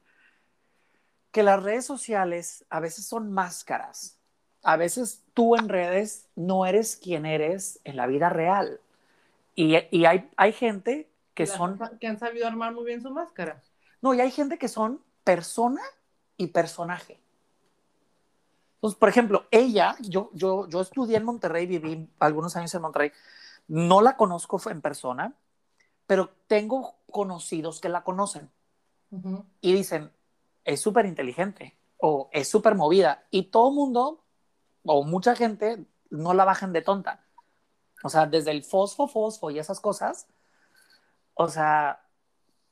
que 1.32 1.44
las 1.44 1.62
redes 1.62 1.86
sociales 1.86 2.64
a 2.70 2.80
veces 2.80 3.06
son 3.06 3.34
máscaras. 3.34 4.18
A 4.62 4.78
veces 4.78 5.24
tú 5.34 5.58
en 5.58 5.68
redes 5.68 6.30
no 6.36 6.66
eres 6.66 6.96
quien 6.96 7.26
eres 7.26 7.82
en 7.84 7.98
la 7.98 8.08
vida 8.08 8.30
real. 8.30 8.80
Y, 9.56 9.76
y 9.92 10.06
hay, 10.06 10.30
hay 10.38 10.54
gente 10.54 11.10
que 11.34 11.46
son... 11.48 11.80
Que 12.00 12.08
han 12.08 12.20
sabido 12.20 12.48
armar 12.48 12.74
muy 12.74 12.86
bien 12.86 13.02
su 13.02 13.12
máscara. 13.12 13.62
No, 14.02 14.14
y 14.14 14.22
hay 14.22 14.32
gente 14.32 14.58
que 14.58 14.68
son 14.68 15.02
persona 15.24 15.82
y 16.38 16.48
personaje. 16.48 17.20
Entonces, 18.76 19.00
por 19.00 19.08
ejemplo, 19.08 19.46
ella, 19.50 19.96
yo, 20.02 20.30
yo, 20.34 20.68
yo 20.68 20.82
estudié 20.82 21.18
en 21.18 21.24
Monterrey, 21.24 21.66
viví 21.66 22.10
algunos 22.20 22.56
años 22.58 22.74
en 22.76 22.82
Monterrey, 22.82 23.12
no 23.68 24.02
la 24.02 24.18
conozco 24.18 24.60
en 24.70 24.82
persona, 24.82 25.34
pero 26.06 26.30
tengo 26.48 26.96
conocidos 27.10 27.80
que 27.80 27.88
la 27.88 28.04
conocen 28.04 28.52
y 29.62 29.74
dicen, 29.74 30.12
es 30.66 30.82
súper 30.82 31.06
inteligente 31.06 31.78
o 31.98 32.30
es 32.34 32.50
súper 32.50 32.76
movida 32.76 33.26
y 33.30 33.44
todo 33.44 33.72
mundo 33.72 34.24
o 34.84 35.04
mucha 35.04 35.36
gente 35.36 35.86
no 36.10 36.34
la 36.34 36.46
bajan 36.46 36.74
de 36.74 36.82
tonta. 36.82 37.24
O 38.04 38.10
sea, 38.10 38.26
desde 38.26 38.52
el 38.52 38.64
fosfo, 38.64 39.08
fosfo 39.08 39.50
y 39.50 39.60
esas 39.60 39.80
cosas, 39.80 40.28
o 41.34 41.48
sea, 41.48 42.02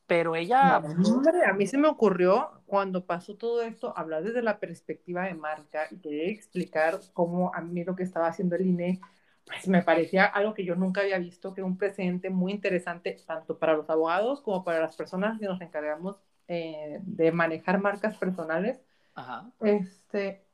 pero 0.08 0.36
ella... 0.36 0.76
a 0.76 1.54
mí 1.54 1.68
se 1.68 1.78
me 1.78 1.88
ocurrió 1.88 2.64
cuando 2.66 3.06
pasó 3.06 3.36
todo 3.36 3.62
esto 3.62 3.94
hablar 3.98 4.24
desde 4.24 4.42
la 4.42 4.60
perspectiva 4.60 5.24
de 5.24 5.36
marca 5.36 5.88
y 5.90 5.98
quería 6.00 6.30
explicar 6.30 7.00
cómo 7.14 7.54
a 7.54 7.62
mí 7.62 7.84
lo 7.84 7.96
que 7.96 8.04
estaba 8.04 8.28
haciendo 8.28 8.56
el 8.56 8.68
INE 8.68 9.02
pues 9.46 9.68
me 9.68 9.82
parecía 9.82 10.26
algo 10.26 10.54
que 10.54 10.66
yo 10.66 10.76
nunca 10.76 11.02
había 11.02 11.18
visto, 11.18 11.54
que 11.54 11.64
un 11.64 11.78
precedente 11.78 12.30
muy 12.30 12.52
interesante 12.52 13.18
tanto 13.26 13.58
para 13.58 13.74
los 13.74 13.90
abogados 13.90 14.42
como 14.42 14.64
para 14.64 14.80
las 14.80 14.96
personas 14.96 15.40
que 15.40 15.46
nos 15.46 15.62
encargamos 15.62 16.18
eh, 16.48 17.00
de 17.02 17.32
manejar 17.32 17.80
marcas 17.80 18.18
personales. 18.18 18.82
Ajá. 19.16 19.50
Este, 19.62 20.46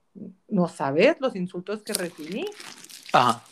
no 0.47 0.67
sabes 0.67 1.17
los 1.19 1.35
insultos 1.35 1.83
que 1.83 1.93
recibí. 1.93 2.45
Ajá. 3.13 3.43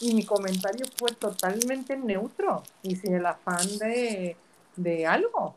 Y 0.00 0.14
mi 0.14 0.24
comentario 0.24 0.86
fue 0.96 1.10
totalmente 1.12 1.96
neutro 1.96 2.62
y 2.82 2.96
sin 2.96 3.14
el 3.14 3.26
afán 3.26 3.66
de, 3.78 4.36
de 4.76 5.06
algo. 5.06 5.56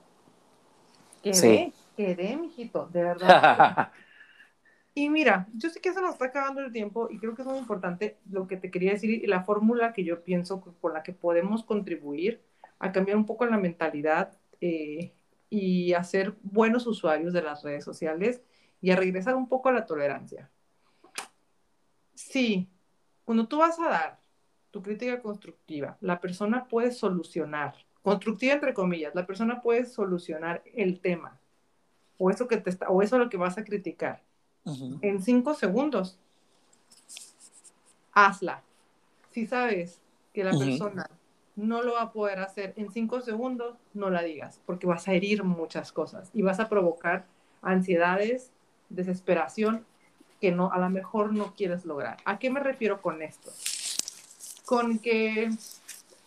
Quedé, 1.21 1.33
Sí. 1.33 1.73
quedé, 1.95 2.37
mijito, 2.37 2.87
de 2.87 3.03
verdad. 3.03 3.91
Y 4.95 5.09
mira, 5.09 5.47
yo 5.53 5.69
sé 5.69 5.79
que 5.81 5.93
se 5.93 6.01
nos 6.01 6.13
está 6.13 6.25
acabando 6.25 6.61
el 6.61 6.71
tiempo 6.71 7.09
y 7.09 7.19
creo 7.19 7.35
que 7.35 7.41
es 7.41 7.47
muy 7.47 7.57
importante 7.57 8.17
lo 8.29 8.47
que 8.47 8.57
te 8.57 8.71
quería 8.71 8.91
decir 8.93 9.09
y 9.11 9.27
la 9.27 9.43
fórmula 9.43 9.93
que 9.93 10.03
yo 10.03 10.23
pienso 10.23 10.61
con 10.61 10.93
la 10.93 11.03
que 11.03 11.13
podemos 11.13 11.63
contribuir 11.63 12.41
a 12.79 12.91
cambiar 12.91 13.17
un 13.17 13.25
poco 13.25 13.45
la 13.45 13.57
mentalidad 13.57 14.37
eh, 14.61 15.13
y 15.49 15.93
a 15.93 16.03
ser 16.03 16.35
buenos 16.43 16.87
usuarios 16.87 17.33
de 17.33 17.41
las 17.41 17.63
redes 17.63 17.83
sociales 17.83 18.41
y 18.81 18.91
a 18.91 18.95
regresar 18.95 19.35
un 19.35 19.47
poco 19.49 19.69
a 19.69 19.73
la 19.73 19.85
tolerancia. 19.85 20.49
Sí, 22.13 22.69
cuando 23.25 23.47
tú 23.47 23.57
vas 23.59 23.79
a 23.79 23.89
dar 23.89 24.18
tu 24.71 24.81
crítica 24.81 25.21
constructiva, 25.21 25.97
la 26.01 26.19
persona 26.19 26.65
puede 26.67 26.91
solucionar, 26.91 27.75
constructiva 28.01 28.53
entre 28.53 28.73
comillas, 28.73 29.15
la 29.15 29.25
persona 29.25 29.61
puede 29.61 29.85
solucionar 29.85 30.63
el 30.75 30.99
tema 30.99 31.39
o 32.17 32.29
eso 32.29 32.47
que 32.47 32.57
te 32.57 32.69
está, 32.69 32.89
o 32.89 33.01
eso 33.01 33.17
lo 33.17 33.29
que 33.29 33.37
vas 33.37 33.57
a 33.57 33.63
criticar 33.63 34.21
en 35.01 35.21
cinco 35.23 35.55
segundos. 35.55 36.19
Hazla. 38.11 38.61
Si 39.31 39.47
sabes 39.47 39.99
que 40.33 40.43
la 40.43 40.51
persona 40.51 41.09
no 41.55 41.81
lo 41.81 41.93
va 41.93 42.03
a 42.03 42.11
poder 42.11 42.39
hacer 42.39 42.73
en 42.75 42.91
cinco 42.91 43.21
segundos, 43.21 43.77
no 43.93 44.09
la 44.09 44.21
digas, 44.21 44.61
porque 44.65 44.85
vas 44.85 45.07
a 45.07 45.13
herir 45.13 45.43
muchas 45.43 45.91
cosas 45.91 46.29
y 46.33 46.41
vas 46.41 46.59
a 46.59 46.69
provocar 46.69 47.25
ansiedades, 47.61 48.51
desesperación 48.89 49.85
que 50.39 50.51
no, 50.51 50.71
a 50.71 50.79
lo 50.79 50.89
mejor 50.89 51.33
no 51.33 51.53
quieres 51.55 51.85
lograr. 51.85 52.17
¿A 52.25 52.39
qué 52.39 52.49
me 52.49 52.59
refiero 52.59 53.01
con 53.01 53.21
esto? 53.21 53.51
Con 54.69 54.99
que 54.99 55.49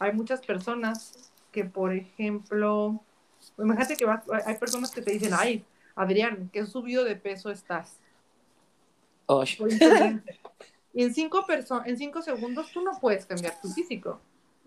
hay 0.01 0.13
muchas 0.13 0.41
personas 0.45 1.31
que, 1.53 1.65
por 1.65 1.93
ejemplo, 1.95 3.01
imagínate 3.57 3.97
que 3.97 4.05
vas- 4.05 4.25
hay 4.45 4.57
personas 4.57 4.91
que 4.91 5.01
te 5.01 5.13
dicen, 5.13 5.31
ay, 5.33 5.65
Adrián, 5.95 6.51
qué 6.53 6.67
subido 6.67 7.05
de 7.05 7.15
peso 7.15 7.53
estás. 7.53 8.01
Y 10.93 11.05
en 11.05 11.15
cinco, 11.15 11.47
en 11.87 11.97
cinco 11.97 12.21
segundos 12.21 12.73
tú 12.73 12.83
no 12.83 12.99
puedes 13.01 13.27
cambiar 13.27 13.61
tu 13.61 13.69
físico, 13.69 14.21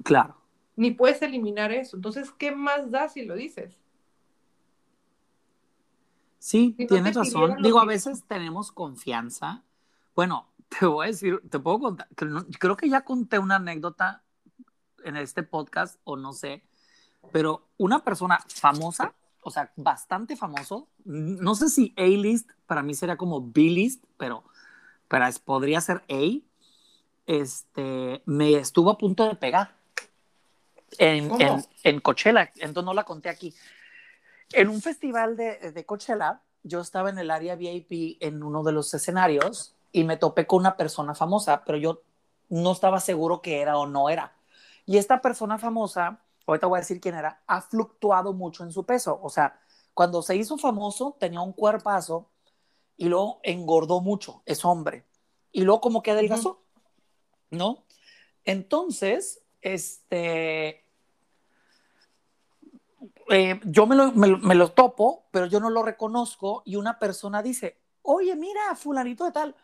Claro. 0.05 0.37
ni 0.77 0.91
puedes 0.91 1.21
eliminar 1.21 1.73
eso. 1.73 1.97
Entonces, 1.97 2.31
¿qué 2.31 2.51
más 2.53 2.89
da 2.89 3.09
si 3.09 3.25
lo 3.25 3.35
dices? 3.35 3.75
Sí, 6.39 6.73
Si 6.77 6.83
no 6.83 6.87
tienes 6.87 7.15
razón. 7.15 7.57
Digo, 7.61 7.79
a 7.81 7.85
veces 7.85 8.23
tenemos 8.25 8.71
confianza. 8.71 9.63
Bueno, 10.15 10.47
te 10.79 10.85
voy 10.85 11.05
a 11.05 11.07
decir, 11.11 11.41
te 11.49 11.59
puedo 11.59 11.79
contar, 11.79 12.07
creo 12.59 12.77
que 12.77 12.89
ya 12.89 13.01
conté 13.01 13.39
una 13.39 13.55
anécdota 13.57 14.21
en 15.03 15.17
este 15.17 15.43
podcast, 15.43 15.99
o 16.03 16.17
no 16.17 16.33
sé, 16.33 16.63
pero 17.31 17.67
una 17.77 18.03
persona 18.03 18.39
famosa, 18.47 19.13
o 19.41 19.51
sea, 19.51 19.71
bastante 19.75 20.35
famoso, 20.35 20.87
no 21.05 21.53
sé 21.55 21.69
si 21.69 21.93
A-list, 21.97 22.49
para 22.65 22.81
mí 22.81 22.93
sería 22.95 23.15
como 23.17 23.41
B-list, 23.41 24.03
pero, 24.17 24.43
pero 25.07 25.27
es- 25.27 25.39
podría 25.39 25.79
ser 25.81 26.03
A, 26.09 26.39
este, 27.27 28.21
me 28.25 28.55
estuvo 28.55 28.89
a 28.91 28.97
punto 28.97 29.27
de 29.27 29.35
pegar 29.35 29.75
en, 30.97 31.29
¿Cómo? 31.29 31.41
en, 31.41 31.65
en 31.83 31.99
Coachella, 31.99 32.51
entonces 32.55 32.83
no 32.85 32.93
la 32.93 33.03
conté 33.03 33.29
aquí. 33.29 33.53
En 34.53 34.69
un 34.69 34.81
festival 34.81 35.35
de, 35.35 35.71
de 35.71 35.85
Coachella, 35.85 36.41
yo 36.63 36.81
estaba 36.81 37.09
en 37.09 37.19
el 37.19 37.29
área 37.31 37.55
VIP 37.55 38.17
en 38.21 38.41
uno 38.43 38.63
de 38.63 38.71
los 38.71 38.93
escenarios 38.93 39.74
y 39.95 40.03
me 40.03 40.17
topé 40.17 40.45
con 40.45 40.59
una 40.59 40.75
persona 40.75 41.15
famosa, 41.15 41.63
pero 41.63 41.77
yo 41.77 42.01
no 42.49 42.73
estaba 42.73 42.99
seguro 42.99 43.41
que 43.41 43.61
era 43.61 43.77
o 43.77 43.87
no 43.87 44.09
era. 44.09 44.35
Y 44.85 44.97
esta 44.97 45.21
persona 45.21 45.57
famosa, 45.57 46.19
ahorita 46.45 46.67
voy 46.67 46.79
a 46.79 46.81
decir 46.81 46.99
quién 46.99 47.15
era, 47.15 47.41
ha 47.47 47.61
fluctuado 47.61 48.33
mucho 48.33 48.65
en 48.65 48.73
su 48.73 48.85
peso. 48.85 49.17
O 49.23 49.29
sea, 49.29 49.57
cuando 49.93 50.21
se 50.21 50.35
hizo 50.35 50.57
famoso 50.57 51.15
tenía 51.17 51.39
un 51.39 51.53
cuerpazo 51.53 52.27
y 52.97 53.05
luego 53.07 53.39
engordó 53.41 54.01
mucho, 54.01 54.41
es 54.45 54.65
hombre. 54.65 55.05
Y 55.53 55.61
luego 55.61 55.79
como 55.79 56.03
que 56.03 56.11
adelgazó, 56.11 56.61
¿no? 57.49 57.85
Entonces, 58.43 59.43
este, 59.61 60.83
eh, 63.29 63.61
yo 63.63 63.87
me 63.87 63.95
lo, 63.95 64.11
me, 64.11 64.35
me 64.35 64.55
lo 64.55 64.73
topo, 64.73 65.23
pero 65.31 65.45
yo 65.45 65.61
no 65.61 65.69
lo 65.69 65.83
reconozco 65.83 66.63
y 66.65 66.75
una 66.75 66.99
persona 66.99 67.41
dice, 67.41 67.79
oye, 68.01 68.35
mira, 68.35 68.75
fulanito 68.75 69.23
de 69.23 69.31
tal, 69.31 69.55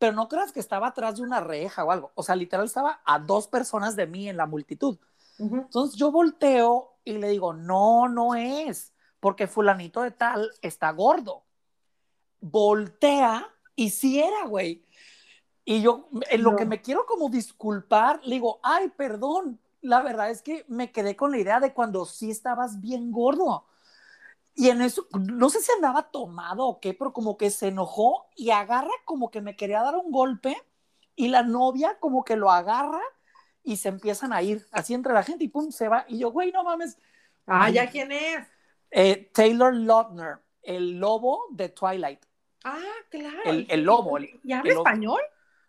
pero 0.00 0.14
no 0.14 0.28
creas 0.28 0.50
que 0.50 0.60
estaba 0.60 0.88
atrás 0.88 1.16
de 1.18 1.22
una 1.22 1.40
reja 1.40 1.84
o 1.84 1.90
algo. 1.92 2.10
O 2.14 2.22
sea, 2.22 2.34
literal 2.34 2.64
estaba 2.64 3.02
a 3.04 3.18
dos 3.18 3.46
personas 3.46 3.96
de 3.96 4.06
mí 4.06 4.30
en 4.30 4.38
la 4.38 4.46
multitud. 4.46 4.98
Ujú. 5.38 5.56
Entonces 5.56 5.94
yo 5.96 6.10
volteo 6.10 6.94
y 7.04 7.18
le 7.18 7.28
digo, 7.28 7.52
no, 7.52 8.08
no 8.08 8.34
es, 8.34 8.94
porque 9.20 9.46
fulanito 9.46 10.00
de 10.00 10.10
tal 10.10 10.50
está 10.62 10.90
gordo. 10.92 11.44
Voltea 12.40 13.46
y 13.76 13.90
sí 13.90 14.18
era, 14.20 14.46
güey. 14.46 14.86
Y 15.66 15.82
yo, 15.82 16.08
en 16.30 16.42
lo 16.42 16.52
No. 16.52 16.56
que 16.56 16.64
me 16.64 16.80
quiero 16.80 17.04
como 17.04 17.28
disculpar, 17.28 18.20
le 18.24 18.36
digo, 18.36 18.58
ay, 18.62 18.88
perdón, 18.96 19.60
la 19.82 20.00
verdad 20.00 20.30
es 20.30 20.40
que 20.40 20.64
me 20.66 20.92
quedé 20.92 21.14
con 21.14 21.30
la 21.30 21.38
idea 21.38 21.60
de 21.60 21.74
cuando 21.74 22.06
sí 22.06 22.30
estabas 22.30 22.80
bien 22.80 23.12
gordo. 23.12 23.66
Y 24.60 24.68
en 24.68 24.82
eso, 24.82 25.06
no 25.18 25.48
sé 25.48 25.60
si 25.62 25.72
andaba 25.72 26.10
tomado 26.10 26.66
o 26.66 26.80
qué, 26.80 26.92
pero 26.92 27.14
como 27.14 27.38
que 27.38 27.48
se 27.50 27.68
enojó 27.68 28.26
y 28.36 28.50
agarra 28.50 28.90
como 29.06 29.30
que 29.30 29.40
me 29.40 29.56
quería 29.56 29.80
dar 29.80 29.96
un 29.96 30.10
golpe 30.10 30.54
y 31.16 31.28
la 31.28 31.42
novia 31.42 31.98
como 31.98 32.24
que 32.24 32.36
lo 32.36 32.50
agarra 32.50 33.00
y 33.62 33.78
se 33.78 33.88
empiezan 33.88 34.34
a 34.34 34.42
ir 34.42 34.66
así 34.70 34.92
entre 34.92 35.14
la 35.14 35.22
gente 35.22 35.44
y 35.44 35.48
pum, 35.48 35.70
se 35.70 35.88
va. 35.88 36.04
Y 36.08 36.18
yo, 36.18 36.30
güey, 36.30 36.52
no 36.52 36.62
mames. 36.62 36.98
Ah. 37.46 37.70
¿ya 37.70 37.88
quién 37.90 38.12
es? 38.12 38.46
Eh, 38.90 39.30
Taylor 39.32 39.72
Lautner, 39.74 40.40
el 40.62 40.98
lobo 40.98 41.46
de 41.52 41.70
Twilight. 41.70 42.20
Ah, 42.62 42.78
claro. 43.10 43.40
El- 43.46 43.66
el 43.70 43.82
lobo, 43.82 44.18
el- 44.18 44.40
¿Y 44.44 44.52
habla 44.52 44.74
español? 44.74 45.22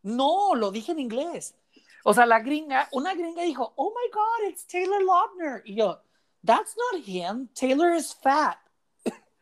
No, 0.04 0.54
lo 0.56 0.70
dije 0.70 0.92
en 0.92 1.00
inglés. 1.00 1.56
O 2.04 2.14
sea, 2.14 2.26
la 2.26 2.42
gringa, 2.42 2.90
una 2.92 3.14
gringa 3.14 3.44
dijo, 3.44 3.72
oh 3.78 3.90
my 3.92 4.12
God, 4.12 4.50
it's 4.50 4.68
Taylor 4.68 5.02
Lautner. 5.02 5.62
Y 5.64 5.76
yo, 5.76 6.02
that's 6.46 6.76
not 6.76 7.08
him, 7.08 7.48
Taylor 7.54 7.96
is 7.96 8.14
fat. 8.14 8.58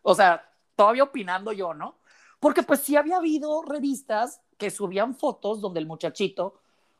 O 0.10 0.16
sea, 0.16 0.50
todavía 0.76 1.04
opinando 1.04 1.52
yo, 1.52 1.74
¿no? 1.74 2.00
Porque 2.40 2.64
pues 2.64 2.82
sí 2.82 2.96
había 2.96 3.18
habido 3.18 3.62
revistas 3.64 4.42
que 4.58 4.72
subían 4.72 5.16
fotos 5.16 5.62
donde 5.62 5.80
el 5.80 5.86
muchachito, 5.86 6.56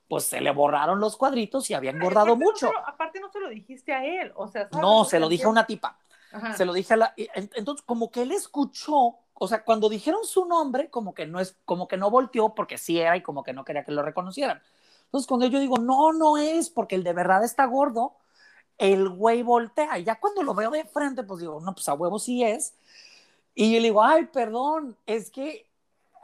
pues 0.08 0.26
se 0.26 0.42
le 0.42 0.52
borraron 0.52 1.00
los 1.00 1.18
cuadritos 1.18 1.70
y 1.70 1.74
había 1.74 1.92
engordado 1.92 2.34
Aparte 2.34 2.44
no 2.46 2.52
mucho. 2.52 2.72
lo- 2.72 2.88
aparte 2.88 3.20
no 3.20 3.32
se 3.32 3.40
lo 3.40 3.50
dijiste 3.50 3.94
a 3.94 4.04
él, 4.06 4.32
o 4.36 4.48
sea, 4.48 4.70
¿sabes? 4.70 4.82
No, 4.82 5.06
se 5.06 5.20
lo 5.20 5.30
dije 5.30 5.46
a 5.46 5.50
una 5.50 5.66
tipa. 5.66 5.98
Ajá. 6.32 6.54
Se 6.56 6.66
lo 6.66 6.74
dije 6.74 6.94
a 6.94 6.98
la. 6.98 7.14
Entonces, 7.18 7.84
como 7.86 8.12
que 8.12 8.22
él 8.22 8.32
escuchó, 8.32 9.18
o 9.34 9.48
sea, 9.48 9.64
cuando 9.64 9.90
dijeron 9.90 10.26
su 10.26 10.46
nombre, 10.46 10.90
como 10.90 11.14
que 11.14 11.26
no 11.26 11.40
es, 11.40 11.58
como 11.66 11.88
que 11.88 11.98
no 11.98 12.12
volteó 12.12 12.54
porque 12.54 12.78
sí 12.78 13.00
era 13.00 13.18
y 13.18 13.22
como 13.24 13.44
que 13.44 13.54
no 13.54 13.64
quería 13.66 13.84
que 13.84 13.92
lo 13.92 14.04
reconocieran. 14.04 14.62
Entonces, 15.06 15.28
cuando 15.28 15.48
yo 15.48 15.60
digo, 15.60 15.78
no, 15.78 16.14
no 16.14 16.38
es, 16.38 16.70
porque 16.70 16.96
el 16.96 17.04
de 17.04 17.14
verdad 17.14 17.44
está 17.44 17.66
gordo, 17.66 18.16
el 18.80 19.10
güey 19.10 19.44
voltea. 19.44 20.00
Y 20.00 20.06
ya 20.06 20.20
cuando 20.20 20.42
lo 20.42 20.56
veo 20.56 20.72
de 20.72 20.86
frente, 20.86 21.22
pues 21.22 21.42
digo, 21.42 21.60
no, 21.60 21.74
pues 21.76 21.88
a 21.88 21.94
huevo 21.94 22.18
sí 22.18 22.44
es. 22.44 22.74
Y 23.54 23.74
yo 23.74 23.80
le 23.80 23.90
digo, 23.90 24.04
ay, 24.04 24.26
perdón, 24.26 24.98
es 25.06 25.30
que, 25.30 25.68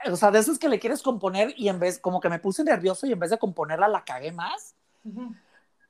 o 0.10 0.16
sea, 0.16 0.32
de 0.32 0.40
esos 0.40 0.58
que 0.58 0.70
le 0.70 0.80
quieres 0.80 1.04
componer 1.04 1.54
y 1.58 1.68
en 1.68 1.80
vez, 1.80 2.00
como 2.00 2.20
que 2.20 2.30
me 2.30 2.40
puse 2.40 2.64
nervioso 2.64 3.06
y 3.06 3.12
en 3.12 3.20
vez 3.20 3.30
de 3.30 3.38
componerla 3.38 3.88
la 3.88 4.06
cagué 4.06 4.32
más. 4.32 4.74
Ujú. 5.04 5.36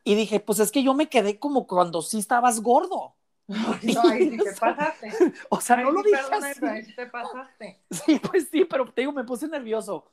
Y 0.04 0.16
dije, 0.16 0.40
pues 0.40 0.60
es 0.60 0.72
que 0.72 0.84
yo 0.84 0.94
me 0.94 1.08
quedé 1.08 1.40
como 1.40 1.68
cuando 1.68 2.02
sí 2.02 2.20
estabas 2.20 2.60
gordo. 2.62 3.14
No, 3.48 4.10
ahí 4.10 4.32
sí 4.32 4.38
te 4.38 4.54
pasaste. 4.60 5.12
O 5.50 5.62
sea, 5.62 5.78
no 5.78 5.92
lo 5.92 6.02
dije 6.02 6.18
perdona, 6.18 6.50
así. 6.50 6.66
ahí 6.66 6.84
sí 6.84 6.96
te 6.96 7.06
pasaste. 7.06 7.80
Sí, 7.92 8.20
pues 8.20 8.48
sí, 8.52 8.66
pero 8.66 8.92
te 8.92 9.02
digo, 9.02 9.14
me 9.14 9.24
puse 9.24 9.48
nervioso. 9.48 10.06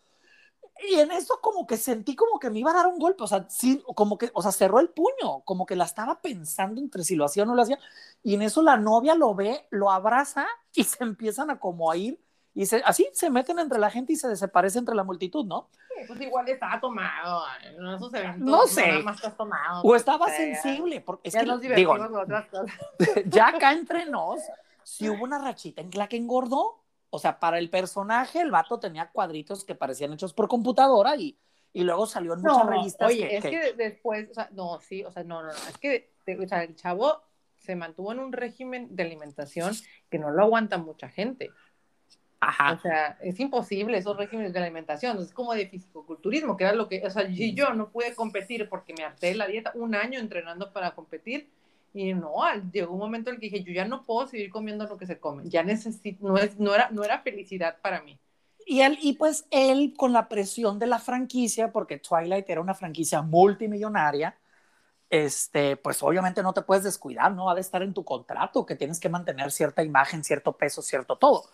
Y 0.90 0.98
en 0.98 1.12
eso 1.12 1.38
como 1.40 1.66
que 1.66 1.76
sentí 1.76 2.16
como 2.16 2.38
que 2.38 2.50
me 2.50 2.58
iba 2.58 2.70
a 2.70 2.74
dar 2.74 2.86
un 2.86 2.98
golpe, 2.98 3.22
o 3.22 3.26
sea, 3.26 3.46
sí, 3.48 3.82
como 3.94 4.18
que, 4.18 4.30
o 4.34 4.42
sea, 4.42 4.50
cerró 4.52 4.80
el 4.80 4.88
puño, 4.88 5.40
como 5.44 5.64
que 5.66 5.76
la 5.76 5.84
estaba 5.84 6.20
pensando 6.20 6.80
entre 6.80 7.04
si 7.04 7.14
lo 7.14 7.24
hacía 7.24 7.44
o 7.44 7.46
no 7.46 7.54
lo 7.54 7.62
hacía. 7.62 7.78
Y 8.22 8.34
en 8.34 8.42
eso 8.42 8.62
la 8.62 8.76
novia 8.76 9.14
lo 9.14 9.34
ve, 9.34 9.66
lo 9.70 9.90
abraza 9.90 10.46
y 10.74 10.84
se 10.84 11.02
empiezan 11.04 11.50
a 11.50 11.58
como 11.60 11.90
a 11.90 11.96
ir. 11.96 12.20
Y 12.54 12.66
se, 12.66 12.82
así 12.84 13.08
se 13.14 13.30
meten 13.30 13.58
entre 13.58 13.78
la 13.78 13.90
gente 13.90 14.12
y 14.12 14.16
se 14.16 14.28
desaparece 14.28 14.78
entre 14.78 14.94
la 14.94 15.04
multitud, 15.04 15.44
¿no? 15.46 15.68
Sí, 15.88 16.04
Pues 16.06 16.20
igual 16.20 16.46
estaba 16.48 16.78
tomado 16.80 17.44
en 17.64 17.86
esos 17.94 18.12
eventos. 18.12 18.40
No 18.42 18.66
sé. 18.66 18.88
Nada 18.88 19.02
más 19.04 19.16
estás 19.16 19.36
tomado. 19.36 19.82
O 19.82 19.96
estaba 19.96 20.26
pues, 20.26 20.32
ya- 20.38 20.60
sensible, 20.60 21.00
porque 21.00 21.28
es 21.28 21.34
ya 21.34 21.40
que, 21.40 21.46
nos 21.46 21.60
digo, 21.62 21.96
con 21.96 22.14
otras 22.14 22.46
cosas. 22.48 22.76
ya 23.26 23.48
acá 23.48 23.72
entre 23.72 24.04
nos, 24.04 24.40
si 24.82 25.08
hubo 25.08 25.24
una 25.24 25.38
rachita 25.38 25.80
en 25.80 25.90
la 25.94 26.08
que 26.08 26.18
engordó, 26.18 26.81
o 27.14 27.18
sea, 27.18 27.38
para 27.38 27.58
el 27.58 27.68
personaje 27.68 28.40
el 28.40 28.50
vato 28.50 28.80
tenía 28.80 29.10
cuadritos 29.10 29.64
que 29.64 29.74
parecían 29.74 30.14
hechos 30.14 30.32
por 30.32 30.48
computadora 30.48 31.14
y, 31.14 31.38
y 31.74 31.84
luego 31.84 32.06
salió 32.06 32.32
en 32.32 32.40
muchas 32.40 32.66
revistas. 32.66 33.06
Oye, 33.06 33.36
es 33.36 33.44
que... 33.44 33.74
después, 33.74 34.30
o 34.30 34.34
sea, 34.34 34.48
no, 34.52 34.80
sí, 34.80 35.04
o 35.04 35.12
sea, 35.12 35.22
no, 35.22 35.42
no, 35.42 35.48
no, 35.48 35.68
es 35.68 35.76
que 35.76 36.10
o 36.40 36.48
sea, 36.48 36.62
el 36.62 36.74
chavo 36.74 37.20
se 37.58 37.76
mantuvo 37.76 38.12
en 38.12 38.18
un 38.18 38.32
régimen 38.32 38.96
de 38.96 39.02
alimentación 39.02 39.74
que 40.08 40.18
no 40.18 40.30
lo 40.30 40.42
aguanta 40.42 40.78
mucha 40.78 41.10
gente. 41.10 41.50
Ajá. 42.40 42.72
O 42.72 42.80
sea, 42.80 43.18
es 43.20 43.38
imposible 43.38 43.98
esos 43.98 44.16
regímenes 44.16 44.54
de 44.54 44.60
alimentación. 44.60 45.18
Es 45.18 45.34
como 45.34 45.52
de 45.52 45.68
fisicoculturismo, 45.68 46.56
que 46.56 46.64
era 46.64 46.72
lo 46.72 46.88
que, 46.88 47.02
o 47.06 47.10
sea, 47.10 47.26
si 47.26 47.52
yo 47.52 47.74
no 47.74 47.90
pude 47.90 48.14
competir 48.14 48.70
porque 48.70 48.94
me 48.94 49.04
harté 49.04 49.34
la 49.34 49.46
dieta 49.46 49.72
un 49.74 49.94
año 49.94 50.18
entrenando 50.18 50.72
para 50.72 50.92
competir, 50.92 51.50
y 51.94 52.14
no, 52.14 52.34
llegó 52.72 52.92
un 52.94 52.98
momento 52.98 53.30
en 53.30 53.34
el 53.34 53.40
que 53.40 53.50
dije, 53.50 53.64
yo 53.64 53.72
ya 53.72 53.84
no 53.84 54.04
puedo 54.04 54.26
seguir 54.26 54.50
comiendo 54.50 54.86
lo 54.86 54.96
que 54.96 55.06
se 55.06 55.18
come, 55.18 55.44
ya 55.46 55.62
necesito, 55.62 56.26
no, 56.26 56.38
es, 56.38 56.58
no, 56.58 56.74
era, 56.74 56.88
no 56.90 57.04
era 57.04 57.20
felicidad 57.20 57.78
para 57.82 58.02
mí. 58.02 58.18
Y 58.64 58.80
él, 58.80 58.98
y 59.02 59.14
pues 59.14 59.46
él 59.50 59.94
con 59.96 60.12
la 60.12 60.28
presión 60.28 60.78
de 60.78 60.86
la 60.86 60.98
franquicia, 60.98 61.72
porque 61.72 61.98
Twilight 61.98 62.48
era 62.48 62.60
una 62.60 62.74
franquicia 62.74 63.20
multimillonaria, 63.22 64.36
este, 65.10 65.76
pues 65.76 66.02
obviamente 66.02 66.42
no 66.42 66.54
te 66.54 66.62
puedes 66.62 66.84
descuidar, 66.84 67.32
¿no? 67.32 67.50
Ha 67.50 67.54
de 67.54 67.60
estar 67.60 67.82
en 67.82 67.92
tu 67.92 68.02
contrato 68.02 68.64
que 68.64 68.76
tienes 68.76 68.98
que 68.98 69.10
mantener 69.10 69.50
cierta 69.50 69.82
imagen, 69.82 70.24
cierto 70.24 70.56
peso, 70.56 70.80
cierto 70.80 71.16
todo. 71.16 71.44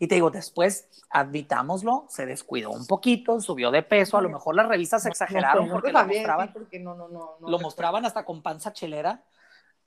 Y 0.00 0.08
te 0.08 0.16
digo, 0.16 0.30
después, 0.30 0.88
admitámoslo, 1.10 2.06
se 2.08 2.26
descuidó 2.26 2.70
un 2.70 2.86
poquito, 2.86 3.40
subió 3.40 3.70
de 3.70 3.82
peso, 3.82 4.16
a 4.16 4.22
lo 4.22 4.28
mejor 4.28 4.54
las 4.54 4.68
revistas 4.68 5.06
exageraron 5.06 5.68
porque, 5.68 5.92
lo 5.92 6.04
mostraban, 6.04 6.52
porque 6.52 6.78
lo 6.80 7.58
mostraban 7.60 8.04
hasta 8.04 8.24
con 8.24 8.42
panza 8.42 8.72
chelera, 8.72 9.22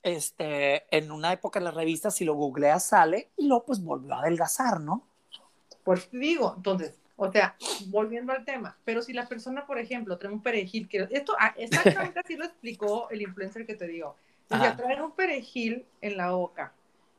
este, 0.02 0.84
en 0.96 1.12
una 1.12 1.32
época 1.32 1.58
en 1.58 1.64
las 1.64 1.74
revistas, 1.74 2.14
si 2.14 2.24
lo 2.24 2.34
googleas 2.34 2.84
sale, 2.84 3.30
y 3.36 3.46
luego 3.46 3.64
pues 3.64 3.82
volvió 3.82 4.14
a 4.14 4.20
adelgazar, 4.20 4.80
¿no? 4.80 5.06
Pues 5.84 6.08
te 6.08 6.18
digo, 6.18 6.54
entonces, 6.56 6.94
o 7.16 7.30
sea, 7.30 7.56
volviendo 7.86 8.32
al 8.32 8.44
tema, 8.44 8.76
pero 8.84 9.02
si 9.02 9.12
la 9.12 9.26
persona, 9.28 9.66
por 9.66 9.78
ejemplo, 9.78 10.18
trae 10.18 10.32
un 10.32 10.42
perejil, 10.42 10.88
que 10.88 11.08
esto 11.10 11.34
ah, 11.38 11.54
exactamente 11.56 12.20
así 12.20 12.36
lo 12.36 12.44
explicó 12.44 13.08
el 13.10 13.22
influencer 13.22 13.66
que 13.66 13.74
te 13.74 13.86
digo, 13.86 14.16
si 14.50 14.58
trae 14.76 15.00
un 15.00 15.12
perejil 15.12 15.86
en 16.00 16.16
la 16.16 16.32
boca 16.32 16.72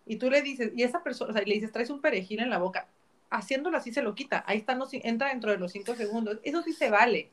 y 0.05 0.17
tú 0.17 0.29
le 0.29 0.41
dices, 0.41 0.71
y 0.75 0.83
esa 0.83 1.03
persona, 1.03 1.31
o 1.31 1.33
sea, 1.33 1.43
le 1.43 1.53
dices, 1.53 1.71
traes 1.71 1.89
un 1.89 2.01
perejil 2.01 2.41
en 2.41 2.49
la 2.49 2.57
boca, 2.57 2.87
haciéndolo 3.29 3.77
así 3.77 3.93
se 3.93 4.01
lo 4.01 4.13
quita, 4.13 4.43
ahí 4.45 4.57
está, 4.59 4.75
no, 4.75 4.87
entra 4.91 5.29
dentro 5.29 5.51
de 5.51 5.57
los 5.57 5.71
cinco 5.71 5.95
segundos, 5.95 6.39
eso 6.43 6.61
sí 6.61 6.73
se 6.73 6.89
vale, 6.89 7.31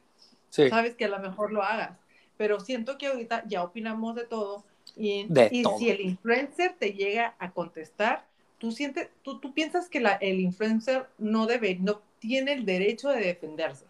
sabes 0.48 0.94
que 0.94 1.05
a 1.05 1.09
lo 1.09 1.18
mejor 1.18 1.53
lo 1.53 1.62
hagas, 1.62 1.98
pero 2.36 2.61
siento 2.61 2.98
que 2.98 3.09
ahorita 3.09 3.44
ya 3.46 3.62
opinamos 3.62 4.14
de 4.14 4.24
todo 4.24 4.64
y, 5.01 5.26
y 5.51 5.64
si 5.78 5.88
el 5.88 6.01
influencer 6.03 6.74
te 6.78 6.92
llega 6.92 7.34
a 7.38 7.53
contestar, 7.53 8.26
tú 8.59 8.70
sientes, 8.70 9.09
tú, 9.22 9.40
tú 9.40 9.55
piensas 9.55 9.88
que 9.88 10.01
la, 10.01 10.12
el 10.12 10.40
influencer 10.40 11.07
no 11.16 11.46
debe, 11.46 11.76
no 11.76 12.03
tiene 12.18 12.53
el 12.53 12.66
derecho 12.66 13.09
de 13.09 13.20
defenderse, 13.20 13.86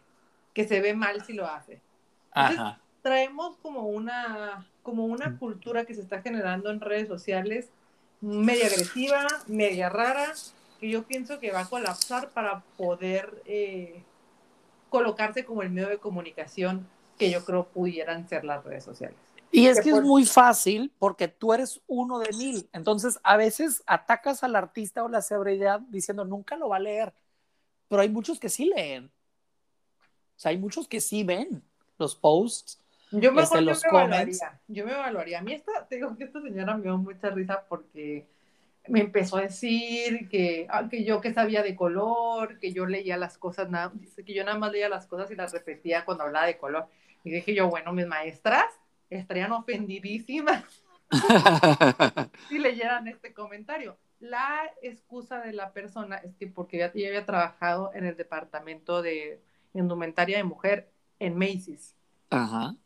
que 0.55 0.69
se 0.69 0.81
ve 0.81 0.95
mal 0.95 1.25
si 1.25 1.33
lo 1.33 1.47
hace. 1.47 1.81
Entonces, 2.35 2.77
traemos 3.03 3.57
como 3.61 3.89
una, 3.89 4.67
como 4.85 5.05
una 5.07 5.37
cultura 5.39 5.85
que 5.85 5.95
se 5.95 6.01
está 6.01 6.23
generando 6.23 6.71
en 6.71 6.81
redes 6.81 7.09
sociales 7.09 7.71
media 8.21 8.67
agresiva, 8.67 9.27
media 9.49 9.89
rara, 9.89 10.33
que 10.79 10.91
yo 10.91 11.03
pienso 11.03 11.41
que 11.41 11.51
va 11.51 11.61
a 11.61 11.69
colapsar 11.69 12.31
para 12.31 12.61
poder 12.77 13.43
eh, 13.47 14.03
colocarse 14.91 15.45
como 15.45 15.63
el 15.63 15.71
medio 15.71 15.89
de 15.89 15.99
comunicación 15.99 16.87
que 17.19 17.31
yo 17.31 17.45
creo 17.45 17.65
pudieran 17.67 18.29
ser 18.29 18.45
las 18.45 18.65
redes 18.65 18.85
sociales. 18.85 19.17
Y 19.53 19.67
es 19.67 19.81
que, 19.81 19.91
es 19.91 20.03
muy 20.03 20.25
fácil 20.25 20.93
porque 20.99 21.29
tú 21.29 21.53
eres 21.53 21.81
uno 21.87 22.19
de 22.19 22.33
mil. 22.37 22.69
Entonces, 22.73 23.19
a 23.23 23.37
veces 23.37 23.83
atacas 23.87 24.45
al 24.45 24.55
artista 24.55 25.03
o 25.03 25.09
la 25.09 25.23
celebridad 25.23 25.81
diciendo 25.81 26.25
nunca 26.25 26.57
lo 26.57 26.69
va 26.69 26.77
a 26.77 26.81
leer, 26.81 27.13
pero 27.89 28.03
hay 28.03 28.09
muchos 28.09 28.39
que 28.39 28.49
sí 28.49 28.67
leen. 28.67 29.07
O 29.07 30.41
sea, 30.41 30.51
hay 30.51 30.59
muchos 30.59 30.87
que 30.87 31.01
sí 31.01 31.25
ven 31.25 31.63
los 31.99 32.15
posts. 32.15 32.79
Yo 33.11 33.33
me, 33.33 33.43
este, 33.43 33.61
los 33.61 33.83
yo 33.83 33.91
me 33.91 33.99
evaluaría. 33.99 34.61
Yo 34.69 34.87
me 34.87 34.93
evaluaría. 34.93 35.39
A 35.41 35.43
mí 35.43 35.53
esta, 35.53 35.87
te 35.89 35.97
digo 35.97 36.17
que 36.17 36.25
esta 36.25 36.41
señora 36.41 36.77
me 36.77 36.85
dio 36.85 36.97
mucha 36.97 37.31
risa 37.31 37.65
porque 37.69 38.27
me 38.87 39.01
empezó 39.01 39.37
a 39.37 39.43
decir 39.43 40.29
que, 40.29 40.67
ah, 40.71 40.89
que 40.89 41.05
yo 41.05 41.21
que 41.21 41.35
sabía 41.35 41.63
de 41.63 41.75
color, 41.75 42.59
que 42.59 42.73
yo 42.73 42.87
leía 42.87 43.17
las 43.17 43.37
cosas, 43.37 43.69
nada, 43.69 43.93
que 44.25 44.33
yo 44.33 44.45
nada 44.45 44.59
más 44.59 44.73
leía 44.73 44.89
las 44.89 45.07
cosas 45.07 45.31
y 45.31 45.35
las 45.35 45.53
repetía 45.53 46.05
cuando 46.05 46.25
hablaba 46.25 46.47
de 46.47 46.57
color. 46.57 46.87
Y 47.25 47.31
dije 47.31 47.55
yo, 47.55 47.69
bueno, 47.69 47.93
mis 47.93 48.07
maestras 48.07 48.80
estarían 49.11 49.53
ofendidísimas 49.53 50.65
si 52.49 52.59
leyeran 52.59 53.09
este 53.09 53.35
comentario. 53.35 53.99
La 54.21 54.71
excusa 54.83 55.41
de 55.41 55.53
la 55.53 55.73
persona 55.73 56.17
es 56.17 56.35
que 56.37 56.47
porque 56.47 56.79
ya, 56.79 56.87
había 56.87 57.27
trabajado 57.27 57.91
en 57.95 58.05
el 58.05 58.17
departamento 58.17 59.03
de 59.03 59.41
indumentaria 59.75 60.37
de 60.37 60.45
mujer 60.45 60.91
en 61.19 61.37
Macy's. 61.37 61.97
Ajá. 62.31 62.77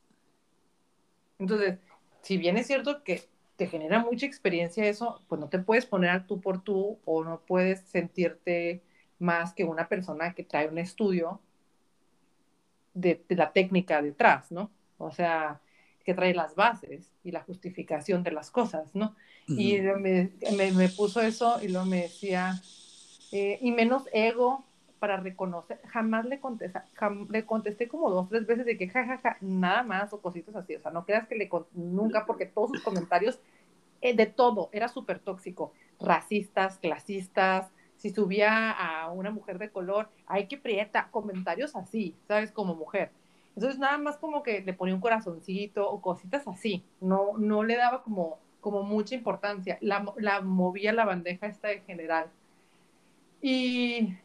Entonces, 1.39 1.79
si 2.23 2.39
bien 2.39 2.57
es 2.57 2.67
cierto 2.67 3.03
que 3.03 3.29
te 3.57 3.67
genera 3.67 3.99
mucha 3.99 4.27
experiencia 4.27 4.87
eso, 4.87 5.23
pues 5.29 5.41
no 5.41 5.49
te 5.49 5.59
puedes 5.59 5.87
poner 5.87 6.11
al 6.11 6.27
tú 6.27 6.41
por 6.41 6.63
tú 6.63 6.99
o 7.05 7.25
no 7.25 7.41
puedes 7.41 7.81
sentirte 7.81 8.83
más 9.19 9.53
que 9.53 9.65
una 9.65 9.89
persona 9.89 10.35
que 10.35 10.45
trae 10.45 10.69
un 10.69 10.79
estudio 10.79 11.41
de, 12.95 13.25
de 13.29 13.37
la 13.37 13.53
técnica 13.53 14.03
detrás, 14.03 14.51
¿no? 14.51 14.71
O 14.99 15.11
sea, 15.11 15.61
que 16.05 16.15
trae 16.15 16.35
las 16.35 16.55
bases 16.55 17.11
y 17.25 17.33
la 17.33 17.43
justificación 17.43 18.23
de 18.23 18.31
las 18.31 18.51
cosas, 18.51 18.95
¿no? 18.95 19.17
Y 19.47 19.79
me, 19.81 20.31
me, 20.57 20.89
puso 20.89 21.21
eso 21.21 21.59
y 21.63 21.69
luego 21.69 21.87
me 21.87 22.03
decía, 22.03 22.61
eh, 23.33 23.59
y 23.61 23.73
menos 23.73 24.09
ego 24.13 24.65
para 24.99 25.19
reconocer, 25.19 25.81
jamás 25.87 26.25
le 26.25 26.41
contesté, 26.41 26.81
le 27.29 27.45
contesté 27.45 27.89
como 27.89 28.09
dos, 28.09 28.29
tres 28.29 28.47
veces 28.47 28.65
de 28.65 28.79
que 28.79 28.89
jajaja, 28.89 29.19
ja, 29.19 29.35
ja, 29.35 29.39
nada 29.41 29.83
más 29.83 30.13
o 30.13 30.21
cositas 30.21 30.57
así, 30.57 30.75
o 30.77 30.81
sea, 30.81 30.91
no 30.93 31.05
creas 31.05 31.29
que 31.29 31.35
le, 31.35 31.51
nunca, 31.73 32.25
porque 32.25 32.47
todos 32.47 32.71
sus 32.71 32.83
comentarios, 32.83 33.39
eh, 34.01 34.15
de 34.15 34.27
todo, 34.27 34.71
era 34.73 34.89
súper 34.89 35.19
tóxico, 35.19 35.73
racistas, 36.01 36.79
clasistas, 36.79 37.71
si 37.97 38.11
subía 38.11 38.71
a 38.71 39.11
una 39.11 39.31
mujer 39.31 39.59
de 39.59 39.71
color, 39.71 40.09
ay, 40.27 40.47
que 40.47 40.57
prieta, 40.57 41.09
comentarios 41.11 41.77
así, 41.77 42.17
¿sabes? 42.27 42.51
Como 42.51 42.75
mujer 42.75 43.11
entonces 43.57 43.79
nada 43.79 43.99
más 43.99 44.17
como 44.17 44.43
que 44.43 44.63
le 44.63 44.73
ponía 44.73 44.95
un 44.95 45.01
corazoncito 45.01 45.89
o 45.89 46.01
cositas 46.01 46.47
así, 46.49 46.85
no, 47.01 47.39
no 47.39 47.63
le 47.63 47.77
daba 47.77 48.03
como, 48.03 48.39
como 48.61 48.83
mucha 48.83 49.15
importancia, 49.15 49.79
la, 49.81 50.05
la 50.17 50.41
movía 50.41 50.93
la 50.93 51.05
bandeja 51.05 51.47
esta 51.47 51.71
en 51.71 51.85
general. 51.85 52.31
Y, 53.41 54.17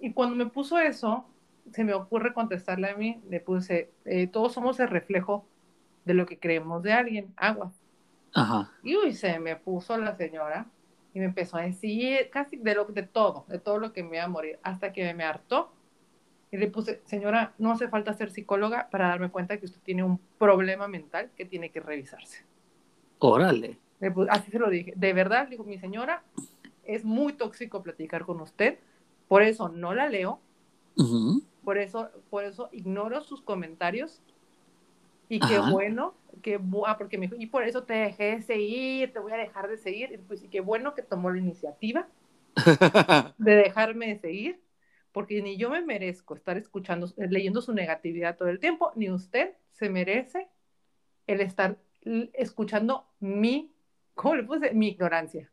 y, 0.00 0.12
cuando 0.12 0.36
me 0.36 0.46
puso 0.46 0.78
eso, 0.78 1.24
se 1.72 1.84
me 1.84 1.94
ocurre 1.94 2.34
contestarle 2.34 2.90
a 2.90 2.96
mí, 2.96 3.22
le 3.30 3.40
puse, 3.40 3.90
eh, 4.04 4.26
todos 4.26 4.52
somos 4.52 4.80
el 4.80 4.88
reflejo 4.88 5.44
de 6.04 6.14
lo 6.14 6.26
que 6.26 6.38
creemos 6.38 6.82
de 6.82 6.92
alguien, 6.92 7.32
agua. 7.36 7.72
Ajá. 8.34 8.72
Y 8.82 8.96
uy, 8.96 9.12
se 9.12 9.38
me 9.38 9.56
puso 9.56 9.96
la 9.96 10.16
señora 10.16 10.66
y 11.14 11.20
me 11.20 11.26
empezó 11.26 11.56
a 11.56 11.62
decir 11.62 12.28
casi 12.30 12.56
de, 12.56 12.74
lo, 12.74 12.84
de 12.84 13.02
todo, 13.04 13.44
de 13.48 13.58
todo 13.58 13.78
lo 13.78 13.92
que 13.92 14.02
me 14.02 14.16
iba 14.16 14.24
a 14.24 14.28
morir, 14.28 14.58
hasta 14.62 14.92
que 14.92 15.14
me 15.14 15.24
hartó 15.24 15.72
y 16.50 16.56
le 16.56 16.68
puse, 16.68 17.02
señora, 17.04 17.54
no 17.58 17.72
hace 17.72 17.88
falta 17.88 18.14
ser 18.14 18.30
psicóloga 18.30 18.88
para 18.90 19.08
darme 19.08 19.30
cuenta 19.30 19.58
que 19.58 19.66
usted 19.66 19.80
tiene 19.82 20.02
un 20.02 20.18
problema 20.38 20.88
mental 20.88 21.30
que 21.36 21.44
tiene 21.44 21.70
que 21.70 21.80
revisarse. 21.80 22.44
Órale. 23.18 23.78
así 24.30 24.50
se 24.50 24.58
lo 24.58 24.70
dije. 24.70 24.94
De 24.96 25.12
verdad, 25.12 25.48
dijo, 25.48 25.64
mi 25.64 25.78
señora, 25.78 26.22
es 26.84 27.04
muy 27.04 27.34
tóxico 27.34 27.82
platicar 27.82 28.24
con 28.24 28.40
usted, 28.40 28.78
por 29.26 29.42
eso 29.42 29.68
no 29.68 29.94
la 29.94 30.08
leo, 30.08 30.40
por, 31.64 31.76
eso, 31.76 32.08
por 32.30 32.44
eso 32.44 32.70
ignoro 32.72 33.22
sus 33.22 33.42
comentarios. 33.42 34.22
Y 35.28 35.40
qué 35.40 35.58
bueno, 35.58 36.14
que, 36.40 36.58
ah, 36.86 36.96
porque 36.96 37.18
me 37.18 37.30
y 37.38 37.46
por 37.48 37.62
eso 37.62 37.82
te 37.82 37.92
dejé 37.92 38.36
de 38.36 38.42
seguir, 38.42 39.12
te 39.12 39.18
voy 39.18 39.32
a 39.32 39.36
dejar 39.36 39.68
de 39.68 39.76
seguir. 39.76 40.10
Y 40.12 40.16
pues, 40.16 40.42
y 40.42 40.48
qué 40.48 40.62
bueno 40.62 40.94
que 40.94 41.02
tomó 41.02 41.30
la 41.30 41.38
iniciativa 41.38 42.08
de 43.36 43.54
dejarme 43.54 44.08
de 44.08 44.18
seguir 44.18 44.60
porque 45.18 45.42
ni 45.42 45.56
yo 45.56 45.68
me 45.68 45.82
merezco 45.82 46.36
estar 46.36 46.56
escuchando, 46.56 47.12
leyendo 47.16 47.60
su 47.60 47.72
negatividad 47.72 48.36
todo 48.36 48.50
el 48.50 48.60
tiempo, 48.60 48.92
ni 48.94 49.10
usted 49.10 49.56
se 49.72 49.90
merece 49.90 50.46
el 51.26 51.40
estar 51.40 51.76
escuchando 52.34 53.04
mi, 53.18 53.74
¿cómo 54.14 54.36
le 54.36 54.44
puse? 54.44 54.72
Mi 54.74 54.90
ignorancia. 54.90 55.50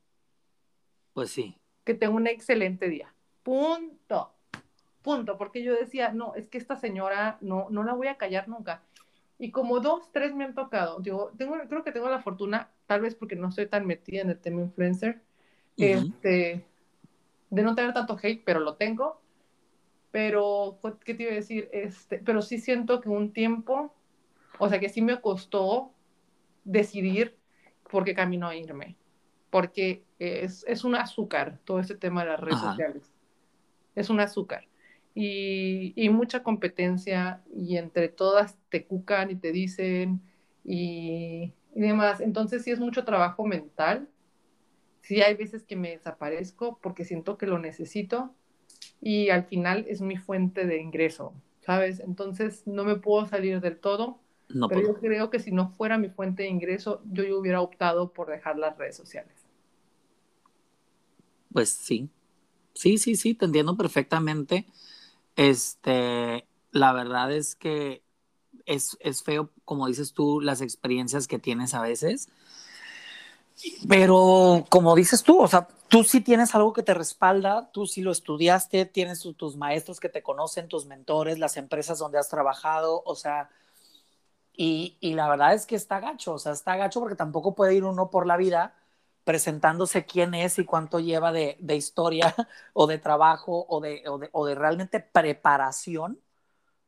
Pues 1.13 1.31
sí. 1.31 1.57
Que 1.83 1.95
tenga 1.95 2.13
un 2.13 2.27
excelente 2.27 2.89
día. 2.89 3.11
Punto. 3.41 4.35
Punto. 5.01 5.35
Porque 5.35 5.63
yo 5.63 5.73
decía, 5.73 6.13
no, 6.13 6.35
es 6.35 6.47
que 6.47 6.59
esta 6.59 6.75
señora 6.75 7.39
no, 7.41 7.65
no 7.71 7.83
la 7.83 7.93
voy 7.93 8.05
a 8.05 8.17
callar 8.17 8.47
nunca. 8.47 8.83
Y 9.39 9.49
como 9.49 9.79
dos, 9.79 10.11
tres 10.11 10.35
me 10.35 10.43
han 10.43 10.53
tocado. 10.53 10.99
Digo, 10.99 11.31
tengo, 11.39 11.57
creo 11.67 11.83
que 11.83 11.91
tengo 11.91 12.07
la 12.07 12.21
fortuna, 12.21 12.69
tal 12.85 13.01
vez 13.01 13.15
porque 13.15 13.35
no 13.35 13.49
estoy 13.49 13.65
tan 13.65 13.87
metida 13.87 14.21
en 14.21 14.29
el 14.29 14.37
tema 14.37 14.61
influencer, 14.61 15.23
este, 15.75 16.63
de 17.49 17.63
no 17.63 17.73
tener 17.73 17.95
tanto 17.95 18.15
hate, 18.21 18.43
pero 18.45 18.59
lo 18.59 18.75
tengo 18.75 19.24
pero, 20.15 20.79
¿qué 21.03 21.13
te 21.13 21.23
iba 21.23 21.33
a 21.33 21.35
decir? 21.35 21.67
Este, 21.73 22.19
pero 22.19 22.41
sí 22.41 22.57
siento 22.57 23.01
que 23.01 23.09
un 23.09 23.33
tiempo, 23.33 23.93
o 24.59 24.69
sea, 24.69 24.79
que 24.79 24.87
sí 24.87 25.01
me 25.01 25.19
costó 25.19 25.91
decidir 26.63 27.35
por 27.91 28.05
qué 28.05 28.15
camino 28.15 28.53
irme, 28.53 28.95
porque 29.49 30.05
es, 30.17 30.63
es 30.69 30.85
un 30.85 30.95
azúcar 30.95 31.59
todo 31.65 31.81
este 31.81 31.95
tema 31.95 32.23
de 32.23 32.29
las 32.29 32.39
redes 32.39 32.59
sociales. 32.61 33.11
Es 33.93 34.09
un 34.09 34.21
azúcar. 34.21 34.69
y, 35.13 35.91
y, 35.97 36.07
mucha 36.07 36.43
competencia 36.43 37.43
y 37.53 37.75
entre 37.75 38.07
todas 38.07 38.57
te 38.69 38.85
cucan 38.85 39.31
y 39.31 39.35
te 39.35 39.51
dicen 39.51 40.21
y, 40.63 41.51
y 41.75 41.81
demás. 41.81 42.21
Entonces 42.21 42.63
sí 42.63 42.71
es 42.71 42.79
mucho 42.79 43.03
trabajo 43.03 43.45
mental. 43.45 44.07
Sí 45.01 45.21
hay 45.21 45.35
veces 45.35 45.65
que 45.65 45.75
me 45.75 45.89
desaparezco 45.89 46.79
porque 46.81 47.03
siento 47.03 47.37
que 47.37 47.47
lo 47.47 47.59
necesito 47.59 48.33
y 49.01 49.29
al 49.29 49.45
final 49.45 49.85
es 49.87 50.01
mi 50.01 50.17
fuente 50.17 50.65
de 50.65 50.79
ingreso, 50.81 51.33
¿sabes? 51.61 51.99
Entonces 51.99 52.63
no 52.67 52.83
me 52.83 52.95
puedo 52.95 53.25
salir 53.27 53.61
del 53.61 53.79
todo, 53.79 54.19
no 54.49 54.67
pero 54.67 54.81
yo 54.81 54.95
creo 54.95 55.29
que 55.29 55.39
si 55.39 55.51
no 55.51 55.69
fuera 55.69 55.97
mi 55.97 56.09
fuente 56.09 56.43
de 56.43 56.49
ingreso, 56.49 57.01
yo, 57.11 57.23
yo 57.23 57.39
hubiera 57.39 57.61
optado 57.61 58.13
por 58.13 58.29
dejar 58.29 58.57
las 58.57 58.77
redes 58.77 58.95
sociales. 58.95 59.33
Pues 61.51 61.69
sí, 61.69 62.09
sí, 62.73 62.97
sí, 62.97 63.15
sí, 63.15 63.33
te 63.33 63.45
entiendo 63.45 63.77
perfectamente. 63.77 64.65
Este, 65.35 66.45
la 66.71 66.93
verdad 66.93 67.31
es 67.31 67.55
que 67.55 68.03
es, 68.65 68.97
es 69.01 69.23
feo, 69.23 69.51
como 69.65 69.87
dices 69.87 70.13
tú, 70.13 70.41
las 70.41 70.61
experiencias 70.61 71.27
que 71.27 71.39
tienes 71.39 71.73
a 71.73 71.81
veces. 71.81 72.29
Pero 73.87 74.65
como 74.69 74.95
dices 74.95 75.23
tú, 75.23 75.41
o 75.41 75.47
sea, 75.47 75.67
tú 75.87 76.03
sí 76.03 76.21
tienes 76.21 76.53
algo 76.55 76.73
que 76.73 76.83
te 76.83 76.93
respalda, 76.93 77.69
tú 77.71 77.87
sí 77.87 78.01
lo 78.01 78.11
estudiaste, 78.11 78.85
tienes 78.85 79.21
tus 79.37 79.55
maestros 79.55 79.99
que 79.99 80.09
te 80.09 80.23
conocen, 80.23 80.67
tus 80.67 80.85
mentores, 80.85 81.39
las 81.39 81.57
empresas 81.57 81.99
donde 81.99 82.19
has 82.19 82.29
trabajado, 82.29 83.01
o 83.05 83.15
sea, 83.15 83.49
y, 84.57 84.97
y, 85.01 85.13
la 85.15 85.27
verdad 85.27 85.53
es 85.53 85.65
que 85.65 85.75
está 85.75 85.99
gacho, 85.99 86.33
o 86.33 86.39
sea, 86.39 86.53
está 86.53 86.77
gacho 86.77 87.01
porque 87.01 87.15
tampoco 87.15 87.55
puede 87.55 87.75
ir 87.75 87.83
uno 87.83 88.09
por 88.09 88.25
la 88.25 88.37
vida 88.37 88.73
presentándose 89.25 90.05
quién 90.05 90.33
es 90.33 90.59
y 90.59 90.65
cuánto 90.65 90.99
lleva 90.99 91.31
de, 91.33 91.57
de 91.59 91.75
historia 91.75 92.33
o 92.73 92.87
de 92.87 92.97
trabajo 92.99 93.65
o 93.67 93.81
de, 93.81 94.03
o 94.07 94.17
de, 94.19 94.29
o 94.31 94.45
de 94.45 94.55
realmente 94.55 94.99
preparación, 95.01 96.19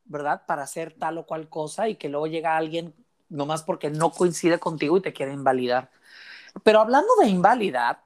¿verdad? 0.05 0.43
Para 0.47 0.63
hacer 0.63 0.93
tal 0.93 1.17
o 1.17 1.25
cual 1.25 1.49
cosa 1.49 1.89
y 1.89 1.95
que 1.95 2.09
luego 2.09 2.27
llega 2.27 2.57
alguien 2.57 2.95
nomás 3.29 3.63
porque 3.63 3.89
no 3.89 4.11
coincide 4.11 4.59
contigo 4.59 4.97
y 4.97 5.01
te 5.01 5.13
quiere 5.13 5.33
invalidar. 5.33 5.91
Pero 6.67 6.81
hablando 6.81 7.15
de 7.21 7.29
invalidad, 7.29 7.99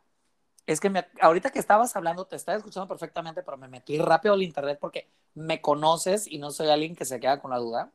es 0.68 0.80
que 0.80 0.92
me, 0.92 1.08
ahorita 1.20 1.50
que 1.50 1.58
estabas 1.58 1.96
hablando, 1.96 2.28
te 2.28 2.36
estaba 2.36 2.60
escuchando 2.60 2.88
perfectamente, 2.88 3.42
pero 3.42 3.58
me 3.58 3.68
metí 3.68 3.98
rápido 3.98 4.36
al 4.36 4.44
internet 4.44 4.78
porque 4.80 5.10
me 5.34 5.62
conoces 5.62 6.28
y 6.28 6.38
no 6.38 6.52
soy 6.52 6.70
alguien 6.70 6.96
que 6.96 7.04
se 7.04 7.20
queda 7.20 7.42
con 7.42 7.50
la 7.50 7.58
duda. 7.58 7.92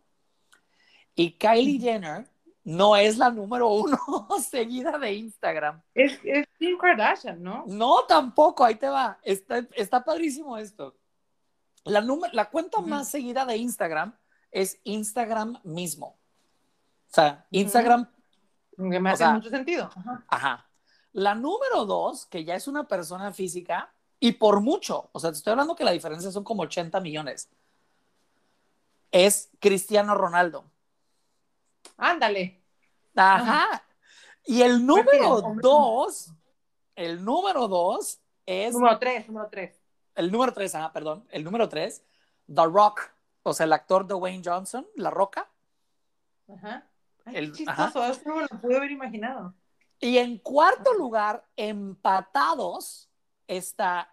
Y 1.14 1.34
Kylie 1.34 1.78
Jenner 1.78 2.28
no 2.64 2.96
es 2.96 3.16
la 3.16 3.30
número 3.30 3.68
uno 3.68 3.96
seguida 4.50 4.98
de 4.98 5.12
Instagram. 5.12 5.80
Es, 5.94 6.18
es 6.24 6.48
Kim 6.58 6.76
Kardashian, 6.78 7.40
¿no? 7.40 7.62
No, 7.68 8.04
tampoco, 8.08 8.64
ahí 8.64 8.74
te 8.74 8.88
va. 8.88 9.20
Está, 9.22 9.64
está 9.76 10.02
padrísimo 10.02 10.58
esto. 10.58 10.96
La, 11.84 12.04
la 12.32 12.50
cuenta 12.50 12.80
más 12.80 13.08
seguida 13.08 13.46
de 13.46 13.56
Instagram 13.56 14.18
es 14.50 14.80
Instagram 14.82 15.60
mismo. 15.62 16.18
O 17.08 17.14
sea, 17.14 17.46
Instagram 17.52 18.08
que 18.76 19.00
me 19.00 19.10
hace 19.10 19.26
mucho 19.28 19.50
sentido. 19.50 19.90
Ajá. 20.28 20.66
La 21.12 21.34
número 21.34 21.86
dos, 21.86 22.26
que 22.26 22.44
ya 22.44 22.54
es 22.54 22.68
una 22.68 22.86
persona 22.86 23.32
física, 23.32 23.92
y 24.20 24.32
por 24.32 24.60
mucho, 24.60 25.08
o 25.12 25.20
sea, 25.20 25.30
te 25.30 25.38
estoy 25.38 25.52
hablando 25.52 25.76
que 25.76 25.84
la 25.84 25.92
diferencia 25.92 26.30
son 26.30 26.44
como 26.44 26.62
80 26.62 27.00
millones, 27.00 27.48
es 29.10 29.50
Cristiano 29.58 30.14
Ronaldo. 30.14 30.64
Ándale. 31.96 32.60
Ajá. 33.14 33.82
Y 34.44 34.62
el 34.62 34.84
número 34.84 35.40
dos, 35.60 36.32
el 36.94 37.24
número 37.24 37.66
dos 37.66 38.20
es... 38.44 38.74
Número 38.74 38.98
tres, 38.98 39.26
número 39.26 39.48
tres. 39.50 39.80
El 40.14 40.30
número 40.30 40.52
tres, 40.52 40.74
ajá, 40.74 40.92
perdón. 40.92 41.26
El 41.30 41.44
número 41.44 41.68
tres, 41.68 42.02
The 42.46 42.64
Rock, 42.64 43.10
o 43.42 43.54
sea, 43.54 43.64
el 43.64 43.72
actor 43.72 44.06
de 44.06 44.14
Wayne 44.14 44.42
Johnson, 44.44 44.86
La 44.96 45.10
Roca. 45.10 45.48
Ajá 46.48 46.86
el, 47.32 47.52
chistoso, 47.52 48.04
eso 48.04 48.20
no 48.24 48.40
lo 48.40 48.48
pude 48.60 48.76
haber 48.76 48.90
imaginado. 48.90 49.54
Y 50.00 50.18
en 50.18 50.38
cuarto 50.38 50.92
lugar, 50.94 51.44
empatados, 51.56 53.10
está 53.46 54.12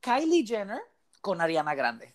Kylie 0.00 0.46
Jenner 0.46 0.80
con 1.20 1.40
Ariana 1.40 1.74
Grande. 1.74 2.14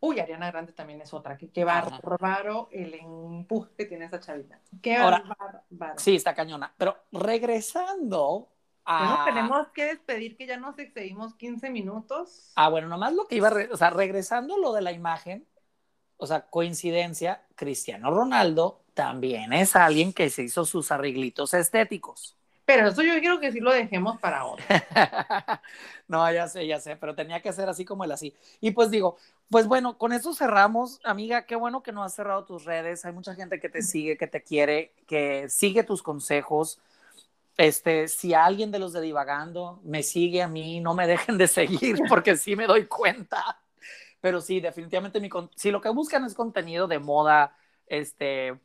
Uy, 0.00 0.20
Ariana 0.20 0.50
Grande 0.50 0.72
también 0.72 1.00
es 1.00 1.12
otra, 1.12 1.36
que 1.36 1.50
qué 1.50 1.64
bárbaro 1.64 2.68
el 2.70 2.94
empuje 2.94 3.74
que 3.76 3.84
tiene 3.86 4.04
esa 4.04 4.20
chavita. 4.20 4.60
Qué 4.80 4.98
bárbaro. 4.98 5.62
Sí, 5.96 6.16
está 6.16 6.34
cañona. 6.34 6.72
Pero 6.76 6.96
regresando 7.10 8.48
a... 8.84 9.24
tenemos 9.26 9.68
que 9.68 9.86
despedir 9.86 10.36
que 10.36 10.46
ya 10.46 10.56
nos 10.56 10.78
excedimos 10.78 11.34
15 11.34 11.70
minutos. 11.70 12.52
Ah, 12.54 12.68
bueno, 12.68 12.88
nomás 12.88 13.12
lo 13.12 13.26
que 13.26 13.36
iba, 13.36 13.52
o 13.70 13.76
sea, 13.76 13.90
regresando 13.90 14.56
lo 14.56 14.72
de 14.72 14.82
la 14.82 14.92
imagen, 14.92 15.46
o 16.18 16.26
sea, 16.26 16.42
coincidencia, 16.42 17.42
Cristiano 17.54 18.10
Ronaldo 18.10 18.80
también 18.92 19.52
es 19.52 19.76
alguien 19.76 20.12
que 20.12 20.28
se 20.28 20.42
hizo 20.42 20.64
sus 20.64 20.90
arreglitos 20.90 21.54
estéticos. 21.54 22.36
Pero 22.64 22.88
eso 22.88 23.02
yo 23.02 23.18
quiero 23.20 23.40
que 23.40 23.50
sí 23.50 23.60
lo 23.60 23.72
dejemos 23.72 24.18
para 24.20 24.40
ahora. 24.40 24.62
no, 26.08 26.30
ya 26.30 26.48
sé, 26.48 26.66
ya 26.66 26.78
sé, 26.80 26.96
pero 26.96 27.14
tenía 27.14 27.40
que 27.40 27.52
ser 27.52 27.68
así 27.68 27.84
como 27.84 28.04
el 28.04 28.12
así. 28.12 28.34
Y 28.60 28.72
pues 28.72 28.90
digo, 28.90 29.16
pues 29.48 29.66
bueno, 29.66 29.96
con 29.96 30.12
eso 30.12 30.34
cerramos. 30.34 31.00
Amiga, 31.02 31.46
qué 31.46 31.56
bueno 31.56 31.82
que 31.82 31.92
no 31.92 32.04
has 32.04 32.14
cerrado 32.14 32.44
tus 32.44 32.66
redes. 32.66 33.06
Hay 33.06 33.12
mucha 33.12 33.34
gente 33.34 33.58
que 33.58 33.70
te 33.70 33.80
sigue, 33.80 34.18
que 34.18 34.26
te 34.26 34.42
quiere, 34.42 34.92
que 35.06 35.48
sigue 35.48 35.82
tus 35.82 36.02
consejos. 36.02 36.78
Este, 37.56 38.06
si 38.08 38.34
alguien 38.34 38.70
de 38.70 38.80
los 38.80 38.92
de 38.92 39.00
Divagando 39.00 39.80
me 39.82 40.02
sigue 40.02 40.42
a 40.42 40.48
mí, 40.48 40.80
no 40.80 40.92
me 40.92 41.06
dejen 41.06 41.38
de 41.38 41.48
seguir 41.48 41.98
porque 42.06 42.36
sí 42.36 42.54
me 42.54 42.66
doy 42.66 42.86
cuenta 42.86 43.58
pero 44.20 44.40
sí, 44.40 44.60
definitivamente 44.60 45.20
mi 45.20 45.30
si 45.54 45.70
lo 45.70 45.80
que 45.80 45.90
buscan 45.90 46.24
es 46.24 46.34
contenido 46.34 46.88
de 46.88 46.98
moda, 46.98 47.56
este, 47.86 48.58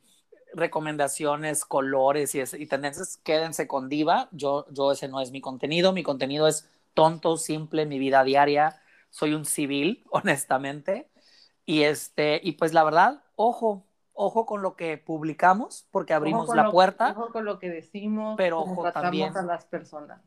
recomendaciones, 0.53 1.65
colores 1.65 2.35
y, 2.35 2.41
y, 2.41 2.67
tendencias, 2.67 3.17
quédense 3.17 3.67
con 3.67 3.89
Diva. 3.89 4.29
Yo, 4.31 4.65
yo 4.71 4.91
ese 4.91 5.07
no 5.07 5.21
es 5.21 5.31
mi 5.31 5.41
contenido. 5.41 5.93
Mi 5.93 6.03
contenido 6.03 6.47
es 6.47 6.69
tonto, 6.93 7.37
simple, 7.37 7.85
mi 7.85 7.99
vida 7.99 8.23
diaria. 8.23 8.81
Soy 9.09 9.33
un 9.33 9.45
civil, 9.45 10.03
honestamente. 10.11 11.09
Y 11.65 11.83
este, 11.83 12.39
y 12.43 12.53
pues 12.53 12.73
la 12.73 12.83
verdad, 12.83 13.23
ojo, 13.35 13.85
ojo 14.13 14.45
con 14.45 14.61
lo 14.61 14.75
que 14.75 14.97
publicamos, 14.97 15.87
porque 15.91 16.13
abrimos 16.13 16.53
la 16.55 16.71
puerta. 16.71 17.11
Ojo 17.11 17.31
con 17.31 17.45
lo 17.45 17.59
que 17.59 17.69
decimos, 17.69 18.35
pero 18.37 18.59
ojo 18.59 18.91
también 18.91 19.35
a 19.37 19.43
las 19.43 19.65
personas. 19.65 20.21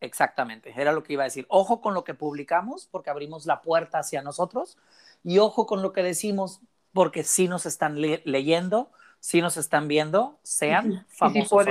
Exactamente, 0.00 0.72
era 0.76 0.92
lo 0.92 1.02
que 1.02 1.14
iba 1.14 1.24
a 1.24 1.26
decir. 1.26 1.46
Ojo 1.48 1.80
con 1.80 1.94
lo 1.94 2.04
que 2.04 2.14
publicamos 2.14 2.86
porque 2.90 3.10
abrimos 3.10 3.46
la 3.46 3.62
puerta 3.62 3.98
hacia 3.98 4.22
nosotros 4.22 4.78
y 5.24 5.38
ojo 5.38 5.66
con 5.66 5.82
lo 5.82 5.92
que 5.92 6.02
decimos 6.02 6.60
porque 6.92 7.24
si 7.24 7.48
nos 7.48 7.66
están 7.66 8.00
leyendo, 8.00 8.90
si 9.20 9.40
nos 9.40 9.56
están 9.56 9.88
viendo, 9.88 10.38
sean 10.42 11.06
famosos. 11.08 11.66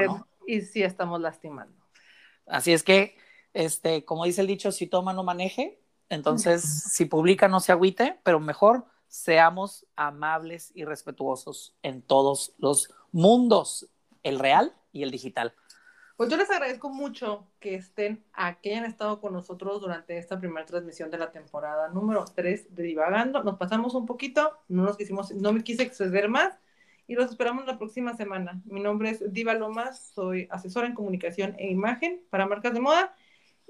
Y 0.45 0.61
si, 0.61 0.84
estamos 0.84 1.19
lastimando. 1.21 1.75
Así 2.45 2.71
es 2.71 2.84
que, 2.84 3.17
este, 3.53 4.05
como 4.05 4.25
dice 4.25 4.41
el 4.41 4.47
dicho, 4.47 4.71
si 4.71 4.88
toma 4.88 5.13
no 5.13 5.23
maneje, 5.23 5.82
entonces 6.09 6.63
si 6.63 7.05
publica 7.05 7.47
no 7.47 7.59
se 7.59 7.73
agüite, 7.73 8.19
pero 8.23 8.39
mejor 8.39 8.86
seamos 9.07 9.86
amables 9.95 10.71
y 10.73 10.86
respetuosos 10.86 11.75
en 11.84 12.01
todos 12.01 12.53
los 12.57 12.93
mundos, 13.11 13.89
el 14.23 14.39
real 14.39 14.73
y 14.91 15.03
el 15.03 15.11
digital. 15.11 15.53
Pues 16.18 16.32
yo 16.32 16.38
les 16.38 16.49
agradezco 16.49 16.89
mucho 16.89 17.47
que 17.59 17.76
estén, 17.76 18.24
a 18.34 18.59
que 18.59 18.72
hayan 18.72 18.86
estado 18.86 19.22
con 19.22 19.34
nosotros 19.34 19.80
durante 19.80 20.18
esta 20.18 20.39
primera 20.39 20.65
transmisión 20.65 21.11
de 21.11 21.20
la 21.20 21.32
temporada 21.32 21.89
número 21.89 22.26
3 22.26 22.74
de 22.74 22.82
Divagando. 22.82 23.43
Nos 23.43 23.59
pasamos 23.59 23.93
un 23.93 24.07
poquito, 24.07 24.57
no 24.68 24.82
nos 24.82 24.97
quisimos, 24.97 25.32
no 25.36 25.53
me 25.53 25.63
quise 25.63 25.84
exceder 25.84 26.28
más 26.28 26.57
y 27.05 27.13
los 27.13 27.30
esperamos 27.30 27.68
la 27.68 27.78
próxima 27.78 28.15
semana. 28.18 28.59
Mi 28.65 28.80
nombre 28.80 29.11
es 29.11 29.32
Diva 29.32 29.53
Lomas, 29.53 30.11
soy 30.15 30.47
asesora 30.49 30.88
en 30.88 30.95
comunicación 30.95 31.55
e 31.59 31.70
imagen 31.70 32.20
para 32.32 32.47
marcas 32.47 32.74
de 32.74 32.80
moda 32.80 33.15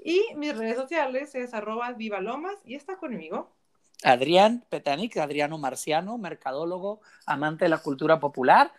y 0.02 0.22
mis 0.36 0.56
redes 0.56 0.76
sociales 0.76 1.34
es 1.34 1.52
arroba 1.52 1.92
Diva 1.92 2.22
Lomas 2.22 2.56
y 2.64 2.76
está 2.76 2.96
conmigo. 2.96 3.54
Adrián 4.02 4.64
Petanic, 4.70 5.18
Adriano 5.18 5.58
Marciano, 5.58 6.16
mercadólogo, 6.16 7.02
amante 7.26 7.66
de 7.66 7.68
la 7.68 7.82
cultura 7.82 8.18
popular 8.18 8.72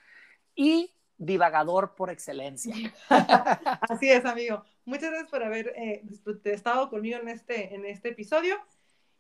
y 0.56 0.92
divagador 1.20 1.94
por 1.96 2.10
excelencia. 2.10 2.74
Así 3.10 4.10
es, 4.10 4.26
amigo. 4.26 4.64
Muchas 4.86 5.12
gracias 5.12 5.30
por 5.30 5.44
haber 5.44 5.68
eh, 5.76 6.02
estado 6.46 6.90
conmigo 6.90 7.20
en 7.20 7.28
este, 7.28 7.76
en 7.76 7.86
este 7.86 8.10
episodio 8.10 8.56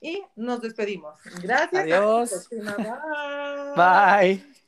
y 0.02 0.24
nos 0.36 0.62
despedimos. 0.62 1.20
Gracias. 1.43 1.84
Adiós. 1.84 2.50
Bye. 3.76 4.60